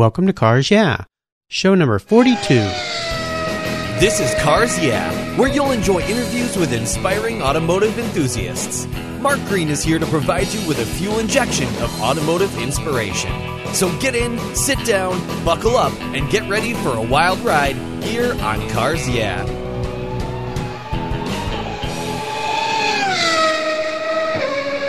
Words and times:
Welcome 0.00 0.26
to 0.28 0.32
Cars 0.32 0.70
Yeah, 0.70 1.04
show 1.48 1.74
number 1.74 1.98
42. 1.98 2.54
This 4.00 4.18
is 4.18 4.34
Cars 4.42 4.78
Yeah, 4.78 5.12
where 5.36 5.52
you'll 5.52 5.72
enjoy 5.72 6.00
interviews 6.00 6.56
with 6.56 6.72
inspiring 6.72 7.42
automotive 7.42 7.98
enthusiasts. 7.98 8.86
Mark 9.20 9.38
Green 9.40 9.68
is 9.68 9.82
here 9.82 9.98
to 9.98 10.06
provide 10.06 10.46
you 10.54 10.66
with 10.66 10.78
a 10.78 10.86
fuel 10.86 11.18
injection 11.18 11.68
of 11.82 12.00
automotive 12.00 12.56
inspiration. 12.56 13.30
So 13.74 13.94
get 14.00 14.14
in, 14.14 14.38
sit 14.54 14.82
down, 14.86 15.20
buckle 15.44 15.76
up, 15.76 15.92
and 16.00 16.30
get 16.30 16.48
ready 16.48 16.72
for 16.72 16.96
a 16.96 17.02
wild 17.02 17.40
ride 17.40 17.76
here 18.02 18.32
on 18.40 18.66
Cars 18.70 19.06
Yeah. 19.06 19.44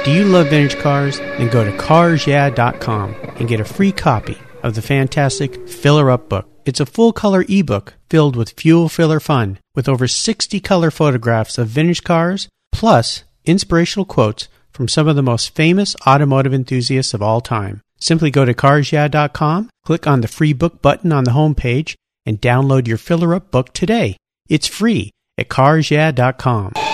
Do 0.06 0.14
you 0.14 0.24
love 0.24 0.48
vintage 0.48 0.80
cars? 0.80 1.20
Then 1.20 1.50
go 1.50 1.66
to 1.66 1.72
carsyeah.com 1.76 3.14
and 3.36 3.50
get 3.50 3.60
a 3.60 3.66
free 3.66 3.92
copy 3.92 4.38
of 4.64 4.76
the 4.76 4.82
fantastic 4.82 5.68
Filler 5.68 6.12
Up 6.12 6.30
book. 6.30 6.48
It's 6.66 6.80
a 6.80 6.86
full 6.86 7.14
color 7.14 7.44
ebook 7.50 7.96
filled 8.10 8.36
with 8.36 8.60
fuel 8.60 8.90
filler 8.90 9.20
fun 9.20 9.58
with 9.76 9.90
over 9.90 10.08
60 10.08 10.60
color 10.60 10.92
photographs 10.92 11.58
of 11.58 11.68
vintage 11.68 12.04
cars 12.04 12.48
plus 12.72 13.24
inspirational 13.46 14.06
quotes 14.06 14.48
from 14.72 14.88
some 14.88 15.08
of 15.08 15.16
the 15.16 15.24
most 15.24 15.56
famous 15.56 15.96
automotive 16.08 16.54
enthusiasts 16.54 17.14
of 17.14 17.22
all 17.22 17.42
time. 17.42 17.82
Simply 18.00 18.32
go 18.32 18.46
to 18.46 18.54
carsyeah.com, 18.54 19.70
click 19.86 20.08
on 20.08 20.22
the 20.22 20.28
free 20.28 20.54
book 20.54 20.82
button 20.82 21.12
on 21.12 21.24
the 21.24 21.32
homepage, 21.32 21.96
and 22.26 22.42
download 22.42 22.88
your 22.88 22.98
Filler 22.98 23.36
Up 23.36 23.52
book 23.52 23.74
today. 23.74 24.18
It's 24.50 24.68
free 24.68 25.12
at 25.38 25.50
carsyeah.com. 25.50 26.91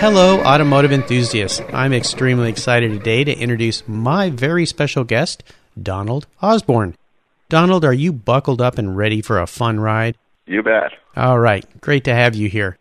Hello, 0.00 0.40
automotive 0.40 0.92
enthusiasts. 0.92 1.60
I'm 1.74 1.92
extremely 1.92 2.48
excited 2.48 2.90
today 2.90 3.22
to 3.22 3.36
introduce 3.36 3.86
my 3.86 4.30
very 4.30 4.64
special 4.64 5.04
guest, 5.04 5.44
Donald 5.80 6.26
Osborne. 6.40 6.96
Donald, 7.50 7.84
are 7.84 7.92
you 7.92 8.10
buckled 8.10 8.62
up 8.62 8.78
and 8.78 8.96
ready 8.96 9.20
for 9.20 9.38
a 9.38 9.46
fun 9.46 9.78
ride? 9.78 10.16
You 10.46 10.62
bet. 10.62 10.92
All 11.16 11.38
right, 11.38 11.66
great 11.82 12.04
to 12.04 12.14
have 12.14 12.34
you 12.34 12.48
here. 12.48 12.78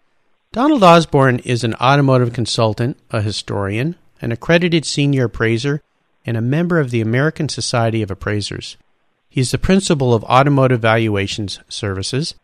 Donald 0.53 0.81
Osborne 0.81 1.39
is 1.39 1.66
an 1.66 1.73
automotive 1.75 2.31
consultant, 2.31 2.95
a 3.11 3.22
historian, 3.22 3.97
an 4.22 4.31
accredited 4.31 4.85
senior 4.85 5.25
appraiser, 5.25 5.81
and 6.25 6.38
a 6.38 6.41
member 6.41 6.79
of 6.79 6.89
the 6.89 7.01
American 7.01 7.49
Society 7.49 8.01
of 8.01 8.09
Appraisers. 8.09 8.77
He's 9.27 9.51
the 9.51 9.57
principal 9.57 10.13
of 10.13 10.23
Automotive 10.23 10.79
Valuations 10.79 11.59
Services 11.67 12.35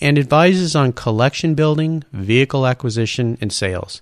and 0.00 0.16
advises 0.16 0.76
on 0.76 0.92
collection 0.92 1.56
building, 1.56 2.04
vehicle 2.12 2.64
acquisition, 2.64 3.36
and 3.40 3.52
sales. 3.52 4.00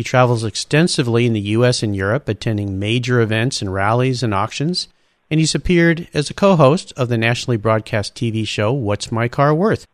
He 0.00 0.04
travels 0.04 0.44
extensively 0.44 1.26
in 1.26 1.34
the 1.34 1.52
U.S. 1.58 1.82
and 1.82 1.94
Europe, 1.94 2.26
attending 2.26 2.78
major 2.78 3.20
events 3.20 3.60
and 3.60 3.70
rallies 3.70 4.22
and 4.22 4.32
auctions, 4.32 4.88
and 5.30 5.38
he's 5.38 5.54
appeared 5.54 6.08
as 6.14 6.30
a 6.30 6.32
co 6.32 6.56
host 6.56 6.94
of 6.96 7.10
the 7.10 7.18
nationally 7.18 7.58
broadcast 7.58 8.14
TV 8.14 8.48
show 8.48 8.72
What's 8.72 9.12
My 9.12 9.28
Car 9.28 9.54
Worth, 9.54 9.86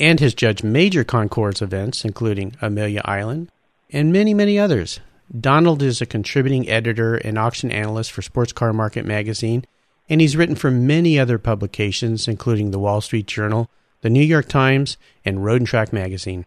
and 0.00 0.18
has 0.18 0.34
judged 0.34 0.64
major 0.64 1.04
concours 1.04 1.62
events, 1.62 2.04
including 2.04 2.56
Amelia 2.60 3.02
Island, 3.04 3.52
and 3.90 4.12
many, 4.12 4.34
many 4.34 4.58
others. 4.58 4.98
Donald 5.30 5.80
is 5.80 6.00
a 6.00 6.06
contributing 6.06 6.68
editor 6.68 7.14
and 7.14 7.38
auction 7.38 7.70
analyst 7.70 8.10
for 8.10 8.20
Sports 8.20 8.52
Car 8.52 8.72
Market 8.72 9.06
magazine, 9.06 9.64
and 10.08 10.20
he's 10.20 10.36
written 10.36 10.56
for 10.56 10.72
many 10.72 11.20
other 11.20 11.38
publications, 11.38 12.26
including 12.26 12.72
the 12.72 12.80
Wall 12.80 13.00
Street 13.00 13.28
Journal, 13.28 13.70
the 14.00 14.10
New 14.10 14.24
York 14.24 14.48
Times, 14.48 14.96
and 15.24 15.44
Road 15.44 15.60
and 15.60 15.68
Track 15.68 15.92
magazine 15.92 16.46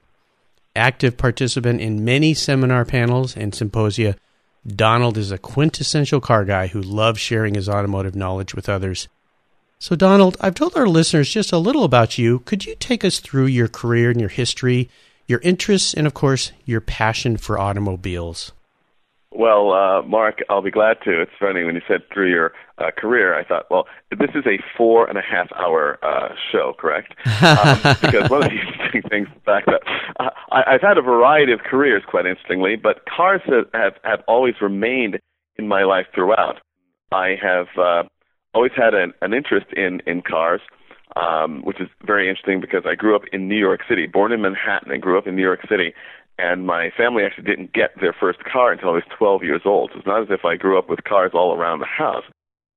active 0.76 1.18
participant 1.18 1.82
in 1.82 2.06
many 2.06 2.34
seminar 2.34 2.86
panels 2.86 3.36
and 3.36 3.54
symposia, 3.54 4.16
Donald 4.68 5.18
is 5.18 5.32
a 5.32 5.38
quintessential 5.38 6.20
car 6.20 6.46
guy 6.46 6.68
who 6.68 6.82
loves 6.82 7.20
sharing 7.20 7.54
his 7.54 7.70
automotive 7.70 8.16
knowledge 8.16 8.56
with 8.56 8.68
others. 8.68 9.08
So, 9.78 9.96
Donald, 9.96 10.38
I've 10.40 10.56
told 10.56 10.76
our 10.76 10.88
listeners 10.88 11.30
just 11.30 11.52
a 11.52 11.58
little 11.58 11.84
about 11.84 12.18
you. 12.18 12.40
Could 12.40 12.66
you 12.66 12.76
take 12.76 13.06
us 13.06 13.20
through 13.20 13.46
your 13.46 13.68
career 13.68 14.10
and 14.10 14.20
your 14.20 14.30
history, 14.30 14.90
your 15.28 15.40
interests, 15.42 15.94
and 15.94 16.08
of 16.08 16.14
course, 16.14 16.52
your 16.66 16.82
passion 16.82 17.38
for 17.38 17.60
automobiles? 17.60 18.52
Well, 19.32 19.74
uh, 19.74 20.02
Mark, 20.04 20.40
I'll 20.50 20.62
be 20.62 20.72
glad 20.72 20.98
to. 21.04 21.22
It's 21.22 21.32
funny 21.40 21.64
when 21.64 21.76
you 21.76 21.82
said 21.88 22.04
through 22.12 22.30
your 22.30 22.54
uh, 22.78 22.92
career, 22.96 23.38
I 23.38 23.44
thought, 23.44 23.66
well, 23.72 23.88
this 24.12 24.30
is 24.36 24.46
a 24.46 24.60
four 24.78 25.08
and 25.08 25.18
a 25.18 25.22
half 25.22 25.48
hour 25.54 25.98
uh, 26.04 26.36
show, 26.52 26.74
correct? 26.78 27.14
Um, 27.46 27.80
because 28.02 28.30
one 28.30 28.44
of 28.44 28.50
the 28.50 28.58
interesting 28.60 29.02
things, 29.10 29.28
is 29.28 29.34
the 29.36 29.42
fact 29.42 29.68
that 29.68 29.82
uh, 30.20 30.30
I, 30.52 30.74
I've 30.74 30.82
had 30.82 30.98
a 30.98 31.02
variety 31.02 31.54
of 31.54 31.60
careers, 31.60 32.04
quite 32.08 32.26
interestingly, 32.26 32.76
but 32.76 33.06
cars 33.06 33.42
have, 33.46 33.66
have, 33.74 33.94
have 34.04 34.20
always 34.28 34.56
remained 34.62 35.20
in 35.58 35.68
my 35.68 35.84
life 35.84 36.06
throughout. 36.14 36.60
I 37.12 37.36
have 37.42 37.68
uh, 37.78 38.04
always 38.54 38.72
had 38.76 38.94
an, 38.94 39.14
an 39.22 39.34
interest 39.34 39.68
in, 39.76 40.02
in 40.06 40.22
cars. 40.22 40.62
Um, 41.16 41.62
which 41.64 41.80
is 41.80 41.88
very 42.04 42.28
interesting 42.28 42.60
because 42.60 42.82
I 42.86 42.96
grew 42.96 43.16
up 43.16 43.22
in 43.32 43.48
New 43.48 43.60
York 43.60 43.82
City, 43.88 44.06
born 44.06 44.34
in 44.34 44.42
Manhattan, 44.42 44.92
and 44.92 45.02
grew 45.02 45.18
up 45.18 45.28
in 45.28 45.36
New 45.36 45.44
York 45.44 45.62
City 45.70 45.94
and 46.38 46.66
my 46.66 46.90
family 46.98 47.24
actually 47.24 47.46
didn't 47.46 47.74
get 47.74 47.92
their 48.02 48.14
first 48.14 48.44
car 48.44 48.72
until 48.72 48.90
I 48.90 48.94
was 48.94 49.04
12 49.18 49.44
years 49.44 49.62
old. 49.66 49.92
So 49.94 50.00
it's 50.00 50.08
not 50.08 50.24
as 50.24 50.28
if 50.30 50.44
I 50.44 50.56
grew 50.56 50.78
up 50.78 50.90
with 50.90 51.04
cars 51.04 51.32
all 51.34 51.56
around 51.56 51.80
the 51.80 51.86
house. 51.86 52.26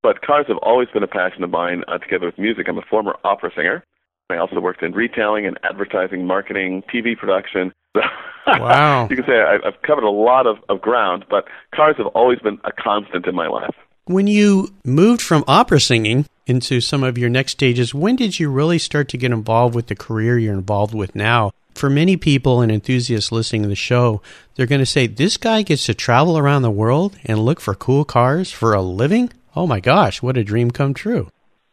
But 0.02 0.22
cars 0.22 0.46
have 0.48 0.58
always 0.58 0.88
been 0.92 1.02
a 1.02 1.08
passion 1.08 1.42
of 1.42 1.50
mine 1.50 1.82
uh, 1.88 1.98
together 1.98 2.26
with 2.26 2.38
music. 2.38 2.68
I'm 2.68 2.78
a 2.78 2.82
former 2.82 3.16
opera 3.24 3.50
singer. 3.54 3.84
I 4.30 4.36
also 4.36 4.60
worked 4.60 4.82
in 4.82 4.92
retailing 4.92 5.46
and 5.46 5.58
advertising, 5.64 6.26
marketing, 6.26 6.82
TV 6.92 7.16
production. 7.16 7.72
Wow. 8.46 9.08
you 9.10 9.16
can 9.16 9.26
say 9.26 9.40
I, 9.40 9.56
I've 9.56 9.82
covered 9.82 10.04
a 10.04 10.10
lot 10.10 10.46
of, 10.46 10.56
of 10.70 10.80
ground, 10.80 11.26
but 11.28 11.44
cars 11.74 11.96
have 11.98 12.06
always 12.06 12.38
been 12.38 12.58
a 12.64 12.72
constant 12.72 13.26
in 13.26 13.34
my 13.34 13.46
life. 13.46 13.74
When 14.06 14.26
you 14.26 14.74
moved 14.86 15.20
from 15.20 15.44
opera 15.46 15.80
singing 15.80 16.24
into 16.46 16.80
some 16.80 17.02
of 17.02 17.18
your 17.18 17.28
next 17.28 17.52
stages, 17.52 17.92
when 17.92 18.16
did 18.16 18.40
you 18.40 18.50
really 18.50 18.78
start 18.78 19.08
to 19.10 19.18
get 19.18 19.32
involved 19.32 19.74
with 19.74 19.88
the 19.88 19.94
career 19.94 20.38
you're 20.38 20.54
involved 20.54 20.94
with 20.94 21.14
now? 21.14 21.52
For 21.74 21.90
many 21.90 22.16
people 22.16 22.62
and 22.62 22.72
enthusiasts 22.72 23.30
listening 23.30 23.62
to 23.62 23.68
the 23.68 23.76
show, 23.76 24.22
they're 24.54 24.64
going 24.64 24.80
to 24.80 24.86
say, 24.86 25.06
This 25.06 25.36
guy 25.36 25.60
gets 25.60 25.84
to 25.84 25.94
travel 25.94 26.38
around 26.38 26.62
the 26.62 26.70
world 26.70 27.18
and 27.26 27.40
look 27.40 27.60
for 27.60 27.74
cool 27.74 28.06
cars 28.06 28.50
for 28.50 28.72
a 28.72 28.80
living? 28.80 29.30
Oh 29.56 29.66
my 29.66 29.80
gosh, 29.80 30.22
what 30.22 30.36
a 30.36 30.44
dream 30.44 30.70
come 30.70 30.94
true. 30.94 31.28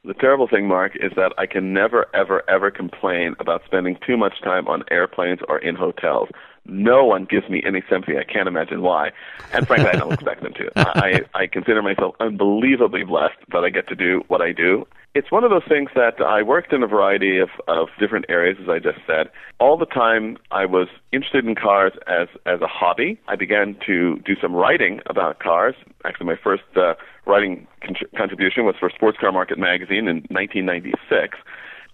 The 0.05 0.13
terrible 0.13 0.47
thing, 0.47 0.67
Mark, 0.67 0.95
is 0.95 1.13
that 1.15 1.33
I 1.39 1.47
can 1.47 1.73
never, 1.73 2.05
ever, 2.13 2.47
ever 2.47 2.69
complain 2.69 3.35
about 3.39 3.63
spending 3.65 3.97
too 4.05 4.17
much 4.17 4.39
time 4.43 4.67
on 4.67 4.83
airplanes 4.91 5.39
or 5.49 5.57
in 5.57 5.75
hotels. 5.75 6.29
No 6.67 7.05
one 7.05 7.25
gives 7.25 7.49
me 7.49 7.63
any 7.65 7.83
sympathy. 7.89 8.17
I 8.17 8.23
can't 8.23 8.47
imagine 8.47 8.83
why. 8.83 9.11
And 9.51 9.67
frankly, 9.67 9.89
I 9.89 9.97
don't 9.97 10.13
expect 10.13 10.43
them 10.43 10.53
to. 10.53 10.71
I, 10.75 11.21
I 11.33 11.47
consider 11.47 11.81
myself 11.81 12.13
unbelievably 12.19 13.05
blessed 13.05 13.37
that 13.51 13.63
I 13.63 13.71
get 13.71 13.87
to 13.87 13.95
do 13.95 14.23
what 14.27 14.41
I 14.41 14.51
do. 14.51 14.85
It's 15.15 15.31
one 15.31 15.43
of 15.43 15.49
those 15.49 15.63
things 15.67 15.89
that 15.95 16.21
I 16.21 16.43
worked 16.43 16.73
in 16.73 16.83
a 16.83 16.87
variety 16.87 17.39
of, 17.39 17.49
of 17.67 17.87
different 17.99 18.25
areas, 18.29 18.57
as 18.61 18.67
I 18.69 18.79
just 18.79 18.99
said. 19.07 19.29
All 19.59 19.77
the 19.77 19.85
time, 19.85 20.37
I 20.51 20.65
was 20.65 20.87
interested 21.13 21.45
in 21.45 21.55
cars 21.55 21.93
as, 22.05 22.27
as 22.45 22.61
a 22.61 22.67
hobby. 22.67 23.19
I 23.27 23.35
began 23.37 23.77
to 23.87 24.17
do 24.19 24.35
some 24.41 24.53
writing 24.53 24.99
about 25.05 25.39
cars. 25.39 25.75
Actually, 26.03 26.27
my 26.27 26.35
first 26.43 26.63
uh, 26.75 26.95
writing 27.25 27.67
con- 27.81 27.95
contribution 28.17 28.65
was 28.65 28.75
for 28.79 28.89
Sports 28.89 29.17
Car 29.19 29.31
Market 29.31 29.57
magazine 29.57 30.07
in 30.07 30.25
1996. 30.29 31.37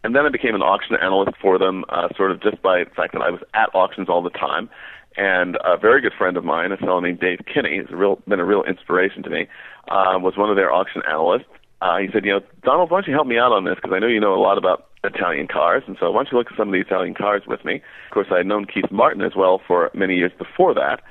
And 0.03 0.15
then 0.15 0.25
I 0.25 0.29
became 0.29 0.55
an 0.55 0.61
auction 0.61 0.95
analyst 1.01 1.37
for 1.41 1.59
them, 1.59 1.85
uh, 1.89 2.09
sort 2.17 2.31
of 2.31 2.41
just 2.41 2.61
by 2.61 2.83
the 2.83 2.89
fact 2.89 3.13
that 3.13 3.21
I 3.21 3.29
was 3.29 3.41
at 3.53 3.69
auctions 3.75 4.09
all 4.09 4.23
the 4.23 4.31
time. 4.31 4.69
And 5.17 5.57
a 5.63 5.77
very 5.77 6.01
good 6.01 6.13
friend 6.17 6.37
of 6.37 6.43
mine, 6.43 6.71
a 6.71 6.77
fellow 6.77 6.99
named 6.99 7.19
Dave 7.19 7.39
Kinney, 7.45 7.81
real, 7.91 8.21
been 8.27 8.39
a 8.39 8.45
real 8.45 8.63
inspiration 8.63 9.23
to 9.23 9.29
me, 9.29 9.47
uh, 9.89 10.17
was 10.17 10.37
one 10.37 10.49
of 10.49 10.55
their 10.55 10.71
auction 10.71 11.01
analysts. 11.07 11.51
Uh, 11.81 11.97
he 11.97 12.07
said, 12.13 12.23
you 12.25 12.31
know, 12.31 12.41
Donald, 12.63 12.89
why 12.91 13.01
don't 13.01 13.07
you 13.07 13.13
help 13.13 13.27
me 13.27 13.37
out 13.37 13.51
on 13.51 13.65
this? 13.65 13.75
Because 13.75 13.91
I 13.93 13.99
know 13.99 14.07
you 14.07 14.19
know 14.19 14.33
a 14.33 14.39
lot 14.39 14.57
about 14.57 14.87
Italian 15.03 15.47
cars, 15.47 15.83
and 15.87 15.97
so 15.99 16.11
why 16.11 16.23
don't 16.23 16.31
you 16.31 16.37
look 16.37 16.51
at 16.51 16.57
some 16.57 16.69
of 16.69 16.73
the 16.73 16.79
Italian 16.79 17.15
cars 17.15 17.41
with 17.47 17.65
me? 17.65 17.75
Of 17.75 18.13
course, 18.13 18.27
I 18.31 18.37
had 18.37 18.45
known 18.45 18.65
Keith 18.65 18.91
Martin 18.91 19.23
as 19.23 19.35
well 19.35 19.59
for 19.65 19.89
many 19.93 20.15
years 20.15 20.31
before 20.37 20.73
that. 20.75 21.01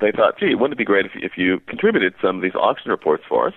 They 0.00 0.12
thought, 0.12 0.38
gee, 0.38 0.54
wouldn't 0.54 0.74
it 0.74 0.78
be 0.78 0.84
great 0.84 1.04
if, 1.04 1.12
if 1.16 1.32
you 1.36 1.60
contributed 1.68 2.14
some 2.22 2.36
of 2.36 2.42
these 2.42 2.54
auction 2.54 2.90
reports 2.90 3.24
for 3.28 3.48
us? 3.48 3.54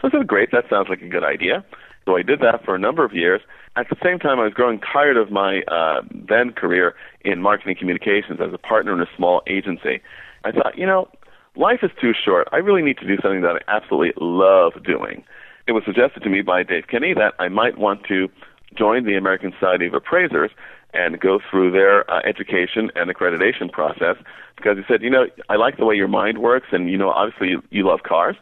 So 0.00 0.08
I 0.08 0.10
said, 0.10 0.26
great, 0.26 0.50
that 0.52 0.64
sounds 0.70 0.88
like 0.88 1.02
a 1.02 1.08
good 1.08 1.24
idea. 1.24 1.64
So 2.06 2.16
I 2.16 2.22
did 2.22 2.40
that 2.40 2.64
for 2.64 2.74
a 2.74 2.78
number 2.78 3.04
of 3.04 3.12
years. 3.12 3.40
At 3.76 3.88
the 3.88 3.96
same 4.02 4.18
time, 4.18 4.40
I 4.40 4.44
was 4.44 4.54
growing 4.54 4.80
tired 4.80 5.16
of 5.16 5.30
my 5.30 5.60
uh, 5.68 6.02
then 6.12 6.52
career 6.52 6.94
in 7.24 7.42
marketing 7.42 7.76
communications 7.78 8.40
as 8.40 8.52
a 8.52 8.58
partner 8.58 8.92
in 8.92 9.00
a 9.00 9.10
small 9.16 9.42
agency. 9.46 10.00
I 10.44 10.50
thought, 10.52 10.76
you 10.76 10.86
know, 10.86 11.08
life 11.54 11.80
is 11.82 11.90
too 12.00 12.12
short. 12.12 12.48
I 12.52 12.56
really 12.56 12.82
need 12.82 12.98
to 12.98 13.06
do 13.06 13.16
something 13.22 13.42
that 13.42 13.62
I 13.62 13.76
absolutely 13.76 14.12
love 14.16 14.72
doing. 14.84 15.22
It 15.66 15.72
was 15.72 15.84
suggested 15.84 16.22
to 16.22 16.30
me 16.30 16.42
by 16.42 16.62
Dave 16.62 16.84
Kinney 16.90 17.14
that 17.14 17.34
I 17.38 17.48
might 17.48 17.78
want 17.78 18.04
to 18.08 18.28
join 18.76 19.04
the 19.04 19.16
American 19.16 19.52
Society 19.52 19.86
of 19.86 19.94
Appraisers 19.94 20.50
and 20.92 21.20
go 21.20 21.38
through 21.50 21.70
their 21.70 22.10
uh, 22.10 22.20
education 22.26 22.90
and 22.96 23.10
accreditation 23.10 23.70
process 23.70 24.16
because 24.56 24.76
he 24.76 24.82
said, 24.88 25.02
you 25.02 25.10
know, 25.10 25.26
I 25.48 25.56
like 25.56 25.76
the 25.76 25.84
way 25.84 25.94
your 25.94 26.08
mind 26.08 26.38
works, 26.38 26.66
and 26.72 26.90
you 26.90 26.98
know, 26.98 27.10
obviously 27.10 27.50
you, 27.50 27.62
you 27.70 27.86
love 27.86 28.00
cars, 28.02 28.36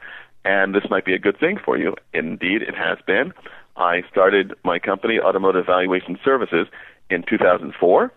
and 0.48 0.74
this 0.74 0.84
might 0.88 1.04
be 1.04 1.12
a 1.12 1.18
good 1.18 1.38
thing 1.38 1.58
for 1.62 1.76
you. 1.76 1.94
Indeed, 2.14 2.62
it 2.62 2.74
has 2.74 2.96
been. 3.06 3.34
I 3.76 4.02
started 4.10 4.54
my 4.64 4.78
company, 4.78 5.20
Automotive 5.20 5.66
Valuation 5.66 6.18
Services, 6.24 6.66
in 7.10 7.22
2004, 7.22 8.12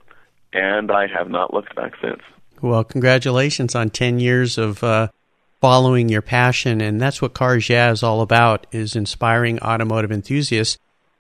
and 0.53 0.91
I 0.91 1.07
have 1.07 1.29
not 1.29 1.53
looked 1.53 1.75
back 1.75 1.91
since. 2.01 2.21
Well, 2.61 2.85
congratulations 2.85 3.75
on 3.75 3.89
10 3.89 4.19
years 4.19 4.57
of 4.57 4.81
uh, 4.81 5.09
following 5.59 6.07
your 6.07 6.21
passion, 6.21 6.79
and 6.79 7.01
that's 7.01 7.21
what 7.21 7.33
Cars 7.33 7.69
Yeah 7.69 7.91
is 7.91 8.01
all 8.01 8.21
about: 8.21 8.65
is 8.71 8.95
inspiring 8.95 9.59
automotive 9.59 10.11
enthusiasts 10.11 10.77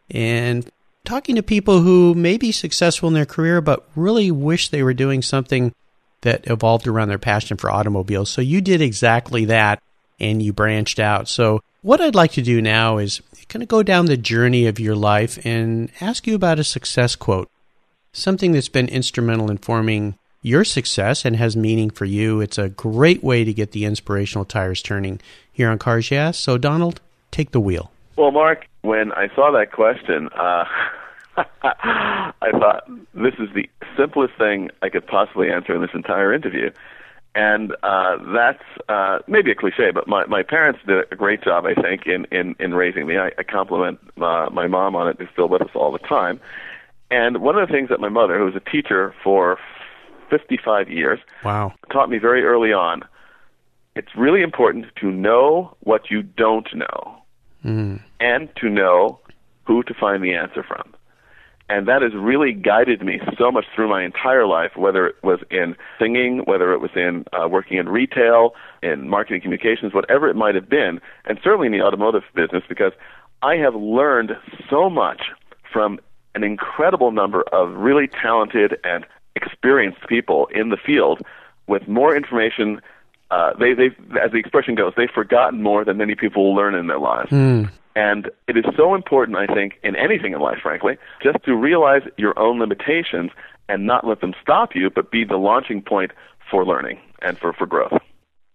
and 0.09 0.69
talking 1.03 1.35
to 1.35 1.43
people 1.43 1.81
who 1.81 2.13
may 2.13 2.37
be 2.37 2.53
successful 2.53 3.09
in 3.09 3.15
their 3.15 3.25
career, 3.25 3.59
but 3.59 3.85
really 3.97 4.31
wish 4.31 4.69
they 4.69 4.83
were 4.83 4.93
doing 4.93 5.21
something 5.21 5.73
that 6.21 6.47
evolved 6.49 6.87
around 6.87 7.09
their 7.09 7.17
passion 7.17 7.57
for 7.57 7.69
automobiles. 7.69 8.29
So 8.29 8.41
you 8.41 8.61
did 8.61 8.81
exactly 8.81 9.43
that, 9.45 9.81
and 10.21 10.41
you 10.41 10.53
branched 10.53 10.99
out. 10.99 11.27
So 11.27 11.61
what 11.81 11.99
I'd 11.99 12.15
like 12.15 12.31
to 12.33 12.41
do 12.41 12.61
now 12.61 12.99
is 12.99 13.21
kind 13.49 13.63
of 13.63 13.67
go 13.67 13.83
down 13.83 14.05
the 14.05 14.15
journey 14.15 14.67
of 14.67 14.79
your 14.79 14.95
life 14.95 15.43
and 15.45 15.91
ask 15.99 16.25
you 16.25 16.35
about 16.35 16.59
a 16.59 16.63
success 16.63 17.15
quote, 17.15 17.49
something 18.13 18.53
that's 18.53 18.69
been 18.69 18.87
instrumental 18.87 19.51
in 19.51 19.57
forming 19.57 20.15
your 20.41 20.63
success 20.63 21.25
and 21.25 21.35
has 21.35 21.57
meaning 21.57 21.89
for 21.89 22.05
you. 22.05 22.39
It's 22.39 22.57
a 22.57 22.69
great 22.69 23.23
way 23.23 23.43
to 23.43 23.53
get 23.53 23.71
the 23.71 23.85
inspirational 23.85 24.45
tires 24.45 24.81
turning 24.81 25.19
here 25.51 25.69
on 25.69 25.79
Cars 25.79 26.09
Yeah. 26.11 26.31
So, 26.31 26.57
Donald, 26.57 27.01
take 27.31 27.51
the 27.51 27.59
wheel. 27.59 27.91
Well, 28.15 28.31
Mark, 28.31 28.67
when 28.81 29.11
I 29.11 29.27
saw 29.35 29.51
that 29.51 29.71
question, 29.71 30.29
uh, 30.29 30.65
I 31.63 32.51
thought 32.51 32.83
this 33.13 33.33
is 33.39 33.49
the 33.53 33.69
simplest 33.97 34.33
thing 34.37 34.69
I 34.81 34.89
could 34.89 35.07
possibly 35.07 35.49
answer 35.49 35.75
in 35.75 35.81
this 35.81 35.91
entire 35.93 36.33
interview. 36.33 36.71
And 37.33 37.73
uh, 37.81 38.17
that's 38.33 38.63
uh, 38.89 39.19
maybe 39.27 39.51
a 39.51 39.55
cliche, 39.55 39.91
but 39.91 40.07
my, 40.07 40.25
my 40.25 40.43
parents 40.43 40.81
did 40.85 41.05
a 41.11 41.15
great 41.15 41.41
job, 41.41 41.65
I 41.65 41.73
think, 41.73 42.05
in, 42.05 42.25
in, 42.25 42.55
in 42.59 42.73
raising 42.73 43.07
me. 43.07 43.17
I, 43.17 43.31
I 43.37 43.43
compliment 43.43 43.99
uh, 44.21 44.49
my 44.51 44.67
mom 44.67 44.97
on 44.97 45.07
it, 45.07 45.15
who's 45.17 45.29
still 45.31 45.47
with 45.47 45.61
us 45.61 45.69
all 45.73 45.93
the 45.93 45.99
time. 45.99 46.41
And 47.09 47.37
one 47.37 47.57
of 47.57 47.65
the 47.65 47.73
things 47.73 47.89
that 47.89 48.01
my 48.01 48.09
mother, 48.09 48.37
who 48.37 48.45
was 48.45 48.55
a 48.55 48.69
teacher 48.69 49.13
for 49.23 49.57
55 50.31 50.89
years. 50.89 51.19
Wow. 51.43 51.73
Taught 51.91 52.09
me 52.09 52.17
very 52.17 52.43
early 52.43 52.73
on. 52.73 53.03
It's 53.95 54.15
really 54.17 54.41
important 54.41 54.85
to 55.01 55.11
know 55.11 55.75
what 55.81 56.09
you 56.09 56.23
don't 56.23 56.67
know 56.73 57.21
mm. 57.63 58.01
and 58.19 58.49
to 58.55 58.69
know 58.69 59.19
who 59.65 59.83
to 59.83 59.93
find 59.93 60.23
the 60.23 60.33
answer 60.33 60.63
from. 60.63 60.93
And 61.71 61.87
that 61.87 62.01
has 62.01 62.11
really 62.13 62.51
guided 62.51 63.01
me 63.01 63.21
so 63.37 63.49
much 63.49 63.63
through 63.73 63.87
my 63.87 64.03
entire 64.03 64.45
life, 64.45 64.71
whether 64.75 65.07
it 65.07 65.15
was 65.23 65.39
in 65.49 65.77
singing, 65.97 66.39
whether 66.39 66.73
it 66.73 66.79
was 66.79 66.91
in 66.97 67.23
uh, 67.31 67.47
working 67.47 67.77
in 67.77 67.87
retail, 67.87 68.55
in 68.83 69.07
marketing 69.07 69.39
communications, 69.39 69.93
whatever 69.93 70.27
it 70.27 70.35
might 70.35 70.53
have 70.53 70.67
been, 70.67 70.99
and 71.23 71.39
certainly 71.41 71.67
in 71.67 71.71
the 71.71 71.81
automotive 71.81 72.23
business, 72.35 72.61
because 72.67 72.91
I 73.41 73.55
have 73.55 73.73
learned 73.73 74.31
so 74.69 74.89
much 74.89 75.21
from 75.71 76.01
an 76.35 76.43
incredible 76.43 77.11
number 77.11 77.43
of 77.53 77.73
really 77.73 78.07
talented 78.07 78.77
and 78.83 79.05
experienced 79.37 80.05
people 80.09 80.47
in 80.53 80.71
the 80.71 80.77
field 80.77 81.21
with 81.67 81.87
more 81.87 82.13
information. 82.13 82.81
Uh, 83.31 83.53
they, 83.57 83.73
they, 83.73 83.91
as 84.21 84.31
the 84.33 84.39
expression 84.39 84.75
goes, 84.75 84.91
they've 84.97 85.09
forgotten 85.09 85.61
more 85.61 85.85
than 85.85 85.95
many 85.95 86.15
people 86.15 86.43
will 86.43 86.55
learn 86.55 86.75
in 86.75 86.87
their 86.87 86.99
lives. 86.99 87.31
Mm. 87.31 87.71
And 87.95 88.29
it 88.47 88.57
is 88.57 88.65
so 88.77 88.95
important, 88.95 89.37
I 89.37 89.53
think, 89.53 89.79
in 89.83 89.95
anything 89.95 90.33
in 90.33 90.39
life, 90.39 90.59
frankly, 90.61 90.97
just 91.21 91.43
to 91.45 91.55
realize 91.55 92.01
your 92.17 92.37
own 92.39 92.59
limitations 92.59 93.31
and 93.67 93.85
not 93.85 94.07
let 94.07 94.21
them 94.21 94.33
stop 94.41 94.75
you, 94.75 94.89
but 94.89 95.11
be 95.11 95.25
the 95.25 95.37
launching 95.37 95.81
point 95.81 96.11
for 96.49 96.65
learning 96.65 96.99
and 97.21 97.37
for, 97.37 97.53
for 97.53 97.65
growth. 97.65 97.93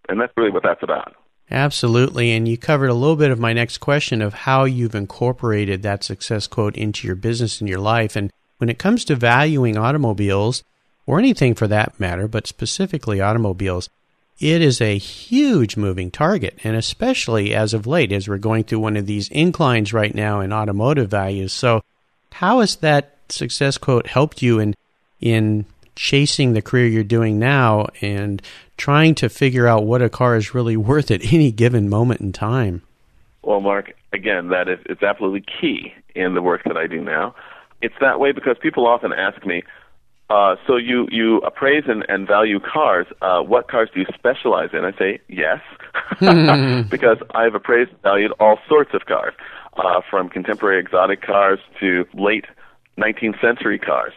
And 0.09 0.21
that's 0.21 0.33
really 0.37 0.51
what 0.51 0.63
that's 0.63 0.83
about. 0.83 1.15
Absolutely. 1.51 2.33
And 2.33 2.49
you 2.49 2.59
covered 2.59 2.89
a 2.89 2.95
little 2.95 3.17
bit 3.17 3.31
of 3.31 3.39
my 3.39 3.53
next 3.53 3.79
question 3.79 4.21
of 4.21 4.35
how 4.35 4.65
you've 4.65 4.95
incorporated 4.95 5.83
that 5.83 6.03
success 6.03 6.47
quote 6.47 6.77
into 6.77 7.07
your 7.07 7.17
business 7.17 7.61
and 7.61 7.69
your 7.69 7.79
life. 7.79 8.17
And 8.17 8.33
when 8.59 8.69
it 8.69 8.79
comes 8.79 9.05
to 9.05 9.15
valuing 9.15 9.77
automobiles, 9.77 10.65
or 11.07 11.19
anything 11.19 11.55
for 11.55 11.69
that 11.69 11.99
matter, 11.99 12.27
but 12.27 12.47
specifically 12.47 13.21
automobiles, 13.21 13.89
it 14.39 14.61
is 14.61 14.81
a 14.81 14.99
huge 14.99 15.77
moving 15.77 16.11
target. 16.11 16.59
And 16.63 16.77
especially 16.77 17.55
as 17.55 17.75
of 17.75 17.87
late, 17.87 18.13
as 18.13 18.29
we're 18.29 18.39
going 18.39 18.65
through 18.65 18.81
one 18.81 18.97
of 18.97 19.07
these 19.07 19.29
inclines 19.29 19.93
right 19.93 20.15
now 20.15 20.41
in 20.41 20.53
automotive 20.53 21.11
values. 21.11 21.53
So, 21.53 21.83
how 22.33 22.61
has 22.61 22.77
that 22.77 23.17
success 23.31 23.79
quote 23.79 24.07
helped 24.07 24.43
you 24.43 24.59
in, 24.59 24.75
in 25.21 25.65
chasing 25.95 26.53
the 26.53 26.61
career 26.61 26.87
you're 26.87 27.03
doing 27.03 27.39
now 27.39 27.87
and 28.03 28.43
trying 28.77 29.15
to 29.17 29.29
figure 29.29 29.67
out 29.67 29.85
what 29.85 30.03
a 30.03 30.11
car 30.11 30.37
is 30.37 30.55
really 30.55 30.77
worth 30.91 31.11
at 31.11 31.33
any 31.33 31.51
given 31.51 31.89
moment 31.89 32.21
in 32.21 32.33
time? 32.33 32.83
Well, 33.43 33.61
Mark, 33.61 33.95
again, 34.13 34.49
that 34.49 34.69
is 34.69 34.79
it's 34.87 35.03
absolutely 35.03 35.45
key 35.61 35.95
in 36.15 36.35
the 36.35 36.43
work 36.43 36.65
that 36.65 36.77
I 36.77 36.87
do 36.87 37.01
now. 37.01 37.35
It's 37.81 37.95
that 38.01 38.19
way 38.19 38.33
because 38.33 38.57
people 38.61 38.87
often 38.87 39.13
ask 39.13 39.45
me, 39.47 39.63
uh, 40.29 40.57
so 40.67 40.77
you, 40.77 41.07
you 41.11 41.39
appraise 41.39 41.85
and, 41.87 42.05
and 42.09 42.27
value 42.27 42.59
cars. 42.59 43.07
Uh, 43.23 43.41
what 43.41 43.69
cars 43.69 43.89
do 43.95 44.01
you 44.01 44.07
specialize 44.15 44.71
in? 44.73 44.85
I 44.85 44.93
say 44.99 45.21
yes, 45.29 45.61
because 46.91 47.19
I've 47.35 47.55
appraised 47.55 47.91
and 47.91 48.03
valued 48.03 48.33
all 48.41 48.59
sorts 48.69 48.91
of 48.93 49.07
cars, 49.07 49.35
uh, 49.77 50.01
from 50.11 50.29
contemporary 50.29 50.81
exotic 50.81 51.23
cars 51.23 51.61
to 51.81 52.07
late 52.15 52.47
19th 52.99 53.41
century 53.41 53.79
cars. 53.79 54.13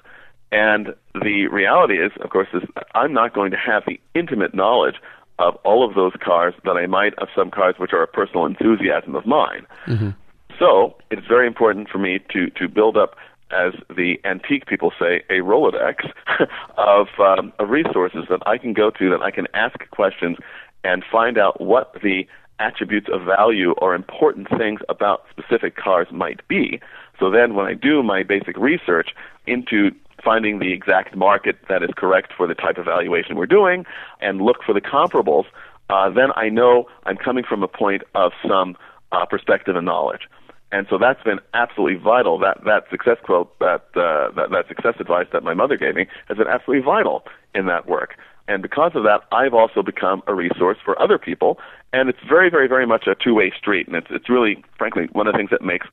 And 0.51 0.95
the 1.13 1.47
reality 1.47 1.95
is, 1.95 2.11
of 2.21 2.31
course, 2.31 2.47
is 2.53 2.63
I'm 2.95 3.13
not 3.13 3.33
going 3.33 3.51
to 3.51 3.57
have 3.57 3.83
the 3.85 3.99
intimate 4.15 4.55
knowledge 4.55 4.95
of 5.37 5.55
all 5.63 5.87
of 5.87 5.95
those 5.95 6.13
cars 6.23 6.53
that 6.65 6.71
I 6.71 6.87
might 6.87 7.13
of 7.19 7.27
some 7.35 7.51
cars 7.51 7.75
which 7.77 7.93
are 7.93 8.01
a 8.01 8.07
personal 8.07 8.45
enthusiasm 8.45 9.15
of 9.15 9.25
mine. 9.25 9.65
Mm-hmm. 9.85 10.09
So 10.57 10.95
it's 11.11 11.25
very 11.27 11.47
important 11.47 11.87
for 11.89 11.99
me 11.99 12.19
to, 12.31 12.49
to 12.51 12.67
build 12.67 12.97
up 12.97 13.15
as 13.51 13.73
the 13.89 14.19
antique 14.25 14.65
people 14.67 14.91
say, 14.99 15.23
a 15.29 15.39
Rolodex 15.39 16.11
of, 16.77 17.07
um, 17.19 17.51
of 17.59 17.69
resources 17.69 18.25
that 18.29 18.41
I 18.45 18.57
can 18.57 18.73
go 18.73 18.89
to, 18.91 19.09
that 19.09 19.21
I 19.21 19.31
can 19.31 19.47
ask 19.53 19.77
questions 19.91 20.37
and 20.83 21.03
find 21.11 21.37
out 21.37 21.59
what 21.59 21.95
the 22.01 22.27
attributes 22.59 23.07
of 23.11 23.23
value 23.23 23.71
or 23.77 23.95
important 23.95 24.49
things 24.49 24.81
about 24.89 25.25
specific 25.29 25.75
cars 25.75 26.07
might 26.11 26.45
be. 26.47 26.79
So 27.19 27.29
then 27.31 27.55
when 27.55 27.65
I 27.65 27.73
do 27.73 28.03
my 28.03 28.23
basic 28.23 28.57
research 28.57 29.09
into 29.47 29.91
finding 30.23 30.59
the 30.59 30.73
exact 30.73 31.15
market 31.15 31.57
that 31.69 31.83
is 31.83 31.89
correct 31.95 32.33
for 32.35 32.47
the 32.47 32.55
type 32.55 32.77
of 32.77 32.85
valuation 32.85 33.35
we're 33.35 33.45
doing 33.45 33.85
and 34.21 34.41
look 34.41 34.57
for 34.65 34.73
the 34.73 34.81
comparables, 34.81 35.45
uh, 35.89 36.09
then 36.09 36.29
I 36.35 36.49
know 36.49 36.87
I'm 37.05 37.17
coming 37.17 37.43
from 37.43 37.63
a 37.63 37.67
point 37.67 38.03
of 38.15 38.31
some 38.47 38.77
uh, 39.11 39.25
perspective 39.25 39.75
and 39.75 39.85
knowledge. 39.85 40.27
And 40.71 40.85
so 40.89 40.97
that's 40.99 41.21
been 41.23 41.39
absolutely 41.53 41.97
vital. 41.97 42.37
That 42.39 42.63
that 42.65 42.83
success 42.91 43.17
quote, 43.23 43.57
that 43.59 43.85
uh, 43.95 44.31
that 44.35 44.49
that 44.51 44.67
success 44.67 44.95
advice 44.99 45.27
that 45.33 45.43
my 45.43 45.53
mother 45.53 45.77
gave 45.77 45.95
me, 45.95 46.05
has 46.27 46.37
been 46.37 46.47
absolutely 46.47 46.85
vital 46.85 47.23
in 47.55 47.65
that 47.65 47.87
work. 47.87 48.15
And 48.47 48.61
because 48.61 48.91
of 48.95 49.03
that, 49.03 49.21
I've 49.31 49.53
also 49.53 49.83
become 49.83 50.23
a 50.27 50.33
resource 50.33 50.77
for 50.83 50.99
other 50.99 51.19
people. 51.19 51.59
And 51.93 52.09
it's 52.09 52.19
very, 52.27 52.49
very, 52.49 52.67
very 52.67 52.87
much 52.87 53.05
a 53.05 53.15
two-way 53.15 53.51
street. 53.57 53.87
And 53.87 53.95
it's 53.95 54.07
it's 54.09 54.29
really, 54.29 54.63
frankly, 54.77 55.07
one 55.11 55.27
of 55.27 55.33
the 55.33 55.37
things 55.37 55.49
that 55.51 55.61
makes 55.61 55.87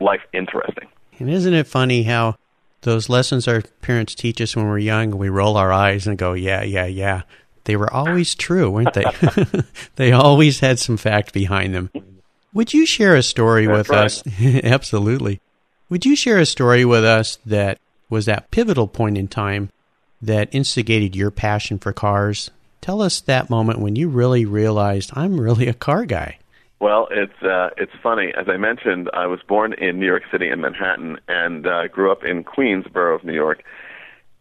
life 0.00 0.20
interesting. 0.32 0.88
And 1.18 1.30
isn't 1.30 1.54
it 1.54 1.66
funny 1.66 2.02
how 2.02 2.36
those 2.82 3.08
lessons 3.08 3.46
our 3.48 3.62
parents 3.82 4.14
teach 4.14 4.40
us 4.40 4.56
when 4.56 4.66
we're 4.66 4.78
young, 4.78 5.16
we 5.16 5.28
roll 5.28 5.56
our 5.56 5.72
eyes 5.72 6.06
and 6.06 6.16
go, 6.16 6.32
"Yeah, 6.32 6.62
yeah, 6.62 6.86
yeah." 6.86 7.22
They 7.64 7.76
were 7.76 7.92
always 7.92 8.34
true, 8.34 8.70
weren't 8.70 8.92
they? 8.92 9.04
they 9.96 10.12
always 10.12 10.60
had 10.60 10.78
some 10.78 10.98
fact 10.98 11.32
behind 11.32 11.74
them. 11.74 11.90
Would 12.54 12.72
you 12.72 12.86
share 12.86 13.16
a 13.16 13.22
story 13.22 13.66
That's 13.66 13.76
with 13.76 13.90
right. 13.90 14.04
us? 14.06 14.22
Absolutely. 14.64 15.40
Would 15.90 16.06
you 16.06 16.16
share 16.16 16.38
a 16.38 16.46
story 16.46 16.84
with 16.84 17.04
us 17.04 17.38
that 17.44 17.78
was 18.08 18.26
that 18.26 18.50
pivotal 18.50 18.86
point 18.86 19.18
in 19.18 19.28
time 19.28 19.70
that 20.22 20.48
instigated 20.52 21.16
your 21.16 21.30
passion 21.30 21.78
for 21.78 21.92
cars? 21.92 22.50
Tell 22.80 23.02
us 23.02 23.20
that 23.22 23.50
moment 23.50 23.80
when 23.80 23.96
you 23.96 24.08
really 24.08 24.44
realized 24.44 25.10
I'm 25.14 25.40
really 25.40 25.66
a 25.66 25.74
car 25.74 26.04
guy. 26.04 26.38
Well, 26.80 27.08
it's 27.10 27.42
uh, 27.42 27.70
it's 27.76 27.92
funny. 28.02 28.32
As 28.36 28.46
I 28.48 28.56
mentioned, 28.56 29.08
I 29.12 29.26
was 29.26 29.40
born 29.48 29.72
in 29.72 29.98
New 29.98 30.06
York 30.06 30.22
City 30.30 30.48
in 30.48 30.60
Manhattan 30.60 31.18
and 31.28 31.66
uh, 31.66 31.88
grew 31.88 32.12
up 32.12 32.24
in 32.24 32.44
Queens, 32.44 32.84
borough 32.92 33.16
of 33.16 33.24
New 33.24 33.32
York. 33.32 33.62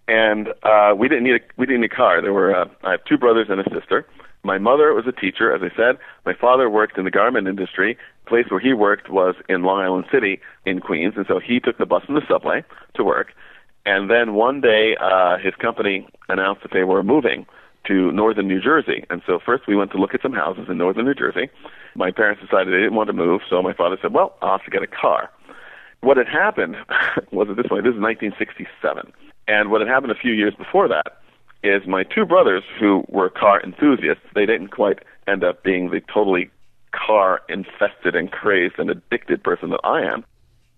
And 0.08 0.50
uh, 0.64 0.94
we 0.98 1.08
didn't 1.08 1.24
need 1.24 1.36
a 1.36 1.40
we 1.58 1.66
didn't 1.66 1.82
need 1.82 1.92
a 1.92 1.96
car. 1.96 2.22
There 2.22 2.34
were 2.34 2.56
uh, 2.56 2.66
I 2.84 2.92
have 2.92 3.06
two 3.06 3.18
brothers 3.18 3.48
and 3.50 3.62
a 3.62 3.64
sister. 3.70 4.06
My 4.44 4.58
mother 4.58 4.94
was 4.94 5.06
a 5.08 5.14
teacher, 5.14 5.56
as 5.56 5.62
I 5.64 5.74
said. 5.76 5.98
My 6.26 6.34
father 6.34 6.70
worked 6.70 6.98
in 6.98 7.06
the 7.06 7.12
garment 7.12 7.48
industry. 7.48 7.98
The 8.26 8.30
place 8.30 8.46
where 8.50 8.60
he 8.60 8.74
worked 8.74 9.10
was 9.10 9.36
in 9.48 9.64
Long 9.64 9.82
Island 9.82 10.06
City 10.12 10.42
in 10.66 10.82
Queens, 10.82 11.14
and 11.16 11.26
so 11.28 11.40
he 11.40 11.62
took 11.62 11.78
the 11.78 11.86
bus 11.86 12.04
and 12.10 12.18
the 12.18 12.28
subway 12.28 12.64
to 12.96 13.04
work. 13.06 13.34
And 13.86 14.10
then 14.10 14.34
one 14.34 14.60
day, 14.60 14.98
uh, 15.00 15.38
his 15.38 15.56
company 15.56 16.08
announced 16.28 16.62
that 16.64 16.72
they 16.74 16.84
were 16.84 17.04
moving 17.04 17.46
to 17.88 18.12
northern 18.12 18.48
New 18.48 18.62
Jersey. 18.62 19.06
And 19.10 19.22
so 19.26 19.40
first 19.46 19.64
we 19.68 19.76
went 19.76 19.92
to 19.92 19.98
look 19.98 20.14
at 20.14 20.22
some 20.22 20.34
houses 20.34 20.68
in 20.70 20.78
northern 20.78 21.06
New 21.06 21.14
Jersey. 21.14 21.50
My 21.96 22.12
parents 22.12 22.42
decided 22.42 22.74
they 22.74 22.78
didn't 22.78 22.96
want 22.96 23.08
to 23.08 23.14
move, 23.14 23.42
so 23.50 23.62
my 23.62 23.74
father 23.74 23.98
said, 24.02 24.14
"Well, 24.14 24.36
I'll 24.42 24.58
have 24.58 24.66
to 24.66 24.72
get 24.72 24.84
a 24.84 24.88
car." 24.88 25.30
What 26.02 26.18
had 26.18 26.28
happened 26.28 26.76
was 27.32 27.48
it 27.50 27.56
this 27.56 27.70
way. 27.72 27.80
This 27.80 27.96
is 27.96 28.00
1967, 28.00 29.12
and 29.48 29.72
what 29.72 29.80
had 29.82 29.90
happened 29.90 30.12
a 30.12 30.16
few 30.16 30.34
years 30.34 30.54
before 30.56 30.88
that 30.90 31.23
is 31.64 31.88
my 31.88 32.04
two 32.04 32.26
brothers, 32.26 32.64
who 32.80 33.04
were 33.08 33.30
car 33.30 33.62
enthusiasts, 33.62 34.24
they 34.36 34.46
didn't 34.46 34.70
quite 34.70 35.00
end 35.28 35.44
up 35.44 35.64
being 35.64 35.90
the 35.90 36.02
totally 36.14 36.50
car 36.92 37.42
infested 37.50 38.16
and 38.16 38.32
crazed 38.32 38.76
and 38.78 38.90
addicted 38.90 39.44
person 39.44 39.70
that 39.72 39.80
I 39.84 40.02
am, 40.02 40.24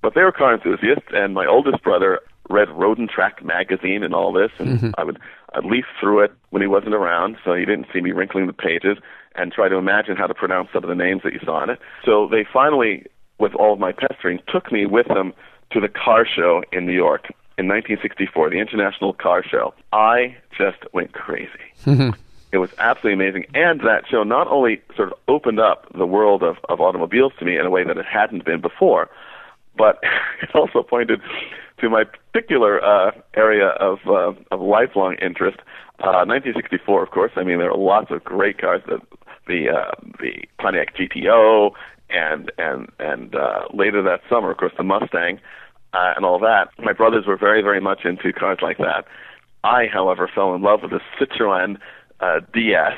but 0.02 0.14
they 0.14 0.22
were 0.22 0.32
car 0.32 0.54
enthusiasts. 0.54 1.08
And 1.12 1.34
my 1.34 1.46
oldest 1.46 1.84
brother 1.84 2.22
read 2.50 2.70
Road 2.70 2.98
and 2.98 3.10
Track 3.10 3.44
magazine 3.44 4.04
and 4.04 4.14
all 4.14 4.32
this, 4.32 4.52
and 4.60 4.80
mm-hmm. 4.80 4.92
I 4.98 5.04
would 5.04 5.20
I'd 5.54 5.66
leaf 5.66 5.86
through 6.00 6.22
it 6.22 6.34
when 6.50 6.62
he 6.62 6.68
wasn't 6.68 6.94
around, 6.94 7.38
so 7.44 7.54
you 7.54 7.66
didn't 7.66 7.88
see 7.94 8.02
me 8.02 8.12
wrinkling 8.12 8.48
the 8.48 8.54
pages 8.54 8.98
and 9.36 9.52
try 9.52 9.70
to 9.70 9.76
imagine 9.76 10.16
how 10.18 10.28
to 10.28 10.34
pronounce 10.34 10.70
some 10.74 10.84
of 10.84 10.90
the 10.90 10.96
names 10.96 11.22
that 11.24 11.34
you 11.34 11.40
saw 11.44 11.64
in 11.64 11.70
it. 11.70 11.80
So 12.04 12.28
they 12.30 12.46
finally, 12.52 13.06
with 13.40 13.54
all 13.56 13.74
of 13.74 13.80
my 13.80 13.92
pestering, 13.92 14.40
took 14.52 14.72
me 14.72 14.86
with 14.86 15.08
them 15.08 15.34
to 15.72 15.80
the 15.80 15.88
car 15.88 16.26
show 16.26 16.62
in 16.72 16.86
New 16.86 16.94
York 16.94 17.28
in 17.58 17.68
1964, 17.68 18.50
the 18.50 18.60
International 18.60 19.14
Car 19.14 19.44
Show. 19.44 19.74
I 19.94 20.36
just 20.58 20.78
went 20.94 21.14
crazy. 21.14 21.50
it 22.52 22.58
was 22.58 22.70
absolutely 22.80 23.14
amazing. 23.14 23.46
And 23.54 23.82
that 23.82 24.04
show 24.10 24.24
not 24.24 24.48
only 24.48 24.82
sort 24.96 25.12
of 25.12 25.18
opened 25.28 25.60
up 25.60 25.88
the 25.96 26.06
world 26.06 26.44
of, 26.44 26.58
of 26.70 26.82
automobiles 26.82 27.34
to 27.40 27.46
me 27.46 27.58
in 27.58 27.66
a 27.66 27.70
way 27.70 27.84
that 27.84 27.98
it 27.98 28.06
hadn't 28.06 28.46
been 28.46 28.62
before, 28.62 29.10
but 29.78 30.00
it 30.42 30.50
also 30.54 30.84
pointed 30.84 31.22
to 31.80 31.90
my 31.90 32.04
particular 32.04 32.84
uh, 32.84 33.12
area 33.36 33.68
of, 33.68 34.00
uh, 34.08 34.34
of 34.52 34.62
lifelong 34.62 35.16
interest. 35.22 35.58
Uh, 36.00 36.28
1964, 36.28 37.04
of 37.04 37.12
course. 37.12 37.32
I 37.36 37.44
mean, 37.44 37.60
there 37.60 37.72
are 37.72 37.78
lots 37.78 38.12
of 38.12 38.24
great 38.24 38.58
cars. 38.58 38.82
The 38.86 39.00
the 39.48 39.70
uh, 39.70 39.92
the 40.20 40.44
Pontiac 40.60 40.96
GTO, 40.96 41.72
and 42.10 42.52
and 42.58 42.90
and 43.00 43.36
uh, 43.36 43.68
later 43.74 44.02
that 44.04 44.22
summer, 44.30 44.52
of 44.52 44.58
course, 44.58 44.74
the 44.78 44.84
Mustang, 44.84 45.40
uh, 45.96 46.14
and 46.16 46.26
all 46.26 46.40
that. 46.40 46.70
My 46.80 46.94
brothers 46.94 47.26
were 47.26 47.38
very 47.38 47.62
very 47.62 47.82
much 47.82 48.06
into 48.06 48.34
cars 48.34 48.60
like 48.62 48.78
that. 48.80 49.06
I, 49.64 49.88
however, 49.92 50.30
fell 50.34 50.54
in 50.54 50.62
love 50.62 50.82
with 50.84 50.92
the 50.92 51.02
Citroen 51.20 51.78
uh, 52.20 52.40
DS 52.54 52.98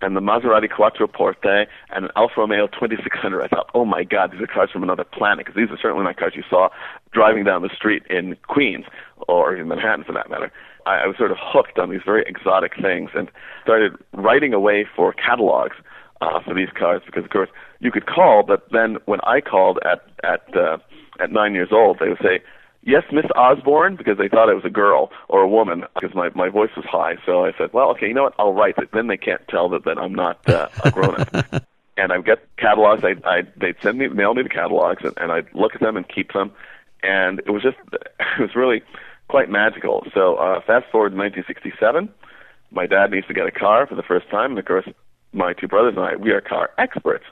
and 0.00 0.16
the 0.16 0.20
Maserati 0.20 0.68
Quattroporte 0.68 1.66
and 1.90 2.04
an 2.04 2.10
Alfa 2.16 2.34
Romeo 2.38 2.66
2600. 2.68 3.42
I 3.42 3.48
thought, 3.48 3.70
oh 3.74 3.84
my 3.84 4.04
God, 4.04 4.32
these 4.32 4.40
are 4.40 4.46
cars 4.46 4.70
from 4.72 4.82
another 4.82 5.04
planet 5.04 5.46
because 5.46 5.56
these 5.56 5.70
are 5.70 5.78
certainly 5.80 6.04
not 6.04 6.16
cars 6.16 6.34
you 6.36 6.44
saw 6.48 6.68
driving 7.12 7.44
down 7.44 7.62
the 7.62 7.70
street 7.74 8.02
in 8.08 8.36
Queens 8.48 8.84
or 9.28 9.56
in 9.56 9.68
Manhattan 9.68 10.04
for 10.04 10.12
that 10.12 10.30
matter. 10.30 10.52
I, 10.86 11.02
I 11.02 11.06
was 11.06 11.16
sort 11.16 11.30
of 11.30 11.38
hooked 11.40 11.78
on 11.78 11.90
these 11.90 12.02
very 12.04 12.24
exotic 12.26 12.72
things 12.80 13.10
and 13.14 13.30
started 13.62 13.92
writing 14.12 14.52
away 14.52 14.86
for 14.94 15.12
catalogs 15.12 15.76
uh, 16.20 16.40
for 16.44 16.54
these 16.54 16.68
cars 16.76 17.02
because, 17.06 17.24
of 17.24 17.30
course, 17.30 17.50
you 17.80 17.90
could 17.92 18.06
call, 18.06 18.42
but 18.42 18.66
then 18.72 18.96
when 19.06 19.20
I 19.22 19.40
called 19.40 19.78
at 19.84 20.02
at 20.24 20.56
uh, 20.56 20.78
at 21.20 21.30
nine 21.32 21.54
years 21.54 21.68
old, 21.72 21.98
they 21.98 22.08
would 22.08 22.20
say, 22.22 22.40
yes, 22.82 23.04
Miss 23.12 23.26
Osborne, 23.34 23.96
because 23.96 24.18
they 24.18 24.28
thought 24.28 24.48
I 24.48 24.54
was 24.54 24.64
a 24.64 24.70
girl 24.70 25.10
or 25.28 25.42
a 25.42 25.48
woman 25.48 25.84
because 25.94 26.14
my 26.14 26.30
my 26.34 26.48
voice 26.48 26.70
was 26.76 26.86
high. 26.86 27.16
So 27.24 27.44
I 27.44 27.52
said, 27.58 27.72
well, 27.72 27.90
okay, 27.90 28.08
you 28.08 28.14
know 28.14 28.24
what? 28.24 28.34
I'll 28.38 28.52
write 28.52 28.78
it. 28.78 28.90
Then 28.92 29.08
they 29.08 29.16
can't 29.16 29.46
tell 29.48 29.68
that 29.70 29.84
that 29.84 29.98
I'm 29.98 30.14
not 30.14 30.48
uh, 30.48 30.68
a 30.84 30.90
grown 30.90 31.16
up. 31.16 31.64
and 31.96 32.12
I'd 32.12 32.24
get 32.24 32.38
catalogs. 32.56 33.04
I 33.04 33.14
I 33.28 33.42
they'd 33.56 33.76
send 33.82 33.98
me 33.98 34.08
mail 34.08 34.34
me 34.34 34.42
the 34.42 34.48
catalogs, 34.48 35.04
and, 35.04 35.14
and 35.18 35.32
I'd 35.32 35.52
look 35.52 35.74
at 35.74 35.80
them 35.80 35.96
and 35.96 36.08
keep 36.08 36.32
them. 36.32 36.52
And 37.02 37.40
it 37.40 37.50
was 37.50 37.62
just 37.62 37.76
it 37.92 38.40
was 38.40 38.54
really 38.54 38.82
quite 39.28 39.50
magical. 39.50 40.06
So 40.14 40.36
uh, 40.36 40.60
fast 40.60 40.86
forward 40.90 41.10
to 41.10 41.16
1967, 41.16 42.08
my 42.70 42.86
dad 42.86 43.10
needs 43.10 43.26
to 43.26 43.34
get 43.34 43.46
a 43.46 43.50
car 43.50 43.86
for 43.86 43.94
the 43.94 44.02
first 44.02 44.30
time, 44.30 44.50
and 44.50 44.58
of 44.58 44.64
course, 44.64 44.88
my 45.32 45.52
two 45.52 45.68
brothers 45.68 45.94
and 45.96 46.04
I 46.04 46.16
we 46.16 46.30
are 46.30 46.40
car 46.40 46.70
experts. 46.78 47.24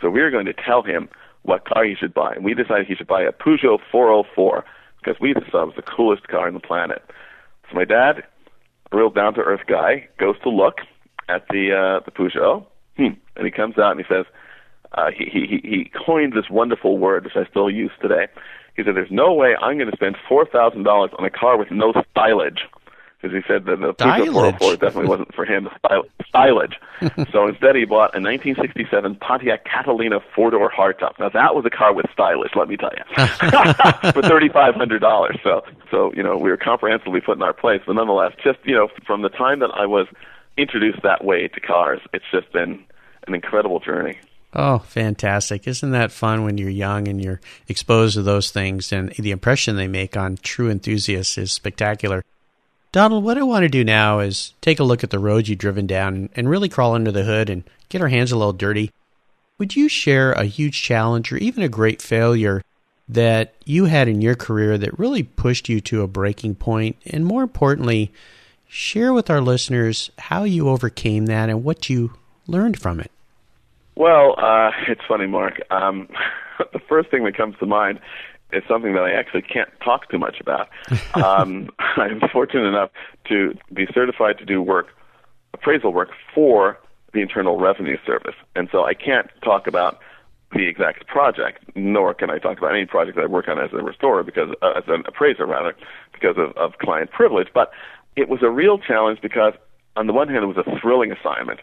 So 0.00 0.08
we 0.08 0.20
are 0.20 0.30
going 0.30 0.46
to 0.46 0.54
tell 0.54 0.82
him 0.82 1.08
what 1.42 1.64
car 1.64 1.84
he 1.84 1.94
should 1.94 2.14
buy, 2.14 2.34
and 2.34 2.44
we 2.44 2.54
decided 2.54 2.86
he 2.86 2.94
should 2.94 3.06
buy 3.06 3.22
a 3.22 3.32
Peugeot 3.32 3.78
404 3.90 4.64
because 5.02 5.20
we 5.20 5.32
just 5.32 5.50
thought 5.50 5.62
it 5.62 5.66
was 5.66 5.76
the 5.76 5.82
coolest 5.82 6.28
car 6.28 6.46
on 6.46 6.54
the 6.54 6.60
planet. 6.60 7.02
So 7.68 7.76
my 7.76 7.84
dad, 7.84 8.24
a 8.92 8.96
real 8.96 9.10
down 9.10 9.34
to 9.34 9.40
earth 9.40 9.62
guy, 9.66 10.08
goes 10.18 10.36
to 10.42 10.50
look 10.50 10.78
at 11.28 11.46
the 11.48 11.72
uh, 11.72 12.04
the 12.04 12.10
Peugeot, 12.10 12.66
hmm, 12.96 13.14
and 13.36 13.46
he 13.46 13.50
comes 13.50 13.78
out 13.78 13.92
and 13.92 14.00
he 14.00 14.06
says, 14.12 14.26
uh, 14.92 15.10
he, 15.16 15.24
he 15.24 15.60
he 15.62 15.90
coined 16.06 16.32
this 16.32 16.50
wonderful 16.50 16.98
word 16.98 17.24
which 17.24 17.36
I 17.36 17.48
still 17.48 17.70
use 17.70 17.92
today. 18.02 18.26
He 18.76 18.82
said, 18.82 18.96
"There's 18.96 19.10
no 19.10 19.32
way 19.32 19.54
I'm 19.60 19.78
going 19.78 19.90
to 19.90 19.96
spend 19.96 20.16
four 20.28 20.44
thousand 20.46 20.82
dollars 20.82 21.10
on 21.18 21.24
a 21.24 21.30
car 21.30 21.56
with 21.56 21.70
no 21.70 21.92
stylage." 21.92 22.58
Because 23.20 23.36
he 23.36 23.42
said 23.46 23.66
that 23.66 23.80
the 23.80 23.92
Peugeot 23.92 24.32
404 24.32 24.76
definitely 24.76 25.08
wasn't 25.08 25.34
for 25.34 25.44
him. 25.44 25.64
The 25.64 25.78
style 25.78 26.04
stylage. 26.32 27.30
so 27.32 27.48
instead, 27.48 27.76
he 27.76 27.84
bought 27.84 28.14
a 28.14 28.20
1967 28.20 29.16
Pontiac 29.16 29.64
Catalina 29.64 30.20
four-door 30.34 30.70
hardtop. 30.70 31.18
Now 31.18 31.28
that 31.28 31.54
was 31.54 31.64
a 31.66 31.70
car 31.70 31.92
with 31.92 32.06
stylage, 32.16 32.56
let 32.56 32.68
me 32.68 32.76
tell 32.76 32.92
you, 32.96 33.04
for 34.12 34.22
thirty-five 34.22 34.74
hundred 34.74 35.00
dollars. 35.00 35.38
So, 35.44 35.62
so 35.90 36.12
you 36.14 36.22
know, 36.22 36.38
we 36.38 36.50
were 36.50 36.56
comprehensively 36.56 37.20
put 37.20 37.36
in 37.36 37.42
our 37.42 37.52
place. 37.52 37.82
But 37.86 37.94
nonetheless, 37.94 38.32
just 38.42 38.58
you 38.64 38.74
know, 38.74 38.88
from 39.06 39.22
the 39.22 39.28
time 39.28 39.58
that 39.60 39.70
I 39.74 39.84
was 39.86 40.06
introduced 40.56 41.02
that 41.02 41.24
way 41.24 41.48
to 41.48 41.60
cars, 41.60 42.00
it's 42.14 42.24
just 42.32 42.50
been 42.52 42.84
an 43.26 43.34
incredible 43.34 43.80
journey. 43.80 44.18
Oh, 44.52 44.78
fantastic. 44.78 45.68
Isn't 45.68 45.92
that 45.92 46.10
fun 46.10 46.44
when 46.44 46.58
you're 46.58 46.70
young 46.70 47.06
and 47.06 47.22
you're 47.22 47.40
exposed 47.68 48.14
to 48.14 48.22
those 48.22 48.50
things 48.50 48.92
and 48.92 49.10
the 49.10 49.30
impression 49.30 49.76
they 49.76 49.86
make 49.86 50.16
on 50.16 50.38
true 50.42 50.70
enthusiasts 50.70 51.38
is 51.38 51.52
spectacular. 51.52 52.24
Donald, 52.92 53.22
what 53.22 53.38
I 53.38 53.42
want 53.44 53.62
to 53.62 53.68
do 53.68 53.84
now 53.84 54.18
is 54.18 54.52
take 54.60 54.80
a 54.80 54.84
look 54.84 55.04
at 55.04 55.10
the 55.10 55.20
roads 55.20 55.48
you've 55.48 55.60
driven 55.60 55.86
down 55.86 56.28
and 56.34 56.50
really 56.50 56.68
crawl 56.68 56.94
under 56.94 57.12
the 57.12 57.22
hood 57.22 57.48
and 57.48 57.62
get 57.88 58.02
our 58.02 58.08
hands 58.08 58.32
a 58.32 58.36
little 58.36 58.52
dirty. 58.52 58.90
Would 59.58 59.76
you 59.76 59.88
share 59.88 60.32
a 60.32 60.44
huge 60.44 60.82
challenge 60.82 61.32
or 61.32 61.36
even 61.36 61.62
a 61.62 61.68
great 61.68 62.02
failure 62.02 62.62
that 63.08 63.54
you 63.64 63.84
had 63.84 64.08
in 64.08 64.20
your 64.20 64.34
career 64.34 64.76
that 64.76 64.98
really 64.98 65.22
pushed 65.22 65.68
you 65.68 65.80
to 65.82 66.02
a 66.02 66.08
breaking 66.08 66.56
point? 66.56 66.96
And 67.06 67.24
more 67.24 67.44
importantly, 67.44 68.10
share 68.66 69.12
with 69.12 69.30
our 69.30 69.40
listeners 69.40 70.10
how 70.18 70.42
you 70.42 70.68
overcame 70.68 71.26
that 71.26 71.48
and 71.48 71.62
what 71.62 71.88
you 71.88 72.14
learned 72.48 72.80
from 72.80 72.98
it. 72.98 73.12
Well, 73.94 74.34
uh, 74.36 74.70
it's 74.88 75.02
funny, 75.06 75.28
Mark. 75.28 75.60
Um, 75.70 76.08
the 76.72 76.80
first 76.88 77.10
thing 77.10 77.22
that 77.22 77.36
comes 77.36 77.56
to 77.58 77.66
mind 77.66 78.00
is 78.52 78.62
something 78.68 78.94
that 78.94 79.02
I 79.02 79.12
actually 79.12 79.42
can't 79.42 79.68
talk 79.84 80.10
too 80.10 80.18
much 80.18 80.40
about. 80.40 80.68
Um, 81.14 81.70
I'm 81.96 82.20
fortunate 82.32 82.66
enough 82.66 82.90
to 83.28 83.54
be 83.72 83.86
certified 83.92 84.38
to 84.38 84.44
do 84.44 84.62
work, 84.62 84.88
appraisal 85.54 85.92
work 85.92 86.10
for 86.34 86.78
the 87.12 87.20
Internal 87.20 87.58
Revenue 87.58 87.96
Service, 88.06 88.36
and 88.54 88.68
so 88.70 88.84
I 88.84 88.94
can't 88.94 89.28
talk 89.42 89.66
about 89.66 89.98
the 90.52 90.66
exact 90.66 91.06
project, 91.06 91.64
nor 91.76 92.14
can 92.14 92.30
I 92.30 92.38
talk 92.38 92.58
about 92.58 92.74
any 92.74 92.86
project 92.86 93.16
that 93.16 93.22
I 93.22 93.26
work 93.26 93.48
on 93.48 93.58
as 93.58 93.70
a 93.72 93.82
restorer, 93.82 94.22
because 94.22 94.50
uh, 94.62 94.72
as 94.76 94.84
an 94.88 95.04
appraiser 95.06 95.46
rather, 95.46 95.74
because 96.12 96.36
of, 96.38 96.56
of 96.56 96.78
client 96.78 97.10
privilege. 97.10 97.48
But 97.54 97.70
it 98.16 98.28
was 98.28 98.40
a 98.42 98.50
real 98.50 98.78
challenge 98.78 99.20
because, 99.20 99.54
on 99.96 100.06
the 100.06 100.12
one 100.12 100.28
hand, 100.28 100.42
it 100.42 100.46
was 100.46 100.56
a 100.56 100.80
thrilling 100.80 101.12
assignment. 101.12 101.60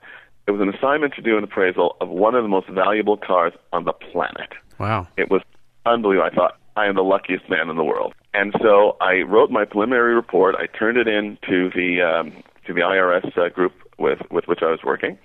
It 0.47 0.51
was 0.51 0.61
an 0.61 0.73
assignment 0.73 1.13
to 1.15 1.21
do 1.21 1.37
an 1.37 1.43
appraisal 1.43 1.97
of 1.99 2.07
one 2.07 2.35
of 2.35 2.43
the 2.43 2.47
most 2.47 2.69
valuable 2.69 3.17
cars 3.17 3.53
on 3.73 3.83
the 3.83 3.93
planet. 3.93 4.53
Wow! 4.79 5.07
It 5.17 5.29
was 5.29 5.41
unbelievable. 5.85 6.29
I 6.31 6.35
thought 6.35 6.57
I 6.77 6.85
am 6.85 6.95
the 6.95 7.03
luckiest 7.03 7.49
man 7.49 7.69
in 7.69 7.75
the 7.75 7.83
world. 7.83 8.13
And 8.35 8.53
so 8.61 8.97
I 9.01 9.23
wrote 9.23 9.49
my 9.49 9.65
preliminary 9.65 10.13
report. 10.13 10.53
I 10.55 10.67
turned 10.67 10.97
it 10.99 11.07
in 11.07 11.39
to 11.49 11.71
the 11.73 12.03
um, 12.03 12.43
to 12.67 12.73
the 12.73 12.81
IRS 12.81 13.35
uh, 13.35 13.49
group 13.49 13.73
with 13.97 14.19
with 14.29 14.47
which 14.47 14.59
I 14.61 14.69
was 14.69 14.81
working. 14.85 15.17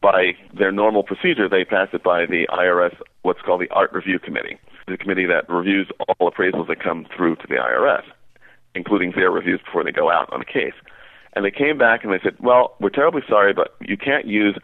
By 0.00 0.36
their 0.56 0.70
normal 0.70 1.02
procedure, 1.02 1.48
they 1.48 1.64
pass 1.64 1.88
it 1.92 2.04
by 2.04 2.26
the 2.26 2.46
IRS, 2.50 2.94
what's 3.22 3.40
called 3.40 3.62
the 3.62 3.70
Art 3.70 3.92
Review 3.92 4.20
Committee, 4.20 4.58
the 4.86 4.96
committee 4.96 5.26
that 5.26 5.48
reviews 5.48 5.88
all 6.06 6.30
appraisals 6.30 6.68
that 6.68 6.80
come 6.80 7.06
through 7.16 7.34
to 7.36 7.46
the 7.48 7.56
IRS, 7.56 8.04
including 8.76 9.12
their 9.16 9.32
reviews 9.32 9.60
before 9.64 9.82
they 9.82 9.90
go 9.90 10.08
out 10.08 10.32
on 10.32 10.40
a 10.40 10.44
case. 10.44 10.74
And 11.32 11.44
they 11.44 11.50
came 11.50 11.78
back 11.78 12.04
and 12.04 12.12
they 12.12 12.20
said, 12.22 12.36
"Well, 12.38 12.76
we're 12.78 12.90
terribly 12.90 13.22
sorry, 13.28 13.52
but 13.52 13.74
you 13.80 13.96
can't 13.96 14.26
use 14.26 14.56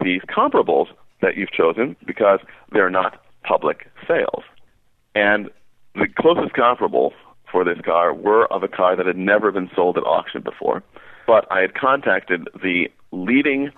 these 0.00 0.20
comparables 0.22 0.86
that 1.22 1.36
you've 1.36 1.50
chosen 1.50 1.96
because 2.06 2.38
they're 2.70 2.90
not 2.90 3.20
public 3.42 3.88
sales." 4.06 4.44
And 5.16 5.48
the 5.94 6.06
closest 6.08 6.52
comparable 6.52 7.14
for 7.50 7.64
this 7.64 7.78
car 7.82 8.12
were 8.12 8.44
of 8.52 8.62
a 8.62 8.68
car 8.68 8.94
that 8.96 9.06
had 9.06 9.16
never 9.16 9.50
been 9.50 9.70
sold 9.74 9.96
at 9.96 10.04
auction 10.04 10.42
before. 10.42 10.82
But 11.26 11.50
I 11.50 11.60
had 11.60 11.74
contacted 11.74 12.48
the 12.62 12.90
leading 13.12 13.70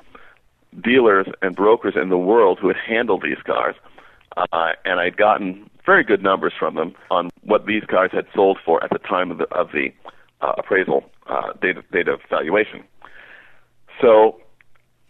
dealers 0.82 1.28
and 1.40 1.54
brokers 1.54 1.94
in 1.94 2.08
the 2.08 2.18
world 2.18 2.58
who 2.60 2.66
had 2.66 2.76
handled 2.76 3.22
these 3.22 3.40
cars, 3.46 3.76
uh, 4.36 4.72
and 4.84 4.98
I'd 4.98 5.16
gotten 5.16 5.70
very 5.86 6.02
good 6.02 6.24
numbers 6.24 6.54
from 6.58 6.74
them 6.74 6.96
on 7.08 7.30
what 7.42 7.66
these 7.66 7.84
cars 7.88 8.10
had 8.12 8.26
sold 8.34 8.58
for 8.64 8.82
at 8.82 8.90
the 8.90 8.98
time 8.98 9.30
of 9.30 9.38
the, 9.38 9.44
of 9.54 9.70
the 9.72 9.92
uh, 10.40 10.54
appraisal 10.58 11.04
uh, 11.28 11.52
date, 11.62 11.76
date 11.92 12.08
of 12.08 12.18
valuation. 12.28 12.82
So 14.00 14.40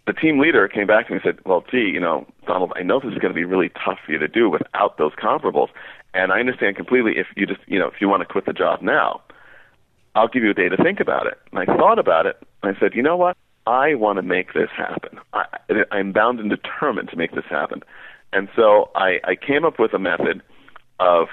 the 0.09 0.19
team 0.19 0.39
leader 0.39 0.67
came 0.67 0.87
back 0.87 1.05
to 1.05 1.13
me 1.13 1.19
and 1.23 1.23
said, 1.23 1.45
"Well, 1.45 1.63
gee, 1.69 1.91
you 1.93 1.99
know, 1.99 2.25
Donald, 2.47 2.73
I 2.75 2.81
know 2.81 2.99
this 2.99 3.13
is 3.13 3.19
going 3.19 3.31
to 3.31 3.35
be 3.35 3.45
really 3.45 3.69
tough 3.69 3.99
for 4.03 4.11
you 4.11 4.17
to 4.17 4.27
do 4.27 4.49
without 4.49 4.97
those 4.97 5.11
comparables. 5.13 5.67
And 6.15 6.31
I 6.31 6.39
understand 6.39 6.77
completely 6.77 7.19
if 7.19 7.27
you 7.35 7.45
just, 7.45 7.59
you 7.67 7.77
know, 7.77 7.85
if 7.85 8.01
you 8.01 8.09
want 8.09 8.21
to 8.21 8.25
quit 8.25 8.47
the 8.47 8.53
job 8.53 8.81
now, 8.81 9.21
I'll 10.15 10.27
give 10.27 10.41
you 10.41 10.49
a 10.49 10.55
day 10.55 10.67
to 10.67 10.77
think 10.77 10.99
about 10.99 11.27
it. 11.27 11.37
And 11.51 11.59
I 11.59 11.65
thought 11.77 11.99
about 11.99 12.25
it. 12.25 12.41
And 12.63 12.75
I 12.75 12.79
said, 12.79 12.95
you 12.95 13.03
know 13.03 13.17
what? 13.17 13.37
I 13.67 13.93
want 13.93 14.17
to 14.17 14.23
make 14.23 14.53
this 14.53 14.69
happen. 14.75 15.19
I, 15.33 15.45
I'm 15.91 16.11
bound 16.11 16.39
and 16.39 16.49
determined 16.49 17.09
to 17.09 17.15
make 17.15 17.35
this 17.35 17.45
happen. 17.47 17.83
And 18.33 18.49
so 18.55 18.89
I, 18.95 19.19
I 19.23 19.35
came 19.35 19.63
up 19.63 19.77
with 19.77 19.93
a 19.93 19.99
method 19.99 20.41
of 20.99 21.27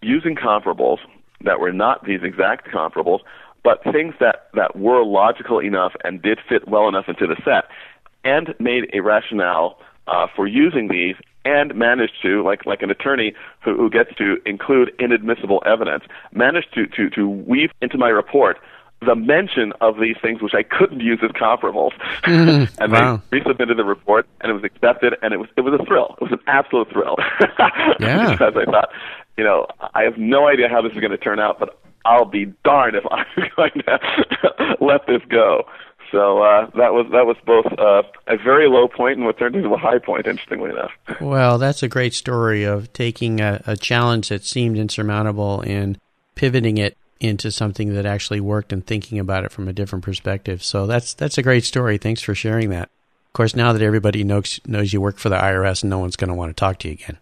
using 0.00 0.36
comparables 0.36 1.00
that 1.42 1.60
were 1.60 1.72
not 1.72 2.06
these 2.06 2.20
exact 2.22 2.68
comparables, 2.68 3.20
but 3.62 3.82
things 3.84 4.14
that, 4.20 4.48
that 4.54 4.76
were 4.76 5.04
logical 5.04 5.58
enough 5.58 5.92
and 6.04 6.22
did 6.22 6.38
fit 6.48 6.68
well 6.68 6.88
enough 6.88 7.06
into 7.08 7.26
the 7.26 7.36
set, 7.44 7.64
and 8.24 8.54
made 8.58 8.90
a 8.92 9.00
rationale 9.00 9.78
uh, 10.06 10.26
for 10.34 10.46
using 10.46 10.88
these 10.88 11.14
and 11.44 11.74
managed 11.74 12.14
to, 12.22 12.42
like 12.42 12.66
like 12.66 12.82
an 12.82 12.90
attorney 12.90 13.32
who, 13.64 13.76
who 13.76 13.88
gets 13.88 14.14
to 14.16 14.36
include 14.44 14.92
inadmissible 14.98 15.62
evidence, 15.64 16.04
managed 16.32 16.72
to, 16.74 16.86
to, 16.86 17.08
to 17.10 17.28
weave 17.28 17.70
into 17.80 17.96
my 17.96 18.08
report 18.08 18.58
the 19.02 19.14
mention 19.14 19.72
of 19.80 19.98
these 19.98 20.16
things 20.20 20.42
which 20.42 20.52
I 20.54 20.62
couldn't 20.62 21.00
use 21.00 21.20
as 21.22 21.30
comparables. 21.30 21.92
Mm-hmm. 22.24 22.74
and 22.82 22.92
wow. 22.92 23.22
they 23.30 23.38
resubmitted 23.38 23.76
the 23.76 23.84
report 23.84 24.26
and 24.40 24.50
it 24.50 24.54
was 24.54 24.64
accepted 24.64 25.14
and 25.22 25.32
it 25.32 25.38
was 25.38 25.48
it 25.56 25.62
was 25.62 25.78
a 25.78 25.84
thrill. 25.84 26.16
It 26.20 26.24
was 26.24 26.32
an 26.32 26.40
absolute 26.46 26.90
thrill. 26.90 27.16
Yeah. 28.00 28.32
because 28.32 28.54
I 28.56 28.64
thought, 28.64 28.88
you 29.36 29.44
know, 29.44 29.66
I 29.94 30.04
have 30.04 30.16
no 30.16 30.48
idea 30.48 30.68
how 30.70 30.80
this 30.80 30.92
is 30.92 31.00
going 31.00 31.10
to 31.10 31.18
turn 31.18 31.38
out, 31.38 31.58
but 31.58 31.78
I'll 32.04 32.24
be 32.24 32.46
darned 32.64 32.96
if 32.96 33.04
I'm 33.10 33.26
going 33.56 33.82
to 33.86 34.76
let 34.80 35.06
this 35.06 35.22
go. 35.28 35.64
So 36.10 36.42
uh, 36.42 36.68
that 36.74 36.92
was 36.92 37.06
that 37.12 37.24
was 37.24 37.36
both 37.46 37.66
uh, 37.78 38.02
a 38.26 38.36
very 38.36 38.68
low 38.68 38.88
point 38.88 39.16
and 39.16 39.26
what 39.26 39.38
turned 39.38 39.54
into 39.54 39.72
a 39.72 39.78
high 39.78 39.98
point. 39.98 40.26
Interestingly 40.26 40.70
enough. 40.70 40.90
Well, 41.20 41.58
that's 41.58 41.82
a 41.82 41.88
great 41.88 42.14
story 42.14 42.64
of 42.64 42.92
taking 42.92 43.40
a, 43.40 43.62
a 43.66 43.76
challenge 43.76 44.30
that 44.30 44.44
seemed 44.44 44.78
insurmountable 44.78 45.60
and 45.60 45.98
pivoting 46.34 46.78
it 46.78 46.96
into 47.20 47.52
something 47.52 47.92
that 47.94 48.06
actually 48.06 48.40
worked 48.40 48.72
and 48.72 48.84
thinking 48.84 49.18
about 49.18 49.44
it 49.44 49.52
from 49.52 49.68
a 49.68 49.72
different 49.72 50.04
perspective. 50.04 50.64
So 50.64 50.86
that's 50.86 51.14
that's 51.14 51.38
a 51.38 51.42
great 51.42 51.64
story. 51.64 51.98
Thanks 51.98 52.22
for 52.22 52.34
sharing 52.34 52.70
that. 52.70 52.88
Of 53.28 53.34
course, 53.34 53.54
now 53.54 53.72
that 53.72 53.82
everybody 53.82 54.24
knows 54.24 54.60
knows 54.66 54.92
you 54.92 55.00
work 55.00 55.18
for 55.18 55.28
the 55.28 55.36
IRS, 55.36 55.84
no 55.84 55.98
one's 55.98 56.16
going 56.16 56.28
to 56.28 56.34
want 56.34 56.50
to 56.50 56.58
talk 56.58 56.78
to 56.80 56.88
you 56.88 56.94
again. 56.94 57.18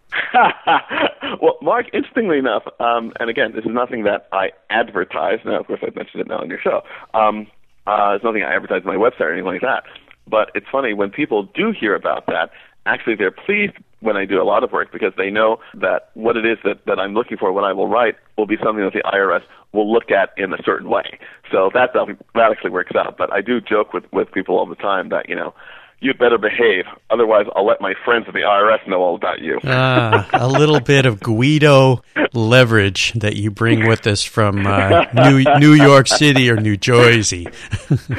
Well, 1.40 1.58
Mark, 1.62 1.86
interestingly 1.92 2.38
enough, 2.38 2.62
um, 2.80 3.12
and 3.20 3.30
again, 3.30 3.52
this 3.54 3.64
is 3.64 3.70
nothing 3.72 4.04
that 4.04 4.28
I 4.32 4.50
advertise. 4.70 5.38
Now, 5.44 5.60
of 5.60 5.66
course, 5.66 5.80
I've 5.86 5.96
mentioned 5.96 6.20
it 6.22 6.28
now 6.28 6.38
on 6.38 6.48
your 6.48 6.60
show. 6.60 6.82
Um, 7.14 7.46
uh, 7.86 8.14
it's 8.14 8.24
nothing 8.24 8.42
I 8.42 8.54
advertise 8.54 8.82
on 8.84 8.86
my 8.86 8.96
website 8.96 9.20
or 9.20 9.32
anything 9.32 9.46
like 9.46 9.62
that. 9.62 9.84
But 10.26 10.50
it's 10.54 10.66
funny 10.70 10.92
when 10.92 11.10
people 11.10 11.44
do 11.54 11.72
hear 11.72 11.94
about 11.94 12.26
that. 12.26 12.50
Actually, 12.86 13.16
they're 13.16 13.30
pleased 13.30 13.72
when 14.00 14.16
I 14.16 14.24
do 14.24 14.40
a 14.40 14.44
lot 14.44 14.62
of 14.62 14.72
work 14.72 14.92
because 14.92 15.12
they 15.16 15.30
know 15.30 15.58
that 15.74 16.10
what 16.14 16.36
it 16.36 16.46
is 16.46 16.58
that, 16.64 16.84
that 16.86 16.98
I'm 16.98 17.14
looking 17.14 17.36
for 17.36 17.52
when 17.52 17.64
I 17.64 17.72
will 17.72 17.88
write 17.88 18.16
will 18.36 18.46
be 18.46 18.56
something 18.62 18.84
that 18.84 18.92
the 18.92 19.02
IRS 19.02 19.42
will 19.72 19.90
look 19.90 20.10
at 20.10 20.30
in 20.36 20.52
a 20.52 20.62
certain 20.64 20.88
way. 20.88 21.18
So 21.50 21.70
that 21.74 21.90
that 21.94 22.50
actually 22.50 22.70
works 22.70 22.92
out. 22.96 23.16
But 23.18 23.32
I 23.32 23.40
do 23.40 23.60
joke 23.60 23.92
with 23.92 24.04
with 24.12 24.30
people 24.32 24.56
all 24.56 24.66
the 24.66 24.76
time 24.76 25.08
that 25.10 25.28
you 25.28 25.34
know 25.34 25.54
you'd 26.00 26.18
better 26.18 26.38
behave. 26.38 26.84
Otherwise, 27.10 27.46
I'll 27.54 27.66
let 27.66 27.80
my 27.80 27.94
friends 28.04 28.26
at 28.28 28.34
the 28.34 28.40
IRS 28.40 28.86
know 28.88 29.02
all 29.02 29.14
about 29.14 29.40
you. 29.40 29.58
Ah, 29.64 30.28
a 30.32 30.48
little 30.48 30.80
bit 30.80 31.06
of 31.06 31.20
Guido 31.20 32.02
leverage 32.32 33.12
that 33.14 33.36
you 33.36 33.50
bring 33.50 33.86
with 33.86 34.06
us 34.06 34.22
from 34.22 34.66
uh, 34.66 35.04
New 35.14 35.44
New 35.58 35.72
York 35.72 36.06
City 36.06 36.50
or 36.50 36.56
New 36.56 36.76
Jersey. 36.76 37.48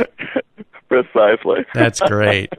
Precisely. 0.89 1.65
That's 1.73 1.99
great. 1.99 2.51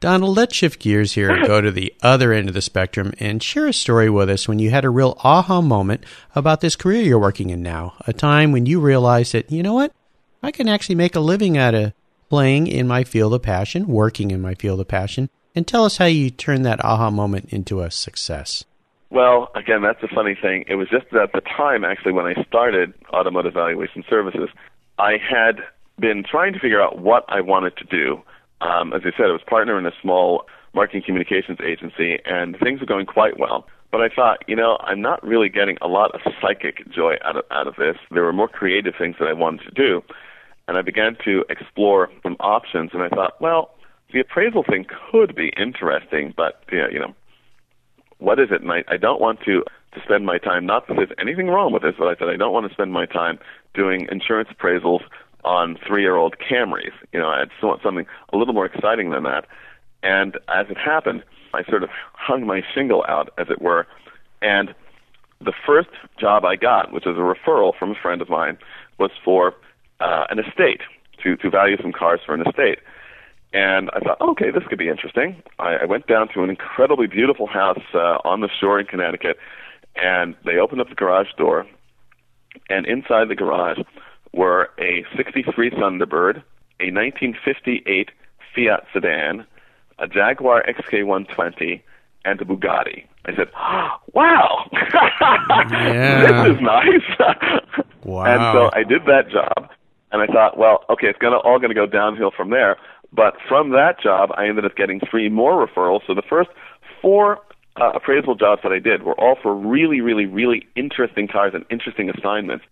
Donald, 0.00 0.36
let's 0.36 0.54
shift 0.54 0.80
gears 0.80 1.12
here 1.12 1.30
and 1.30 1.46
go 1.46 1.60
to 1.60 1.70
the 1.70 1.94
other 2.02 2.32
end 2.32 2.48
of 2.48 2.54
the 2.54 2.60
spectrum 2.60 3.14
and 3.18 3.42
share 3.42 3.66
a 3.66 3.72
story 3.72 4.10
with 4.10 4.28
us 4.28 4.46
when 4.46 4.58
you 4.58 4.70
had 4.70 4.84
a 4.84 4.90
real 4.90 5.16
aha 5.24 5.62
moment 5.62 6.04
about 6.34 6.60
this 6.60 6.76
career 6.76 7.00
you're 7.00 7.18
working 7.18 7.48
in 7.48 7.62
now. 7.62 7.94
A 8.06 8.12
time 8.12 8.52
when 8.52 8.66
you 8.66 8.78
realized 8.78 9.32
that, 9.32 9.50
you 9.50 9.62
know 9.62 9.72
what? 9.72 9.92
I 10.42 10.50
can 10.50 10.68
actually 10.68 10.96
make 10.96 11.16
a 11.16 11.20
living 11.20 11.56
out 11.56 11.74
of 11.74 11.92
playing 12.28 12.66
in 12.66 12.86
my 12.86 13.04
field 13.04 13.34
of 13.34 13.42
passion, 13.42 13.86
working 13.86 14.30
in 14.30 14.40
my 14.40 14.54
field 14.54 14.80
of 14.80 14.88
passion, 14.88 15.28
and 15.54 15.66
tell 15.66 15.84
us 15.84 15.96
how 15.96 16.04
you 16.04 16.30
turned 16.30 16.64
that 16.64 16.84
aha 16.84 17.10
moment 17.10 17.52
into 17.52 17.80
a 17.80 17.90
success. 17.90 18.64
Well, 19.10 19.50
again, 19.54 19.82
that's 19.82 20.02
a 20.02 20.14
funny 20.14 20.36
thing. 20.40 20.64
It 20.68 20.74
was 20.74 20.88
just 20.90 21.06
at 21.14 21.32
the 21.32 21.40
time, 21.40 21.84
actually, 21.84 22.12
when 22.12 22.26
I 22.26 22.42
started 22.44 22.92
Automotive 23.12 23.54
Valuation 23.54 24.04
Services, 24.10 24.48
I 24.98 25.12
had 25.12 25.60
been 25.98 26.24
trying 26.28 26.52
to 26.52 26.58
figure 26.58 26.82
out 26.82 26.98
what 26.98 27.24
I 27.28 27.40
wanted 27.40 27.76
to 27.78 27.84
do. 27.84 28.20
Um, 28.60 28.92
as 28.92 29.02
I 29.04 29.16
said, 29.16 29.26
I 29.26 29.32
was 29.32 29.42
partner 29.46 29.78
in 29.78 29.86
a 29.86 29.92
small 30.02 30.46
marketing 30.74 31.02
communications 31.06 31.58
agency, 31.64 32.18
and 32.24 32.56
things 32.58 32.80
were 32.80 32.86
going 32.86 33.06
quite 33.06 33.38
well. 33.38 33.66
But 33.92 34.00
I 34.02 34.08
thought, 34.08 34.44
you 34.48 34.56
know, 34.56 34.76
I'm 34.80 35.00
not 35.00 35.22
really 35.22 35.48
getting 35.48 35.78
a 35.80 35.86
lot 35.86 36.14
of 36.14 36.20
psychic 36.42 36.90
joy 36.92 37.14
out 37.24 37.36
of, 37.36 37.44
out 37.50 37.66
of 37.66 37.76
this. 37.76 37.96
There 38.10 38.24
were 38.24 38.32
more 38.32 38.48
creative 38.48 38.94
things 38.98 39.16
that 39.20 39.28
I 39.28 39.32
wanted 39.32 39.64
to 39.64 39.70
do 39.70 40.02
and 40.68 40.76
I 40.76 40.82
began 40.82 41.16
to 41.24 41.44
explore 41.48 42.10
some 42.22 42.36
options. 42.40 42.90
And 42.92 43.02
I 43.02 43.08
thought, 43.08 43.40
well, 43.40 43.70
the 44.12 44.20
appraisal 44.20 44.64
thing 44.64 44.86
could 45.10 45.34
be 45.34 45.52
interesting, 45.56 46.34
but 46.36 46.62
you 46.70 46.98
know, 46.98 47.14
what 48.18 48.38
is 48.38 48.48
it? 48.50 48.62
And 48.62 48.72
I, 48.72 48.84
I 48.88 48.96
don't 48.96 49.20
want 49.20 49.40
to 49.44 49.62
to 49.94 50.02
spend 50.02 50.26
my 50.26 50.38
time. 50.38 50.66
Not 50.66 50.88
that 50.88 50.94
there's 50.94 51.12
anything 51.18 51.46
wrong 51.46 51.72
with 51.72 51.82
this, 51.82 51.94
but 51.98 52.06
I 52.06 52.16
said 52.16 52.28
I 52.28 52.36
don't 52.36 52.52
want 52.52 52.68
to 52.68 52.72
spend 52.72 52.92
my 52.92 53.06
time 53.06 53.38
doing 53.74 54.06
insurance 54.10 54.48
appraisals 54.50 55.00
on 55.42 55.78
three-year-old 55.86 56.36
Camrys. 56.38 56.92
You 57.12 57.20
know, 57.20 57.28
I 57.28 57.44
just 57.44 57.62
want 57.62 57.82
something 57.82 58.04
a 58.32 58.36
little 58.36 58.52
more 58.52 58.66
exciting 58.66 59.10
than 59.10 59.22
that. 59.22 59.46
And 60.02 60.36
as 60.54 60.66
it 60.68 60.76
happened, 60.76 61.22
I 61.54 61.64
sort 61.64 61.82
of 61.82 61.88
hung 62.12 62.46
my 62.46 62.62
shingle 62.74 63.04
out, 63.08 63.32
as 63.38 63.46
it 63.48 63.62
were, 63.62 63.86
and 64.42 64.74
the 65.40 65.52
first 65.66 65.88
job 66.18 66.44
I 66.44 66.56
got, 66.56 66.92
which 66.92 67.04
was 67.04 67.16
a 67.16 67.20
referral 67.20 67.72
from 67.78 67.90
a 67.92 67.94
friend 67.94 68.22
of 68.22 68.28
mine, 68.28 68.58
was 68.98 69.10
for 69.24 69.54
uh, 70.00 70.24
an 70.30 70.38
estate 70.38 70.80
to 71.22 71.36
to 71.36 71.50
value 71.50 71.76
some 71.80 71.92
cars 71.92 72.20
for 72.24 72.34
an 72.34 72.42
estate. 72.46 72.78
And 73.52 73.90
I 73.94 74.00
thought, 74.00 74.20
okay, 74.20 74.50
this 74.50 74.64
could 74.68 74.78
be 74.78 74.88
interesting. 74.88 75.42
I, 75.58 75.76
I 75.76 75.84
went 75.86 76.06
down 76.06 76.28
to 76.34 76.42
an 76.42 76.50
incredibly 76.50 77.06
beautiful 77.06 77.46
house 77.46 77.80
uh, 77.94 78.18
on 78.24 78.40
the 78.40 78.48
shore 78.60 78.78
in 78.80 78.86
Connecticut, 78.86 79.38
and 79.94 80.34
they 80.44 80.56
opened 80.58 80.80
up 80.80 80.88
the 80.88 80.94
garage 80.94 81.28
door, 81.38 81.64
and 82.68 82.84
inside 82.86 83.28
the 83.28 83.34
garage 83.34 83.78
were 84.32 84.70
a 84.78 85.04
'63 85.16 85.70
Thunderbird, 85.70 86.42
a 86.80 86.90
1958 86.92 88.10
Fiat 88.54 88.84
sedan, 88.92 89.46
a 89.98 90.06
Jaguar 90.08 90.62
XK120, 90.68 91.80
and 92.24 92.40
a 92.40 92.44
Bugatti. 92.44 93.04
I 93.26 93.36
said, 93.36 93.48
"Wow, 94.12 94.68
Yeah. 95.70 96.42
this 96.44 96.56
is 96.56 96.60
nice." 96.60 97.84
Wow. 98.04 98.24
And 98.24 98.40
so 98.54 98.70
I 98.72 98.84
did 98.84 99.02
that 99.06 99.28
job, 99.30 99.68
and 100.12 100.22
I 100.22 100.26
thought, 100.26 100.58
well, 100.58 100.84
okay, 100.90 101.08
it's 101.08 101.18
gonna 101.18 101.38
all 101.38 101.58
gonna 101.58 101.74
go 101.74 101.86
downhill 101.86 102.30
from 102.36 102.50
there. 102.50 102.76
But 103.12 103.36
from 103.48 103.70
that 103.70 104.00
job, 104.00 104.30
I 104.36 104.46
ended 104.46 104.64
up 104.64 104.76
getting 104.76 105.00
three 105.00 105.28
more 105.28 105.66
referrals. 105.66 106.00
So 106.06 106.14
the 106.14 106.22
first 106.28 106.50
four 107.00 107.40
uh, 107.80 107.92
appraisal 107.94 108.34
jobs 108.34 108.62
that 108.62 108.72
I 108.72 108.78
did 108.78 109.02
were 109.02 109.18
all 109.20 109.36
for 109.42 109.54
really, 109.54 110.00
really, 110.00 110.26
really 110.26 110.66
interesting 110.76 111.28
cars 111.28 111.52
and 111.54 111.64
interesting 111.70 112.10
assignments. 112.10 112.64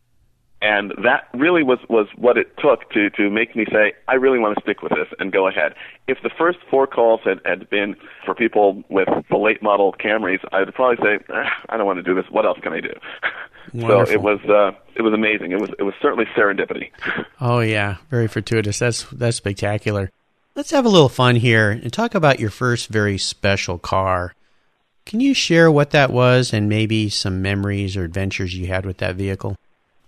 And 0.63 0.93
that 1.03 1.29
really 1.35 1.63
was, 1.63 1.79
was 1.91 2.07
what 2.17 2.39
it 2.39 2.57
took 2.57 2.91
to, 2.93 3.11
to 3.11 3.29
make 3.29 3.55
me 3.55 3.67
say, 3.71 3.93
I 4.09 4.15
really 4.15 4.39
want 4.39 4.57
to 4.57 4.63
stick 4.63 4.81
with 4.81 4.93
this 4.93 5.09
and 5.19 5.31
go 5.31 5.47
ahead. 5.47 5.75
If 6.09 6.19
the 6.23 6.31
first 6.39 6.59
four 6.71 6.87
calls 6.87 7.21
had, 7.23 7.41
had 7.45 7.69
been 7.69 7.97
for 8.25 8.35
people 8.35 8.83
with 8.89 9.09
the 9.29 9.37
late 9.37 9.63
model 9.63 9.93
Camrys, 9.93 10.41
I 10.53 10.61
would 10.61 10.75
probably 10.75 11.05
say, 11.05 11.23
eh, 11.29 11.49
I 11.69 11.77
don't 11.77 11.85
want 11.85 11.99
to 11.99 12.03
do 12.03 12.15
this. 12.15 12.25
What 12.31 12.47
else 12.47 12.59
can 12.63 12.73
I 12.73 12.81
do? 12.81 12.95
so 13.81 14.03
it 14.03 14.23
was, 14.23 14.41
uh, 14.49 14.73
it 14.95 15.03
was 15.03 15.13
amazing. 15.13 15.53
It 15.53 15.61
was, 15.61 15.71
it 15.79 15.83
was 15.83 15.95
certainly 16.01 16.27
serendipity. 16.37 16.91
Oh 17.41 17.61
yeah, 17.61 17.97
very 18.11 18.27
fortuitous. 18.27 18.79
That's 18.79 19.03
that's 19.11 19.37
spectacular. 19.37 20.11
Let's 20.55 20.71
have 20.71 20.87
a 20.87 20.89
little 20.89 21.11
fun 21.11 21.37
here 21.37 21.71
and 21.71 21.93
talk 21.93 22.15
about 22.15 22.41
your 22.41 22.49
first 22.49 22.89
very 22.89 23.19
special 23.19 23.77
car. 23.77 24.35
Can 25.05 25.21
you 25.21 25.35
share 25.35 25.71
what 25.71 25.91
that 25.91 26.11
was 26.11 26.55
and 26.55 26.69
maybe 26.69 27.11
some 27.11 27.43
memories 27.43 27.97
or 27.97 28.05
adventures 28.05 28.57
you 28.57 28.69
had 28.69 28.87
with 28.87 28.99
that 28.99 29.17
vehicle? 29.17 29.57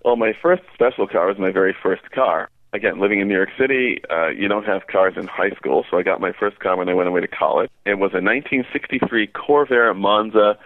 Well, 0.05 0.17
my 0.17 0.33
first 0.41 0.63
special 0.73 1.07
car 1.09 1.27
was 1.27 1.37
my 1.37 1.51
very 1.51 1.75
first 1.83 2.11
car. 2.13 2.49
Again, 2.73 3.01
living 3.01 3.21
in 3.21 3.29
New 3.29 3.35
York 3.35 3.51
City, 3.59 4.01
uh, 4.11 4.29
you 4.29 4.49
don't 4.49 4.65
have 4.65 4.87
cars 4.87 5.15
in 5.17 5.27
high 5.27 5.51
school, 5.51 5.85
so 5.91 5.99
I 5.99 6.03
got 6.03 6.21
my 6.21 6.33
first 6.33 6.61
car 6.61 6.77
when 6.77 6.89
I 6.89 6.95
went 6.95 7.09
away 7.09 7.21
to 7.21 7.29
college. 7.29 7.71
It 7.85 7.95
was 7.95 8.13
a 8.13 8.23
1963 8.23 9.27
Corvair 9.29 9.95
Monza 9.97 10.59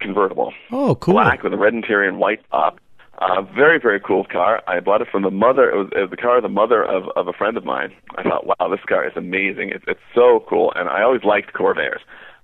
convertible, 0.00 0.52
Oh, 0.70 0.94
cool. 0.96 1.14
black 1.14 1.42
with 1.42 1.52
a 1.52 1.56
red 1.58 1.74
interior 1.74 2.08
and 2.08 2.18
white 2.18 2.40
top. 2.50 2.80
Uh, 3.20 3.42
very, 3.42 3.80
very 3.80 3.98
cool 3.98 4.24
car. 4.24 4.62
I 4.68 4.78
bought 4.78 5.02
it 5.02 5.08
from 5.10 5.22
the 5.22 5.30
mother. 5.30 5.68
It 5.68 5.76
was, 5.76 5.88
it 5.96 6.00
was 6.02 6.10
the 6.10 6.16
car 6.16 6.36
of 6.36 6.44
the 6.44 6.48
mother 6.48 6.84
of, 6.84 7.08
of 7.16 7.26
a 7.26 7.32
friend 7.32 7.56
of 7.56 7.64
mine. 7.64 7.92
I 8.16 8.22
thought, 8.22 8.46
wow, 8.46 8.68
this 8.70 8.78
car 8.88 9.04
is 9.06 9.12
amazing. 9.16 9.70
It's, 9.70 9.84
it's 9.88 9.98
so 10.14 10.44
cool. 10.48 10.72
And 10.76 10.88
I 10.88 11.02
always 11.02 11.24
liked 11.24 11.52
Corvairs. 11.52 11.98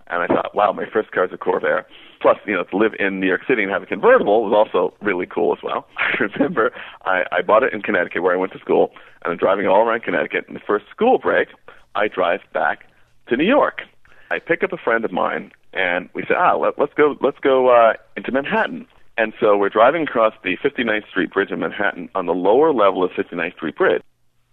And 0.08 0.20
I 0.22 0.26
thought, 0.26 0.52
wow, 0.54 0.72
my 0.72 0.84
first 0.92 1.12
car 1.12 1.24
is 1.26 1.32
a 1.32 1.36
Corvair. 1.38 1.84
Plus, 2.20 2.36
you 2.44 2.54
know, 2.54 2.64
to 2.64 2.76
live 2.76 2.92
in 2.98 3.20
New 3.20 3.26
York 3.28 3.42
City 3.46 3.62
and 3.62 3.70
have 3.70 3.84
a 3.84 3.86
convertible 3.86 4.42
was 4.44 4.52
also 4.52 4.94
really 5.00 5.26
cool 5.26 5.52
as 5.56 5.62
well. 5.62 5.86
I 5.96 6.16
remember 6.24 6.72
I, 7.04 7.22
I 7.30 7.42
bought 7.42 7.62
it 7.62 7.72
in 7.72 7.80
Connecticut 7.80 8.22
where 8.24 8.34
I 8.34 8.36
went 8.36 8.52
to 8.52 8.58
school, 8.58 8.90
and 9.24 9.30
I'm 9.32 9.38
driving 9.38 9.66
all 9.68 9.86
around 9.86 10.02
Connecticut. 10.02 10.46
And 10.48 10.56
the 10.56 10.60
first 10.66 10.86
school 10.90 11.18
break, 11.18 11.48
I 11.94 12.08
drive 12.08 12.40
back 12.52 12.84
to 13.28 13.36
New 13.36 13.46
York. 13.46 13.82
I 14.30 14.40
pick 14.40 14.64
up 14.64 14.72
a 14.72 14.76
friend 14.76 15.04
of 15.04 15.12
mine, 15.12 15.52
and 15.74 16.08
we 16.14 16.22
say, 16.22 16.34
ah, 16.36 16.56
let, 16.56 16.78
let's 16.78 16.94
go, 16.94 17.16
let's 17.20 17.38
go 17.40 17.68
uh, 17.68 17.94
into 18.16 18.32
Manhattan. 18.32 18.86
And 19.16 19.32
so 19.40 19.56
we're 19.56 19.68
driving 19.68 20.02
across 20.02 20.34
the 20.42 20.56
59th 20.56 21.08
Street 21.08 21.32
Bridge 21.32 21.50
in 21.50 21.60
Manhattan 21.60 22.08
on 22.14 22.26
the 22.26 22.34
lower 22.34 22.72
level 22.72 23.04
of 23.04 23.10
59th 23.12 23.54
Street 23.54 23.76
Bridge 23.76 24.02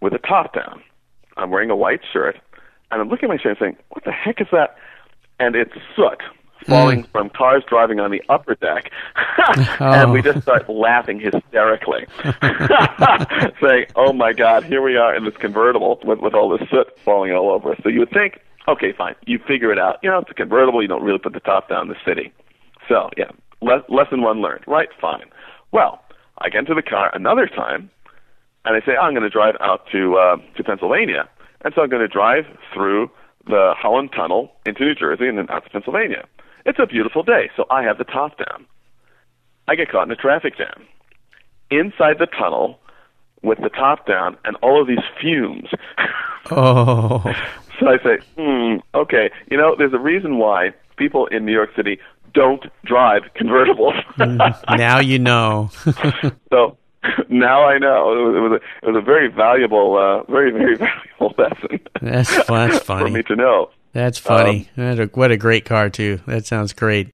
with 0.00 0.12
a 0.12 0.18
top 0.18 0.54
down. 0.54 0.82
I'm 1.36 1.50
wearing 1.50 1.70
a 1.70 1.76
white 1.76 2.00
shirt, 2.12 2.36
and 2.90 3.00
I'm 3.00 3.08
looking 3.08 3.30
at 3.30 3.36
my 3.36 3.42
shirt 3.42 3.52
and 3.52 3.58
saying, 3.58 3.76
what 3.88 4.04
the 4.04 4.12
heck 4.12 4.40
is 4.40 4.46
that? 4.52 4.76
And 5.40 5.56
it's 5.56 5.72
soot 5.96 6.20
falling 6.66 7.04
from 7.04 7.30
cars 7.30 7.62
driving 7.68 8.00
on 8.00 8.10
the 8.10 8.22
upper 8.28 8.54
deck. 8.54 8.90
and 9.80 10.12
we 10.12 10.22
just 10.22 10.42
start 10.42 10.68
laughing 10.68 11.20
hysterically, 11.20 12.06
saying, 13.60 13.86
oh 13.96 14.12
my 14.12 14.32
God, 14.32 14.64
here 14.64 14.82
we 14.82 14.96
are 14.96 15.14
in 15.14 15.24
this 15.24 15.36
convertible 15.36 15.98
with, 16.04 16.20
with 16.20 16.34
all 16.34 16.56
this 16.56 16.68
soot 16.70 16.86
falling 17.04 17.32
all 17.32 17.50
over 17.50 17.72
us. 17.72 17.80
So 17.82 17.88
you 17.88 18.00
would 18.00 18.10
think, 18.10 18.40
okay, 18.68 18.92
fine, 18.96 19.14
you 19.26 19.38
figure 19.38 19.72
it 19.72 19.78
out. 19.78 19.98
You 20.02 20.10
know, 20.10 20.18
it's 20.18 20.30
a 20.30 20.34
convertible, 20.34 20.82
you 20.82 20.88
don't 20.88 21.02
really 21.02 21.18
put 21.18 21.32
the 21.32 21.40
top 21.40 21.68
down 21.68 21.82
in 21.82 21.88
the 21.88 21.96
city. 22.04 22.32
So, 22.88 23.10
yeah, 23.16 23.30
le- 23.60 23.84
lesson 23.88 24.22
one 24.22 24.40
learned. 24.40 24.64
Right, 24.66 24.88
fine. 25.00 25.24
Well, 25.72 26.02
I 26.38 26.48
get 26.48 26.60
into 26.60 26.74
the 26.74 26.82
car 26.82 27.10
another 27.14 27.46
time, 27.46 27.90
and 28.64 28.76
I 28.76 28.80
say, 28.84 28.92
oh, 28.98 29.04
I'm 29.04 29.12
going 29.12 29.22
to 29.22 29.30
drive 29.30 29.56
out 29.60 29.86
to 29.92 30.16
uh, 30.16 30.36
to 30.56 30.64
Pennsylvania, 30.64 31.28
and 31.64 31.72
so 31.74 31.82
I'm 31.82 31.88
going 31.88 32.02
to 32.02 32.08
drive 32.08 32.44
through 32.72 33.10
the 33.46 33.74
Holland 33.76 34.10
Tunnel 34.14 34.52
into 34.66 34.84
New 34.84 34.94
Jersey 34.94 35.28
and 35.28 35.38
then 35.38 35.50
out 35.50 35.64
to 35.64 35.70
Pennsylvania. 35.70 36.26
It's 36.64 36.78
a 36.78 36.86
beautiful 36.86 37.22
day, 37.22 37.50
so 37.56 37.64
I 37.70 37.82
have 37.82 37.98
the 37.98 38.04
top 38.04 38.38
down. 38.38 38.66
I 39.66 39.74
get 39.74 39.90
caught 39.90 40.06
in 40.06 40.10
a 40.12 40.16
traffic 40.16 40.56
jam 40.56 40.86
inside 41.70 42.18
the 42.18 42.26
tunnel 42.26 42.78
with 43.42 43.58
the 43.60 43.68
top 43.68 44.06
down 44.06 44.36
and 44.44 44.56
all 44.62 44.80
of 44.80 44.86
these 44.86 45.04
fumes. 45.20 45.70
Oh. 46.50 47.22
So 47.82 47.88
I 47.88 47.98
say, 48.02 48.24
hmm, 48.36 48.76
okay, 48.94 49.30
you 49.50 49.56
know, 49.56 49.74
there's 49.76 49.92
a 49.92 49.98
reason 49.98 50.38
why 50.38 50.72
people 50.96 51.26
in 51.26 51.44
New 51.44 51.52
York 51.52 51.70
City 51.76 51.98
don't 52.34 52.64
drive 52.84 53.22
convertibles. 53.36 54.00
now 54.76 55.00
you 55.00 55.18
know. 55.18 55.70
so 56.50 56.76
now 57.28 57.64
I 57.64 57.78
know. 57.78 58.12
It 58.12 58.24
was, 58.24 58.36
it 58.36 58.40
was, 58.40 58.52
a, 58.52 58.86
it 58.86 58.92
was 58.92 59.02
a 59.02 59.04
very 59.04 59.28
valuable, 59.28 59.96
uh, 59.98 60.30
very, 60.30 60.50
very 60.50 60.76
valuable 61.18 61.34
lesson. 61.36 61.80
That's, 62.00 62.46
that's 62.46 62.78
funny. 62.84 63.10
for 63.10 63.16
me 63.16 63.22
to 63.24 63.36
know. 63.36 63.70
That's 63.92 64.18
funny. 64.18 64.70
Um, 64.76 65.10
what 65.14 65.30
a 65.30 65.36
great 65.36 65.64
car, 65.64 65.90
too. 65.90 66.20
That 66.26 66.46
sounds 66.46 66.72
great. 66.72 67.08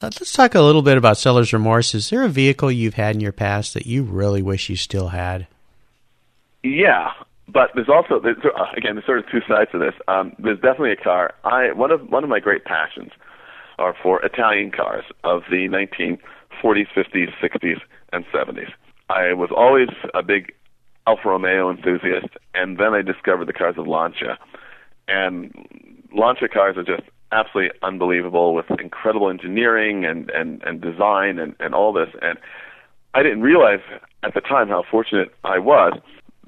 Uh, 0.00 0.06
let's 0.06 0.32
talk 0.32 0.56
a 0.56 0.60
little 0.60 0.82
bit 0.82 0.96
about 0.98 1.16
seller's 1.16 1.52
remorse. 1.52 1.94
Is 1.94 2.10
there 2.10 2.24
a 2.24 2.28
vehicle 2.28 2.72
you've 2.72 2.94
had 2.94 3.14
in 3.14 3.20
your 3.20 3.32
past 3.32 3.74
that 3.74 3.86
you 3.86 4.02
really 4.02 4.42
wish 4.42 4.68
you 4.68 4.74
still 4.74 5.08
had? 5.08 5.46
Yeah, 6.64 7.12
but 7.48 7.70
there's 7.74 7.88
also 7.88 8.20
there's, 8.20 8.36
uh, 8.44 8.64
again 8.76 8.94
there's 8.94 9.06
sort 9.06 9.18
of 9.18 9.24
two 9.30 9.40
sides 9.48 9.70
to 9.72 9.78
this. 9.78 9.94
Um, 10.08 10.34
there's 10.38 10.60
definitely 10.60 10.92
a 10.92 10.96
car. 10.96 11.34
I 11.44 11.72
one 11.72 11.90
of 11.90 12.08
one 12.10 12.24
of 12.24 12.30
my 12.30 12.40
great 12.40 12.64
passions 12.64 13.10
are 13.78 13.94
for 14.02 14.24
Italian 14.24 14.70
cars 14.70 15.04
of 15.24 15.42
the 15.50 15.68
1940s, 15.68 16.86
50s, 16.94 17.28
60s, 17.42 17.80
and 18.12 18.24
70s. 18.26 18.70
I 19.08 19.32
was 19.32 19.50
always 19.54 19.88
a 20.14 20.22
big 20.22 20.52
Alfa 21.06 21.28
Romeo 21.28 21.70
enthusiast, 21.70 22.28
and 22.54 22.78
then 22.78 22.94
I 22.94 23.02
discovered 23.02 23.48
the 23.48 23.52
cars 23.52 23.74
of 23.76 23.88
Lancia, 23.88 24.38
and 25.08 25.52
Lancia 26.14 26.48
cars 26.48 26.76
are 26.76 26.84
just 26.84 27.08
absolutely 27.32 27.76
unbelievable 27.82 28.54
with 28.54 28.66
incredible 28.78 29.30
engineering 29.30 30.04
and 30.04 30.30
and 30.30 30.62
and 30.62 30.80
design 30.80 31.38
and 31.38 31.56
and 31.60 31.74
all 31.74 31.92
this 31.92 32.08
and 32.20 32.38
I 33.14 33.22
didn't 33.22 33.42
realize 33.42 33.80
at 34.22 34.34
the 34.34 34.40
time 34.40 34.68
how 34.68 34.84
fortunate 34.90 35.34
I 35.44 35.58
was. 35.58 35.98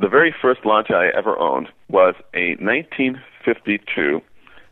The 0.01 0.09
very 0.09 0.35
first 0.43 0.65
Lancia 0.65 0.95
I 0.95 1.17
ever 1.17 1.39
owned 1.39 1.69
was 1.89 2.15
a 2.35 2.57
1952 2.57 4.21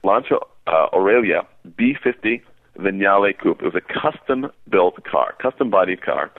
Lancia 0.03 0.37
uh, 0.67 0.87
Aurelia 0.93 1.47
B50 1.79 2.43
Vignale 2.79 3.39
Coupe. 3.39 3.63
It 3.63 3.73
was 3.73 3.77
a 3.77 3.81
custom 3.81 4.51
built 4.69 5.03
car, 5.05 5.37
custom 5.41 5.71
bodied 5.71 6.03
car, 6.03 6.33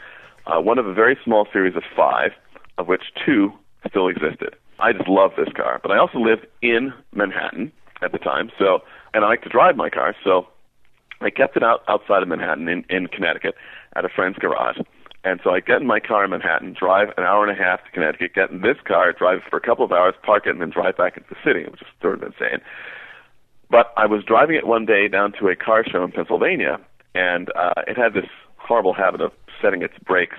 uh, 0.47 0.59
one 0.59 0.77
of 0.77 0.85
a 0.85 0.93
very 0.93 1.17
small 1.23 1.47
series 1.53 1.77
of 1.77 1.83
five, 1.95 2.31
of 2.77 2.87
which 2.87 3.03
two 3.25 3.53
still 3.87 4.09
existed. 4.09 4.55
I 4.79 4.91
just 4.91 5.07
loved 5.07 5.35
this 5.37 5.53
car, 5.55 5.79
but 5.81 5.91
I 5.91 5.97
also 5.97 6.17
lived 6.17 6.45
in 6.61 6.93
Manhattan 7.13 7.71
at 8.01 8.11
the 8.11 8.17
time, 8.17 8.51
so 8.59 8.79
and 9.13 9.23
I 9.23 9.29
like 9.29 9.43
to 9.43 9.49
drive 9.49 9.77
my 9.77 9.89
car, 9.89 10.13
so 10.25 10.47
I 11.21 11.29
kept 11.29 11.55
it 11.55 11.63
out 11.63 11.83
outside 11.87 12.21
of 12.21 12.27
Manhattan 12.27 12.67
in, 12.67 12.83
in 12.89 13.07
Connecticut 13.07 13.55
at 13.95 14.03
a 14.03 14.09
friend's 14.09 14.37
garage. 14.39 14.77
And 15.23 15.39
so 15.43 15.51
I 15.51 15.61
get 15.61 15.79
in 15.81 15.87
my 15.87 15.99
car 15.99 16.25
in 16.25 16.31
Manhattan, 16.31 16.75
drive 16.77 17.09
an 17.17 17.23
hour 17.23 17.47
and 17.47 17.57
a 17.57 17.61
half 17.61 17.83
to 17.85 17.91
Connecticut, 17.91 18.35
get 18.35 18.49
in 18.51 18.61
this 18.61 18.75
car, 18.85 19.13
drive 19.13 19.39
for 19.49 19.55
a 19.55 19.61
couple 19.61 19.85
of 19.85 19.91
hours, 19.91 20.15
park 20.21 20.43
it, 20.45 20.49
and 20.49 20.61
then 20.61 20.69
drive 20.69 20.97
back 20.97 21.15
into 21.15 21.29
the 21.29 21.37
city, 21.45 21.63
which 21.63 21.81
is 21.81 21.87
sort 22.01 22.15
of 22.15 22.23
insane. 22.23 22.59
But 23.69 23.93
I 23.95 24.05
was 24.05 24.23
driving 24.23 24.57
it 24.57 24.67
one 24.67 24.85
day 24.85 25.07
down 25.07 25.31
to 25.39 25.47
a 25.47 25.55
car 25.55 25.85
show 25.89 26.03
in 26.03 26.11
Pennsylvania, 26.11 26.77
and 27.15 27.49
uh, 27.55 27.81
it 27.87 27.97
had 27.97 28.13
this 28.13 28.29
horrible 28.57 28.93
habit 28.93 29.21
of 29.21 29.31
setting 29.61 29.81
its 29.81 29.93
brakes 30.05 30.37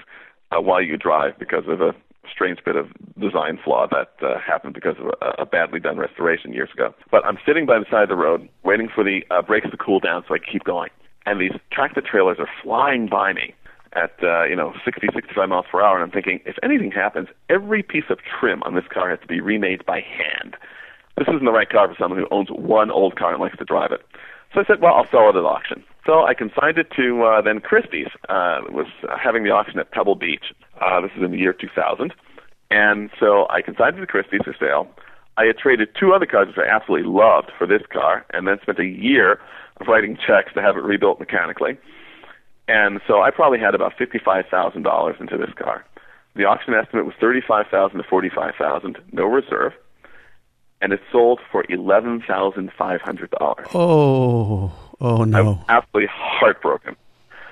uh, 0.52 0.60
while 0.60 0.82
you 0.82 0.98
drive 0.98 1.38
because 1.38 1.64
of 1.66 1.80
a 1.80 1.94
strange 2.30 2.58
bit 2.64 2.76
of 2.76 2.86
design 3.18 3.58
flaw 3.62 3.86
that 3.90 4.12
uh, 4.22 4.38
happened 4.38 4.74
because 4.74 4.96
of 4.98 5.12
a, 5.20 5.42
a 5.42 5.46
badly 5.46 5.80
done 5.80 5.96
restoration 5.96 6.52
years 6.52 6.70
ago. 6.74 6.94
But 7.10 7.24
I'm 7.24 7.38
sitting 7.46 7.64
by 7.64 7.78
the 7.78 7.86
side 7.90 8.04
of 8.04 8.08
the 8.08 8.16
road, 8.16 8.48
waiting 8.64 8.88
for 8.94 9.02
the 9.02 9.22
uh, 9.30 9.42
brakes 9.42 9.70
to 9.70 9.76
cool 9.76 10.00
down 10.00 10.24
so 10.28 10.34
I 10.34 10.38
keep 10.38 10.64
going. 10.64 10.90
And 11.26 11.40
these 11.40 11.52
tractor 11.72 12.02
trailers 12.02 12.36
are 12.38 12.48
flying 12.62 13.08
by 13.08 13.32
me 13.32 13.54
at 13.94 14.12
uh, 14.22 14.44
you 14.44 14.57
know 14.57 14.74
60, 14.85 15.09
65 15.14 15.48
miles 15.48 15.66
per 15.70 15.80
hour, 15.80 15.96
and 15.96 16.04
I'm 16.04 16.11
thinking, 16.11 16.40
if 16.46 16.57
anything 16.62 16.90
happens, 16.90 17.28
every 17.48 17.83
piece 17.83 18.11
of 18.11 18.18
trim 18.40 18.62
on 18.64 18.74
this 18.74 18.85
car 18.92 19.11
has 19.11 19.20
to 19.20 19.26
be 19.26 19.40
remade 19.40 19.85
by 19.87 20.00
hand. 20.00 20.57
This 21.16 21.28
isn't 21.28 21.44
the 21.44 21.52
right 21.52 21.68
car 21.68 21.88
for 21.88 21.94
someone 21.98 22.18
who 22.18 22.26
owns 22.30 22.48
one 22.50 22.90
old 22.90 23.16
car 23.16 23.33
and 23.33 23.40
likes 23.40 23.57
to 23.59 23.64
drive 23.64 23.92
it. 23.92 24.00
So 24.52 24.61
I 24.61 24.64
said, 24.64 24.80
well, 24.80 24.94
I'll 24.94 25.09
sell 25.11 25.28
it 25.30 25.37
at 25.37 25.44
auction. 25.44 25.85
So 26.07 26.24
I 26.24 26.35
consigned 26.35 26.78
it 26.78 26.90
to 26.96 27.22
uh, 27.22 27.42
then 27.42 27.61
Christie's. 27.61 28.09
Uh, 28.28 28.61
was 28.70 28.87
having 29.22 29.44
the 29.44 29.50
auction 29.50 29.78
at 29.78 29.90
Pebble 29.90 30.16
Beach. 30.16 30.52
Uh, 30.80 31.00
this 31.00 31.11
is 31.16 31.22
in 31.22 31.30
the 31.30 31.38
year 31.38 31.52
2000. 31.52 32.12
And 32.70 33.11
so 33.18 33.46
I 33.50 33.62
consigned 33.62 33.96
it 33.96 34.00
to 34.00 34.07
Christie's 34.07 34.42
for 34.44 34.54
sale. 34.59 34.88
I 35.37 35.44
had 35.44 35.59
traded 35.59 35.88
two 35.98 36.12
other 36.12 36.26
cars 36.26 36.48
which 36.48 36.59
I 36.59 36.68
absolutely 36.68 37.11
loved 37.11 37.50
for 37.59 37.66
this 37.66 37.83
car, 37.92 38.24
and 38.33 38.46
then 38.46 38.59
spent 38.62 38.78
a 38.78 38.87
year 38.87 39.40
writing 39.87 40.16
checks 40.16 40.52
to 40.54 40.62
have 40.62 40.76
it 40.76 40.85
rebuilt 40.85 41.18
mechanically. 41.18 41.76
And 42.66 43.00
so 43.07 43.20
I 43.20 43.31
probably 43.31 43.59
had 43.59 43.74
about 43.74 43.92
fifty-five 43.98 44.46
thousand 44.50 44.83
dollars 44.83 45.16
into 45.20 45.37
this 45.37 45.53
car. 45.57 45.85
The 46.35 46.44
auction 46.44 46.74
estimate 46.74 47.05
was 47.05 47.14
thirty-five 47.20 47.66
thousand 47.70 47.98
to 47.98 48.05
forty-five 48.05 48.55
thousand, 48.59 48.98
no 49.12 49.24
reserve, 49.27 49.72
and 50.81 50.92
it 50.92 51.00
sold 51.12 51.40
for 51.53 51.64
eleven 51.68 52.22
thousand 52.27 52.72
five 52.77 53.00
hundred 53.03 53.31
dollars. 53.38 53.66
Oh, 53.74 54.72
oh 55.00 55.24
no! 55.24 55.38
I 55.38 55.42
was 55.42 55.59
absolutely 55.68 56.11
heartbroken. 56.12 56.96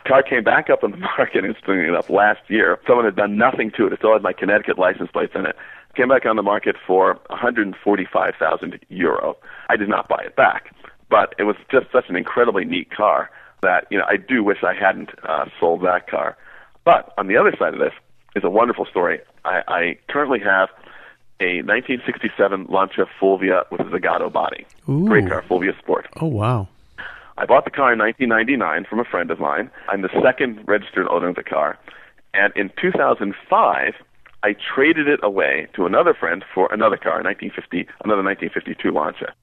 Car 0.07 0.23
came 0.23 0.43
back 0.43 0.71
up 0.71 0.83
on 0.83 0.91
the 0.91 0.97
market, 1.19 1.45
interestingly 1.45 1.87
enough, 1.87 2.09
last 2.11 2.41
year. 2.49 2.81
Someone 2.87 3.05
had 3.05 3.17
done 3.17 3.37
nothing 3.37 3.71
to 3.77 3.87
it. 3.87 3.93
It 3.93 3.99
still 3.99 4.15
had 4.15 4.23
my 4.23 4.33
Connecticut 4.33 4.79
license 4.79 5.11
plates 5.13 5.33
in 5.35 5.47
it. 5.47 5.57
Came 5.95 6.09
back 6.09 6.25
on 6.25 6.37
the 6.37 6.43
market 6.43 6.77
for 6.87 7.21
145,000 7.29 8.81
euro. 8.89 9.37
I 9.69 9.77
did 9.77 9.91
not 9.91 10.09
buy 10.09 10.23
it 10.25 10.35
back, 10.35 10.75
but 11.11 11.35
it 11.39 11.43
was 11.43 11.55
just 11.71 11.93
such 11.93 12.07
an 12.09 12.17
incredibly 12.17 12.65
neat 12.65 12.91
car 12.91 13.31
that 13.63 13.87
you 13.91 13.99
know 13.99 14.05
I 14.09 14.17
do 14.17 14.45
wish 14.45 14.59
I 14.63 14.75
hadn't 14.75 15.11
uh, 15.23 15.47
sold 15.59 15.83
that 15.83 16.07
car. 16.09 16.37
But 16.85 17.13
on 17.17 17.29
the 17.29 17.37
other 17.37 17.55
side 17.59 17.75
of 17.75 17.81
this 17.81 17.93
is 18.37 18.45
a 18.45 18.51
wonderful 18.51 18.87
story. 18.87 19.21
I, 19.45 19.63
I 19.69 19.99
currently 20.09 20.41
have 20.41 20.69
a 21.41 21.63
1967 21.63 22.67
Lancia 22.69 23.07
Fulvia 23.19 23.65
with 23.71 23.81
a 23.81 23.85
Zagato 23.85 24.33
body. 24.33 24.67
Ooh. 24.89 25.07
Great 25.07 25.29
car, 25.29 25.45
Fulvia 25.49 25.73
Sport. 25.79 26.09
Oh 26.21 26.27
wow! 26.27 26.69
I 27.39 27.47
bought 27.47 27.65
the 27.65 27.71
car 27.71 27.93
in 27.93 27.99
1999 27.99 28.85
from 28.89 29.01
a 29.01 29.05
friend 29.05 29.31
of 29.31 29.41
mine. 29.41 29.71
I'm 29.89 30.03
the 30.03 30.11
second 30.23 30.61
registered 30.67 31.09
owner 31.09 31.29
of 31.29 31.37
the 31.37 31.43
car. 31.43 31.79
And 32.35 32.53
in 32.57 32.71
2005, 32.81 33.95
I 34.43 34.57
traded 34.75 35.07
it 35.07 35.21
away 35.23 35.69
to 35.75 35.87
another 35.87 36.15
friend 36.15 36.45
for 36.55 36.73
another 36.73 36.97
car, 36.97 37.23
1950, 37.23 37.87
another 38.05 38.23
1952 38.23 38.91
Lancia. 38.91 39.35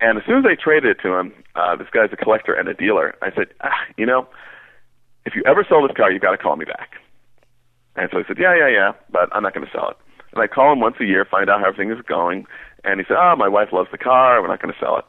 And 0.00 0.18
as 0.18 0.24
soon 0.26 0.38
as 0.38 0.44
I 0.44 0.54
traded 0.54 0.90
it 0.98 1.02
to 1.02 1.14
him, 1.14 1.32
uh, 1.54 1.76
this 1.76 1.88
guy's 1.92 2.12
a 2.12 2.16
collector 2.16 2.52
and 2.52 2.68
a 2.68 2.74
dealer. 2.74 3.14
I 3.22 3.30
said, 3.34 3.48
ah, 3.62 3.70
you 3.96 4.06
know, 4.06 4.26
if 5.24 5.34
you 5.34 5.42
ever 5.46 5.64
sell 5.68 5.86
this 5.86 5.96
car, 5.96 6.10
you've 6.10 6.22
got 6.22 6.32
to 6.32 6.38
call 6.38 6.56
me 6.56 6.64
back. 6.64 6.92
And 7.96 8.08
so 8.12 8.18
he 8.18 8.24
said, 8.26 8.38
yeah, 8.38 8.54
yeah, 8.56 8.68
yeah, 8.68 8.92
but 9.10 9.28
I'm 9.32 9.42
not 9.42 9.54
going 9.54 9.66
to 9.66 9.72
sell 9.72 9.88
it. 9.90 9.96
And 10.32 10.42
I 10.42 10.48
call 10.48 10.72
him 10.72 10.80
once 10.80 10.96
a 11.00 11.04
year, 11.04 11.24
find 11.24 11.48
out 11.48 11.60
how 11.60 11.68
everything 11.68 11.96
is 11.96 12.04
going. 12.06 12.46
And 12.82 13.00
he 13.00 13.06
said, 13.06 13.16
oh, 13.18 13.36
my 13.36 13.48
wife 13.48 13.68
loves 13.72 13.88
the 13.92 13.98
car. 13.98 14.42
We're 14.42 14.48
not 14.48 14.60
going 14.60 14.74
to 14.74 14.80
sell 14.80 14.98
it. 14.98 15.04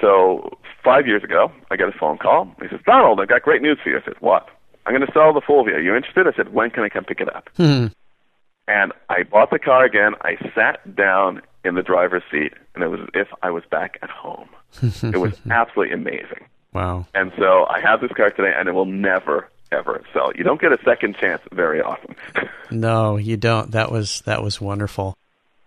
So 0.00 0.58
five 0.82 1.06
years 1.06 1.22
ago, 1.22 1.52
I 1.70 1.76
got 1.76 1.94
a 1.94 1.98
phone 1.98 2.18
call. 2.18 2.54
He 2.60 2.68
says, 2.68 2.80
Donald, 2.86 3.20
I've 3.20 3.28
got 3.28 3.42
great 3.42 3.62
news 3.62 3.78
for 3.82 3.90
you. 3.90 3.98
I 3.98 4.04
said, 4.04 4.14
what? 4.20 4.48
I'm 4.86 4.94
going 4.94 5.06
to 5.06 5.12
sell 5.12 5.32
the 5.32 5.40
Fulvia. 5.40 5.76
Are 5.76 5.80
you 5.80 5.94
interested? 5.94 6.26
I 6.26 6.32
said, 6.36 6.52
when 6.52 6.70
can 6.70 6.82
I 6.82 6.88
come 6.88 7.04
pick 7.04 7.20
it 7.20 7.34
up? 7.34 7.48
Hmm. 7.56 7.86
And 8.66 8.92
I 9.08 9.22
bought 9.22 9.50
the 9.50 9.58
car 9.58 9.84
again. 9.84 10.14
I 10.22 10.36
sat 10.54 10.96
down 10.96 11.42
in 11.64 11.74
the 11.74 11.82
driver's 11.82 12.22
seat, 12.30 12.52
and 12.74 12.84
it 12.84 12.88
was 12.88 13.00
as 13.00 13.08
if 13.14 13.28
I 13.42 13.50
was 13.50 13.64
back 13.70 13.98
at 14.02 14.10
home. 14.10 14.48
it 14.82 15.18
was 15.18 15.40
absolutely 15.50 15.94
amazing. 15.94 16.44
Wow. 16.72 17.06
And 17.14 17.32
so 17.38 17.66
I 17.66 17.80
have 17.80 18.00
this 18.00 18.10
car 18.12 18.30
today, 18.30 18.52
and 18.56 18.68
it 18.68 18.72
will 18.72 18.84
never, 18.84 19.48
ever 19.70 20.02
sell. 20.12 20.32
You 20.34 20.44
don't 20.44 20.60
get 20.60 20.72
a 20.72 20.78
second 20.84 21.16
chance 21.20 21.42
very 21.52 21.80
often. 21.80 22.16
no, 22.70 23.16
you 23.16 23.36
don't. 23.36 23.70
That 23.70 23.92
was 23.92 24.22
that 24.22 24.42
was 24.42 24.60
wonderful. 24.60 25.16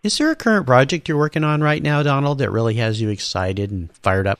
Is 0.03 0.17
there 0.17 0.31
a 0.31 0.35
current 0.35 0.65
project 0.65 1.09
you're 1.09 1.17
working 1.17 1.43
on 1.43 1.61
right 1.61 1.81
now, 1.81 2.03
Donald, 2.03 2.37
that 2.39 2.51
really 2.51 2.75
has 2.75 3.01
you 3.01 3.09
excited 3.09 3.71
and 3.71 3.91
fired 3.91 4.27
up? 4.27 4.39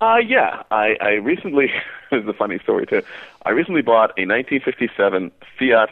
Uh, 0.00 0.18
yeah, 0.18 0.62
I, 0.70 0.96
I 1.00 1.10
recently, 1.14 1.72
this 2.10 2.22
is 2.22 2.28
a 2.28 2.32
funny 2.32 2.58
story 2.58 2.86
too. 2.86 3.02
I 3.44 3.50
recently 3.50 3.82
bought 3.82 4.10
a 4.18 4.26
1957 4.26 5.30
Fiat 5.58 5.90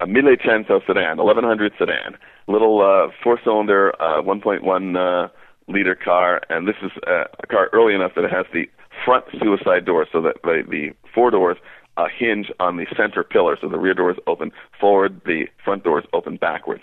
a 0.00 0.06
Millecento 0.06 0.84
sedan, 0.86 1.18
1100 1.18 1.72
sedan, 1.78 2.16
little 2.48 2.80
uh, 2.80 3.12
four-cylinder, 3.22 3.94
uh, 4.00 4.22
1.1 4.22 4.96
uh, 4.96 5.28
liter 5.68 5.94
car, 5.94 6.40
and 6.48 6.66
this 6.66 6.76
is 6.82 6.90
uh, 7.06 7.24
a 7.42 7.46
car 7.46 7.68
early 7.72 7.94
enough 7.94 8.12
that 8.16 8.24
it 8.24 8.30
has 8.30 8.46
the 8.52 8.68
front 9.04 9.24
suicide 9.40 9.84
door, 9.84 10.06
so 10.12 10.20
that 10.20 10.36
the, 10.42 10.62
the 10.68 10.90
four 11.14 11.30
doors 11.30 11.56
uh, 11.96 12.06
hinge 12.16 12.50
on 12.60 12.76
the 12.76 12.86
center 12.96 13.22
pillar, 13.22 13.56
so 13.60 13.68
the 13.68 13.78
rear 13.78 13.94
doors 13.94 14.16
open 14.26 14.52
forward, 14.78 15.20
the 15.24 15.46
front 15.64 15.84
doors 15.84 16.04
open 16.12 16.36
backwards. 16.36 16.82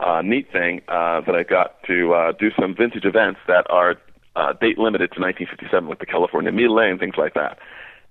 Uh, 0.00 0.22
neat 0.22 0.50
thing 0.50 0.80
uh, 0.88 1.20
that 1.20 1.34
I 1.34 1.44
got 1.44 1.82
to 1.84 2.12
uh, 2.14 2.32
do 2.32 2.50
some 2.58 2.74
vintage 2.74 3.04
events 3.04 3.40
that 3.46 3.66
are 3.70 3.96
uh, 4.36 4.52
date 4.54 4.78
limited 4.78 5.12
to 5.12 5.20
1957, 5.20 5.88
like 5.88 6.00
the 6.00 6.06
California 6.06 6.50
Mille 6.50 6.78
and 6.78 6.98
things 6.98 7.14
like 7.16 7.34
that. 7.34 7.58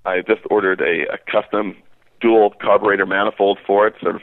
I 0.06 0.22
just 0.22 0.42
ordered 0.50 0.82
a, 0.82 1.14
a 1.14 1.18
custom 1.30 1.76
dual 2.22 2.54
carburetor 2.62 3.06
manifold 3.06 3.60
for 3.66 3.88
it, 3.88 3.96
sort 4.02 4.16
of 4.16 4.22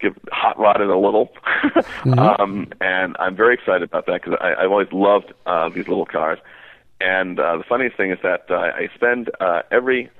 give 0.00 0.18
hot 0.30 0.58
rod 0.58 0.80
it 0.80 0.88
a 0.88 0.98
little. 0.98 1.28
mm-hmm. 1.74 2.18
um, 2.18 2.68
and 2.80 3.16
I'm 3.18 3.36
very 3.36 3.54
excited 3.54 3.82
about 3.82 4.06
that 4.06 4.22
because 4.22 4.38
I've 4.40 4.70
always 4.70 4.92
loved 4.92 5.32
uh, 5.46 5.68
these 5.68 5.88
little 5.88 6.06
cars. 6.06 6.38
And 7.00 7.38
uh, 7.38 7.58
the 7.58 7.64
funniest 7.64 7.96
thing 7.96 8.10
is 8.10 8.18
that 8.22 8.46
uh, 8.50 8.56
I 8.56 8.88
spend 8.94 9.30
uh, 9.40 9.62
every 9.70 10.10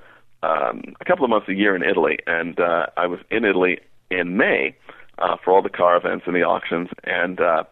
um, 0.43 0.95
a 1.01 1.05
couple 1.05 1.25
of 1.25 1.29
months 1.29 1.49
a 1.49 1.53
year 1.53 1.75
in 1.75 1.83
Italy, 1.83 2.19
and 2.25 2.59
uh, 2.59 2.87
I 2.95 3.07
was 3.07 3.19
in 3.29 3.43
Italy 3.43 3.79
in 4.09 4.37
May 4.37 4.75
uh, 5.17 5.35
for 5.43 5.51
all 5.51 5.61
the 5.61 5.69
car 5.69 5.97
events 5.97 6.23
and 6.27 6.35
the 6.35 6.43
auctions, 6.43 6.89
and 7.03 7.41
uh, 7.41 7.63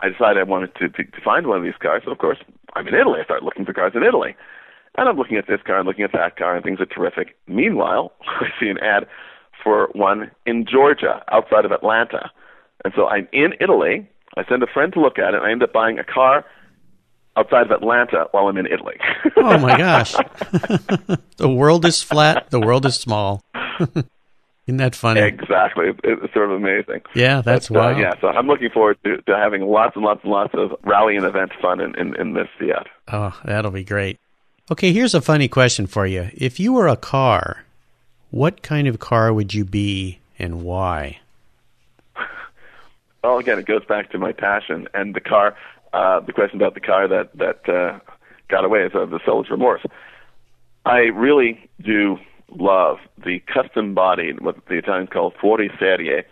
I 0.00 0.08
decided 0.08 0.38
I 0.38 0.42
wanted 0.42 0.74
to, 0.76 0.88
to, 0.88 1.04
to 1.04 1.20
find 1.24 1.46
one 1.46 1.58
of 1.58 1.62
these 1.62 1.78
cars. 1.80 2.02
So 2.04 2.10
of 2.10 2.18
course, 2.18 2.38
I'm 2.74 2.88
in 2.88 2.94
Italy. 2.94 3.20
I 3.20 3.24
start 3.24 3.42
looking 3.42 3.64
for 3.64 3.72
cars 3.72 3.92
in 3.94 4.02
Italy, 4.02 4.34
and 4.98 5.08
I'm 5.08 5.16
looking 5.16 5.36
at 5.36 5.46
this 5.46 5.60
car 5.64 5.78
and 5.78 5.86
looking 5.86 6.04
at 6.04 6.12
that 6.12 6.36
car, 6.36 6.56
and 6.56 6.64
things 6.64 6.80
are 6.80 6.86
terrific. 6.86 7.36
Meanwhile, 7.46 8.12
I 8.26 8.48
see 8.58 8.68
an 8.68 8.78
ad 8.78 9.06
for 9.66 9.88
one 9.94 10.30
in 10.46 10.64
Georgia, 10.64 11.24
outside 11.32 11.64
of 11.64 11.72
Atlanta, 11.72 12.30
and 12.84 12.94
so 12.94 13.08
I'm 13.08 13.26
in 13.32 13.52
Italy. 13.60 14.08
I 14.36 14.44
send 14.48 14.62
a 14.62 14.66
friend 14.68 14.92
to 14.92 15.00
look 15.00 15.18
at 15.18 15.34
it. 15.34 15.38
and 15.38 15.44
I 15.44 15.50
end 15.50 15.62
up 15.64 15.72
buying 15.72 15.98
a 15.98 16.04
car 16.04 16.44
outside 17.36 17.66
of 17.66 17.72
Atlanta 17.72 18.28
while 18.30 18.46
I'm 18.46 18.56
in 18.58 18.66
Italy. 18.66 18.94
oh 19.36 19.58
my 19.58 19.76
gosh. 19.76 20.12
the 21.36 21.48
world 21.48 21.84
is 21.84 22.00
flat, 22.00 22.50
the 22.50 22.60
world 22.60 22.86
is 22.86 22.94
small. 22.94 23.42
Isn't 24.66 24.78
that 24.78 24.94
funny? 24.94 25.20
Exactly. 25.20 25.86
It's 26.04 26.32
sort 26.32 26.50
of 26.50 26.56
amazing. 26.56 27.02
Yeah, 27.14 27.40
that's 27.40 27.68
but, 27.68 27.96
uh, 27.96 27.98
yeah, 27.98 28.20
so 28.20 28.28
I'm 28.28 28.46
looking 28.46 28.70
forward 28.70 28.98
to, 29.04 29.20
to 29.22 29.36
having 29.36 29.62
lots 29.62 29.96
and 29.96 30.04
lots 30.04 30.20
and 30.22 30.32
lots 30.32 30.54
of 30.54 30.72
rally 30.84 31.16
and 31.16 31.24
event 31.24 31.52
fun 31.60 31.80
in, 31.80 31.96
in, 31.98 32.14
in 32.20 32.34
this 32.34 32.48
Fiat. 32.58 32.86
Oh, 33.12 33.36
that'll 33.44 33.70
be 33.72 33.84
great. 33.84 34.18
Okay, 34.70 34.92
here's 34.92 35.14
a 35.14 35.20
funny 35.20 35.48
question 35.48 35.86
for 35.86 36.06
you. 36.06 36.30
If 36.34 36.58
you 36.60 36.72
were 36.72 36.88
a 36.88 36.96
car, 36.96 37.65
what 38.30 38.62
kind 38.62 38.88
of 38.88 38.98
car 38.98 39.32
would 39.32 39.54
you 39.54 39.64
be 39.64 40.18
and 40.38 40.62
why? 40.62 41.18
Well, 43.24 43.38
again, 43.38 43.58
it 43.58 43.66
goes 43.66 43.84
back 43.84 44.12
to 44.12 44.18
my 44.18 44.30
passion 44.30 44.86
and 44.94 45.12
the 45.12 45.20
car 45.20 45.56
uh, 45.92 46.20
the 46.20 46.32
question 46.32 46.60
about 46.60 46.74
the 46.74 46.80
car 46.80 47.08
that 47.08 47.36
that 47.36 47.68
uh, 47.68 47.98
got 48.48 48.64
away 48.64 48.80
is 48.80 48.92
uh, 48.94 49.06
the 49.06 49.20
seller's 49.24 49.50
remorse. 49.50 49.82
I 50.84 50.98
really 51.14 51.68
do 51.80 52.18
love 52.50 52.98
the 53.24 53.40
custom-bodied, 53.52 54.40
what 54.40 54.64
the 54.66 54.74
Italians 54.74 55.08
call 55.12 55.32
fuori 55.32 55.76
serie 55.78 56.24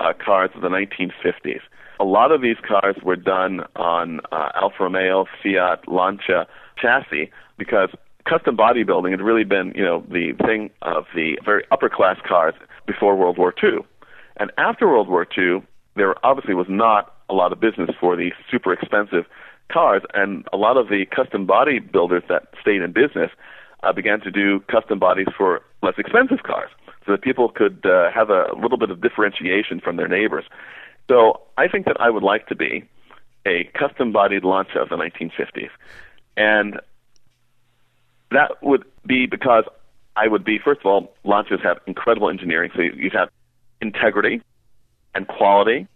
uh, 0.00 0.12
cars 0.12 0.50
of 0.54 0.60
the 0.60 0.68
1950s. 0.68 1.60
A 2.00 2.04
lot 2.04 2.32
of 2.32 2.42
these 2.42 2.56
cars 2.66 2.96
were 3.02 3.16
done 3.16 3.64
on 3.76 4.20
uh, 4.32 4.50
Alfa 4.54 4.82
Romeo, 4.84 5.26
Fiat, 5.42 5.86
Lancia 5.88 6.46
chassis 6.76 7.30
because 7.56 7.90
custom 8.28 8.56
bodybuilding 8.56 9.10
had 9.10 9.20
really 9.20 9.44
been, 9.44 9.72
you 9.74 9.84
know, 9.84 10.04
the 10.08 10.32
thing 10.44 10.70
of 10.82 11.04
the 11.14 11.38
very 11.44 11.64
upper 11.70 11.88
class 11.88 12.16
cars 12.26 12.54
before 12.86 13.16
World 13.16 13.38
War 13.38 13.54
II. 13.62 13.78
And 14.36 14.50
after 14.58 14.86
World 14.88 15.08
War 15.08 15.26
II, 15.36 15.62
there 15.96 16.14
obviously 16.24 16.54
was 16.54 16.66
not 16.68 17.14
a 17.28 17.34
lot 17.34 17.52
of 17.52 17.60
business 17.60 17.90
for 18.00 18.16
the 18.16 18.32
super 18.50 18.72
expensive 18.72 19.24
cars, 19.70 20.02
and 20.14 20.46
a 20.52 20.56
lot 20.56 20.76
of 20.76 20.88
the 20.88 21.06
custom 21.06 21.46
bodybuilders 21.46 22.26
that 22.28 22.48
stayed 22.60 22.82
in 22.82 22.92
business 22.92 23.30
uh, 23.82 23.92
began 23.92 24.20
to 24.20 24.30
do 24.30 24.60
custom 24.70 24.98
bodies 24.98 25.28
for 25.36 25.62
less 25.82 25.94
expensive 25.98 26.42
cars, 26.44 26.70
so 27.04 27.12
that 27.12 27.22
people 27.22 27.48
could 27.48 27.84
uh, 27.84 28.10
have 28.12 28.30
a 28.30 28.46
little 28.60 28.78
bit 28.78 28.90
of 28.90 29.00
differentiation 29.00 29.80
from 29.80 29.96
their 29.96 30.08
neighbors. 30.08 30.44
So 31.08 31.40
I 31.58 31.68
think 31.68 31.86
that 31.86 32.00
I 32.00 32.10
would 32.10 32.22
like 32.22 32.46
to 32.48 32.56
be 32.56 32.84
a 33.44 33.64
custom-bodied 33.76 34.44
Lancia 34.44 34.80
of 34.80 34.88
the 34.88 34.96
1950s, 34.96 35.70
and 36.36 36.80
that 38.32 38.62
would 38.62 38.84
be 39.06 39.26
because 39.26 39.64
I 40.16 40.28
would 40.28 40.44
be 40.44 40.58
first 40.58 40.80
of 40.80 40.86
all, 40.86 41.14
Lancias 41.24 41.62
have 41.62 41.78
incredible 41.86 42.28
engineering, 42.28 42.70
so 42.74 42.82
you'd 42.82 43.14
have 43.14 43.28
integrity 43.80 44.42
and 45.14 45.26
quality 45.28 45.86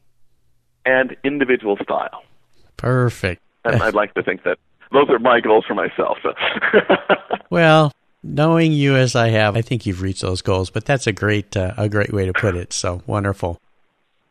and 0.85 1.17
individual 1.25 1.77
style. 1.83 2.23
Perfect. 2.77 3.43
And 3.65 3.83
I'd 3.83 3.95
like 3.95 4.15
to 4.15 4.23
think 4.23 4.45
that 4.45 4.59
those 4.93 5.09
are 5.11 5.19
my 5.19 5.41
goals 5.41 5.65
for 5.67 5.75
myself. 5.75 6.19
Well, 7.51 7.93
knowing 8.23 8.73
you 8.73 8.97
as 8.97 9.15
I 9.15 9.29
have, 9.29 9.57
I 9.57 9.63
think 9.63 9.87
you've 9.87 10.03
reached 10.03 10.23
those 10.23 10.43
goals. 10.43 10.71
But 10.71 10.85
that's 10.85 11.07
a 11.07 11.13
great 11.13 11.57
uh, 11.57 11.75
a 11.77 11.89
great 11.89 12.13
way 12.13 12.27
to 12.27 12.33
put 12.33 12.57
it. 12.57 12.73
So 12.73 13.03
wonderful. 13.07 13.61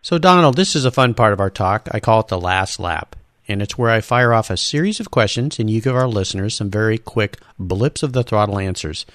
So 0.02 0.18
Donald, 0.18 0.56
this 0.56 0.76
is 0.76 0.86
a 0.86 0.92
fun 0.92 1.14
part 1.14 1.34
of 1.34 1.40
our 1.40 1.50
talk. 1.50 1.88
I 1.92 2.00
call 2.00 2.20
it 2.20 2.28
the 2.28 2.40
last 2.40 2.80
lap. 2.80 3.16
And 3.48 3.62
it's 3.62 3.78
where 3.78 3.92
I 3.92 4.02
fire 4.02 4.34
off 4.34 4.50
a 4.50 4.58
series 4.58 5.00
of 5.00 5.12
questions 5.12 5.60
and 5.60 5.70
you 5.70 5.82
give 5.82 5.96
our 5.96 6.08
listeners 6.08 6.56
some 6.56 6.70
very 6.70 6.98
quick 6.98 7.38
blips 7.60 8.04
of 8.04 8.14
the 8.14 8.24
throttle 8.24 8.60
answers. 8.60 9.06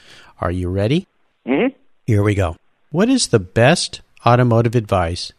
Are 0.40 0.50
you 0.50 0.68
ready? 0.68 1.06
Mm-hmm. 1.46 1.76
Here 2.06 2.22
we 2.22 2.34
go. 2.34 2.56
What 2.90 3.08
is 3.08 3.28
the 3.28 3.38
best 3.38 4.00
automotive 4.24 4.74
advice 4.74 5.32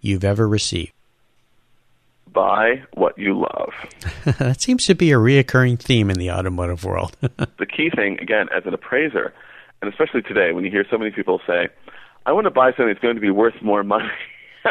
you've 0.00 0.24
ever 0.24 0.48
received? 0.48 0.92
buy 2.32 2.82
what 2.94 3.16
you 3.18 3.38
love. 3.38 3.72
that 4.38 4.60
seems 4.60 4.86
to 4.86 4.94
be 4.94 5.12
a 5.12 5.16
reoccurring 5.16 5.78
theme 5.78 6.10
in 6.10 6.18
the 6.18 6.30
automotive 6.30 6.84
world. 6.84 7.16
the 7.20 7.66
key 7.66 7.90
thing, 7.90 8.18
again, 8.20 8.48
as 8.56 8.64
an 8.66 8.74
appraiser, 8.74 9.32
and 9.80 9.90
especially 9.90 10.22
today 10.22 10.52
when 10.52 10.64
you 10.64 10.70
hear 10.70 10.84
so 10.90 10.98
many 10.98 11.10
people 11.10 11.40
say, 11.46 11.68
I 12.24 12.32
want 12.32 12.44
to 12.44 12.50
buy 12.50 12.70
something 12.70 12.88
that's 12.88 13.00
going 13.00 13.16
to 13.16 13.20
be 13.20 13.30
worth 13.30 13.60
more 13.62 13.82
money 13.82 14.08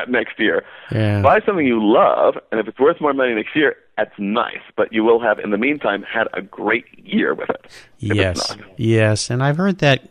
next 0.08 0.40
year. 0.40 0.64
Yeah. 0.92 1.22
Buy 1.22 1.40
something 1.46 1.66
you 1.66 1.80
love, 1.82 2.36
and 2.52 2.60
if 2.60 2.68
it's 2.68 2.80
worth 2.80 3.00
more 3.02 3.14
money 3.14 3.34
next 3.34 3.56
year, 3.56 3.76
that's 3.98 4.14
nice. 4.18 4.62
But 4.76 4.92
you 4.94 5.04
will 5.04 5.22
have, 5.22 5.40
in 5.40 5.52
the 5.52 5.58
meantime, 5.58 6.04
had 6.04 6.28
a 6.34 6.42
great 6.42 6.86
year 6.98 7.34
with 7.34 7.50
it. 7.50 7.66
Yes, 8.00 8.56
yes, 8.78 9.30
and 9.30 9.44
I've 9.44 9.58
heard 9.58 9.80
that 9.80 10.10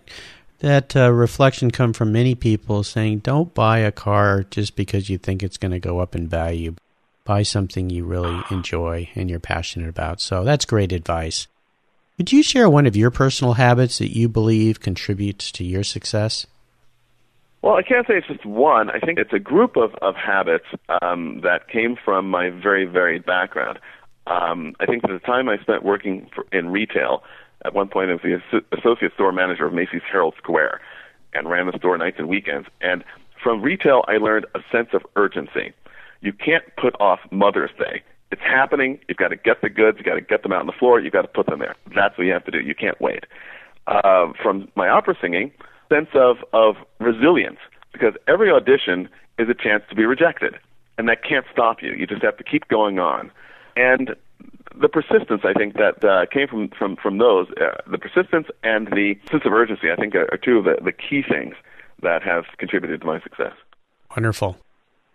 that 0.61 0.95
uh, 0.95 1.11
reflection 1.11 1.71
come 1.71 1.93
from 1.93 2.13
many 2.13 2.35
people 2.35 2.83
saying, 2.83 3.19
"Don't 3.21 3.55
buy 3.55 3.79
a 3.79 3.93
car 3.93 4.45
just 4.51 4.77
because 4.77 5.09
you 5.11 5.19
think 5.19 5.43
it's 5.43 5.57
going 5.57 5.73
to 5.73 5.81
go 5.81 5.99
up 5.99 6.15
in 6.15 6.29
value 6.29 6.75
buy 7.31 7.45
something 7.45 7.91
you 7.91 8.05
really 8.05 8.43
enjoy 8.51 9.09
and 9.15 9.31
you're 9.31 9.39
passionate 9.39 9.89
about. 9.89 10.21
So 10.21 10.43
that's 10.43 10.65
great 10.65 10.91
advice. 10.91 11.47
Would 12.19 12.33
you 12.33 12.43
share 12.43 12.69
one 12.69 12.87
of 12.87 12.97
your 12.97 13.13
personal 13.13 13.55
habits 13.55 13.99
that 13.99 14.15
you 14.15 14.29
believe 14.29 14.81
contributes 14.81 15.53
to 15.53 15.65
your 15.65 15.85
success? 15.85 16.47
Well, 17.63 17.75
I 17.75 17.83
can't 17.83 18.07
say 18.07 18.15
it's 18.15 18.27
just 18.27 18.47
one. 18.47 18.89
I 18.91 19.01
think 19.01 19.19
it's 19.19 19.33
a 19.35 19.39
group 19.39 19.77
of, 19.77 19.95
of 20.01 20.15
habits 20.17 20.65
um, 21.03 21.41
that 21.43 21.69
came 21.69 21.97
from 22.03 22.31
my 22.31 22.49
very 22.49 22.87
varied 22.87 23.27
background. 23.27 23.79
Um, 24.27 24.75
I 24.81 24.87
think 24.87 25.03
the 25.03 25.19
time 25.19 25.49
I 25.49 25.59
spent 25.59 25.85
working 25.85 26.29
for, 26.35 26.47
in 26.53 26.69
retail, 26.69 27.23
at 27.65 27.75
one 27.75 27.89
point 27.89 28.11
I 28.11 28.15
was 28.15 28.41
the 28.51 28.63
associate 28.79 29.13
store 29.15 29.33
manager 29.33 29.67
of 29.67 29.75
Macy's 29.75 30.01
Herald 30.11 30.35
Square 30.39 30.81
and 31.35 31.51
ran 31.51 31.67
the 31.67 31.77
store 31.77 31.99
nights 31.99 32.17
and 32.19 32.29
weekends. 32.29 32.69
And 32.81 33.05
from 33.43 33.61
retail, 33.61 34.05
I 34.09 34.17
learned 34.17 34.47
a 34.55 34.61
sense 34.73 34.89
of 34.95 35.03
urgency. 35.17 35.73
You 36.23 36.33
can't 36.33 36.65
put 36.77 36.95
off 37.01 37.21
Mother's 37.31 37.71
Day. 37.79 38.03
It's 38.33 38.43
happening. 38.43 39.01
You've 39.09 39.19
got 39.19 39.29
to 39.29 39.37
get 39.37 39.61
the 39.61 39.69
goods. 39.69 39.99
You've 39.99 40.07
got 40.07 40.15
to 40.15 40.21
get 40.21 40.43
them 40.43 40.53
out 40.53 40.61
on 40.61 40.67
the 40.67 40.73
floor. 40.73 41.01
You've 41.01 41.13
got 41.13 41.23
to 41.23 41.29
put 41.29 41.47
them 41.47 41.59
there. 41.59 41.75
That's 41.95 42.17
what 42.17 42.25
you 42.25 42.33
have 42.33 42.45
to 42.45 42.51
do. 42.51 42.61
You 42.61 42.75
can't 42.75 43.01
wait. 43.01 43.25
Uh, 43.87 44.33
from 44.41 44.69
my 44.77 44.89
opera 44.89 45.17
singing, 45.21 45.51
sense 45.91 46.09
of, 46.15 46.37
of 46.53 46.77
resilience, 46.99 47.59
because 47.93 48.15
every 48.27 48.51
audition 48.51 49.09
is 49.39 49.49
a 49.49 49.55
chance 49.55 49.83
to 49.91 49.95
be 49.95 50.07
rejected, 50.07 50.55
and 50.97 51.09
that 51.09 51.23
can't 51.23 51.45
stop 51.53 51.83
you. 51.83 51.93
You 51.93 52.07
just 52.07 52.23
have 52.23 52.37
to 52.39 52.45
keep 52.45 52.69
going 52.69 52.99
on. 52.99 53.31
And 53.77 54.15
the 54.75 54.89
persistence, 54.89 55.43
I 55.45 55.53
think, 55.53 55.75
that 55.75 56.05
uh, 56.05 56.27
came 56.33 56.49
from, 56.49 56.69
from, 56.69 56.97
from 56.97 57.19
those, 57.19 57.49
uh, 57.61 57.81
the 57.91 57.99
persistence 57.99 58.47
and 58.63 58.87
the 58.89 59.19
sense 59.31 59.43
of 59.45 59.53
urgency, 59.53 59.91
I 59.91 59.97
think, 59.97 60.15
are, 60.15 60.29
are 60.33 60.39
two 60.39 60.59
of 60.59 60.65
the, 60.65 60.77
the 60.83 60.93
key 60.93 61.23
things 61.29 61.55
that 62.03 62.23
have 62.23 62.45
contributed 62.59 63.01
to 63.01 63.07
my 63.07 63.21
success. 63.21 63.53
Wonderful. 64.17 64.57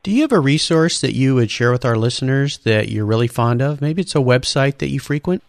Do 0.04 0.12
you 0.12 0.22
have 0.22 0.32
a 0.32 0.40
resource 0.40 1.02
that 1.02 1.16
you 1.16 1.34
would 1.36 1.50
share 1.50 1.72
with 1.72 1.84
our 1.84 1.96
listeners 1.96 2.60
that 2.60 2.90
you're 2.90 3.06
really 3.06 3.28
fond 3.28 3.62
of? 3.62 3.82
Maybe 3.82 4.04
it's 4.04 4.14
a 4.16 4.20
website 4.20 4.78
that 4.78 4.90
you 4.90 5.00
frequent? 5.00 5.42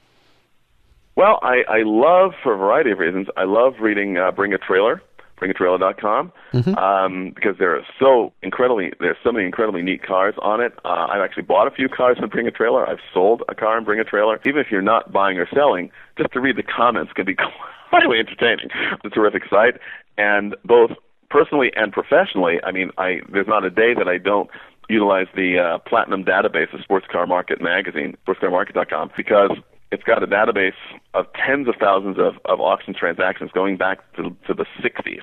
Well, 1.14 1.38
I, 1.42 1.62
I 1.68 1.82
love, 1.84 2.32
for 2.42 2.54
a 2.54 2.56
variety 2.56 2.90
of 2.90 2.98
reasons, 2.98 3.28
I 3.36 3.44
love 3.44 3.74
reading 3.80 4.16
uh, 4.16 4.30
Bring 4.32 4.54
a 4.54 4.58
Trailer, 4.58 5.02
bringatrailer.com, 5.40 6.32
mm-hmm. 6.52 6.74
um, 6.74 7.32
because 7.34 7.56
there 7.58 7.76
are 7.76 7.82
so 7.98 8.32
incredibly, 8.42 8.92
there's 9.00 9.16
so 9.22 9.32
many 9.32 9.44
incredibly 9.44 9.82
neat 9.82 10.02
cars 10.02 10.34
on 10.40 10.60
it. 10.60 10.72
Uh, 10.84 11.06
I've 11.10 11.20
actually 11.20 11.44
bought 11.44 11.66
a 11.66 11.70
few 11.70 11.88
cars 11.88 12.18
on 12.20 12.28
Bring 12.28 12.46
a 12.46 12.50
Trailer. 12.50 12.88
I've 12.88 13.00
sold 13.12 13.42
a 13.48 13.54
car 13.54 13.76
on 13.76 13.84
Bring 13.84 14.00
a 14.00 14.04
Trailer. 14.04 14.40
Even 14.46 14.60
if 14.60 14.68
you're 14.70 14.82
not 14.82 15.12
buying 15.12 15.38
or 15.38 15.48
selling, 15.54 15.90
just 16.18 16.32
to 16.32 16.40
read 16.40 16.56
the 16.56 16.62
comments 16.62 17.12
can 17.12 17.26
be 17.26 17.36
highly 17.90 18.18
entertaining. 18.18 18.68
It's 18.92 19.04
a 19.04 19.10
terrific 19.10 19.42
site, 19.50 19.78
and 20.16 20.56
both 20.64 20.90
personally 21.30 21.72
and 21.76 21.92
professionally, 21.92 22.58
I 22.64 22.72
mean, 22.72 22.90
I 22.98 23.20
there's 23.30 23.48
not 23.48 23.64
a 23.64 23.70
day 23.70 23.94
that 23.94 24.08
I 24.08 24.18
don't 24.18 24.48
utilize 24.88 25.26
the 25.34 25.58
uh, 25.58 25.78
platinum 25.78 26.24
database 26.24 26.72
of 26.72 26.80
Sports 26.80 27.06
Car 27.10 27.26
Market 27.26 27.60
magazine, 27.60 28.16
sportscarmarket.com, 28.26 29.10
because 29.16 29.50
it's 29.92 30.02
got 30.02 30.22
a 30.22 30.26
database 30.26 30.72
of 31.14 31.26
tens 31.34 31.68
of 31.68 31.74
thousands 31.78 32.18
of, 32.18 32.34
of 32.44 32.60
auction 32.60 32.94
transactions 32.94 33.50
going 33.52 33.76
back 33.76 34.00
to, 34.16 34.34
to 34.46 34.54
the 34.54 34.66
60s. 34.82 35.22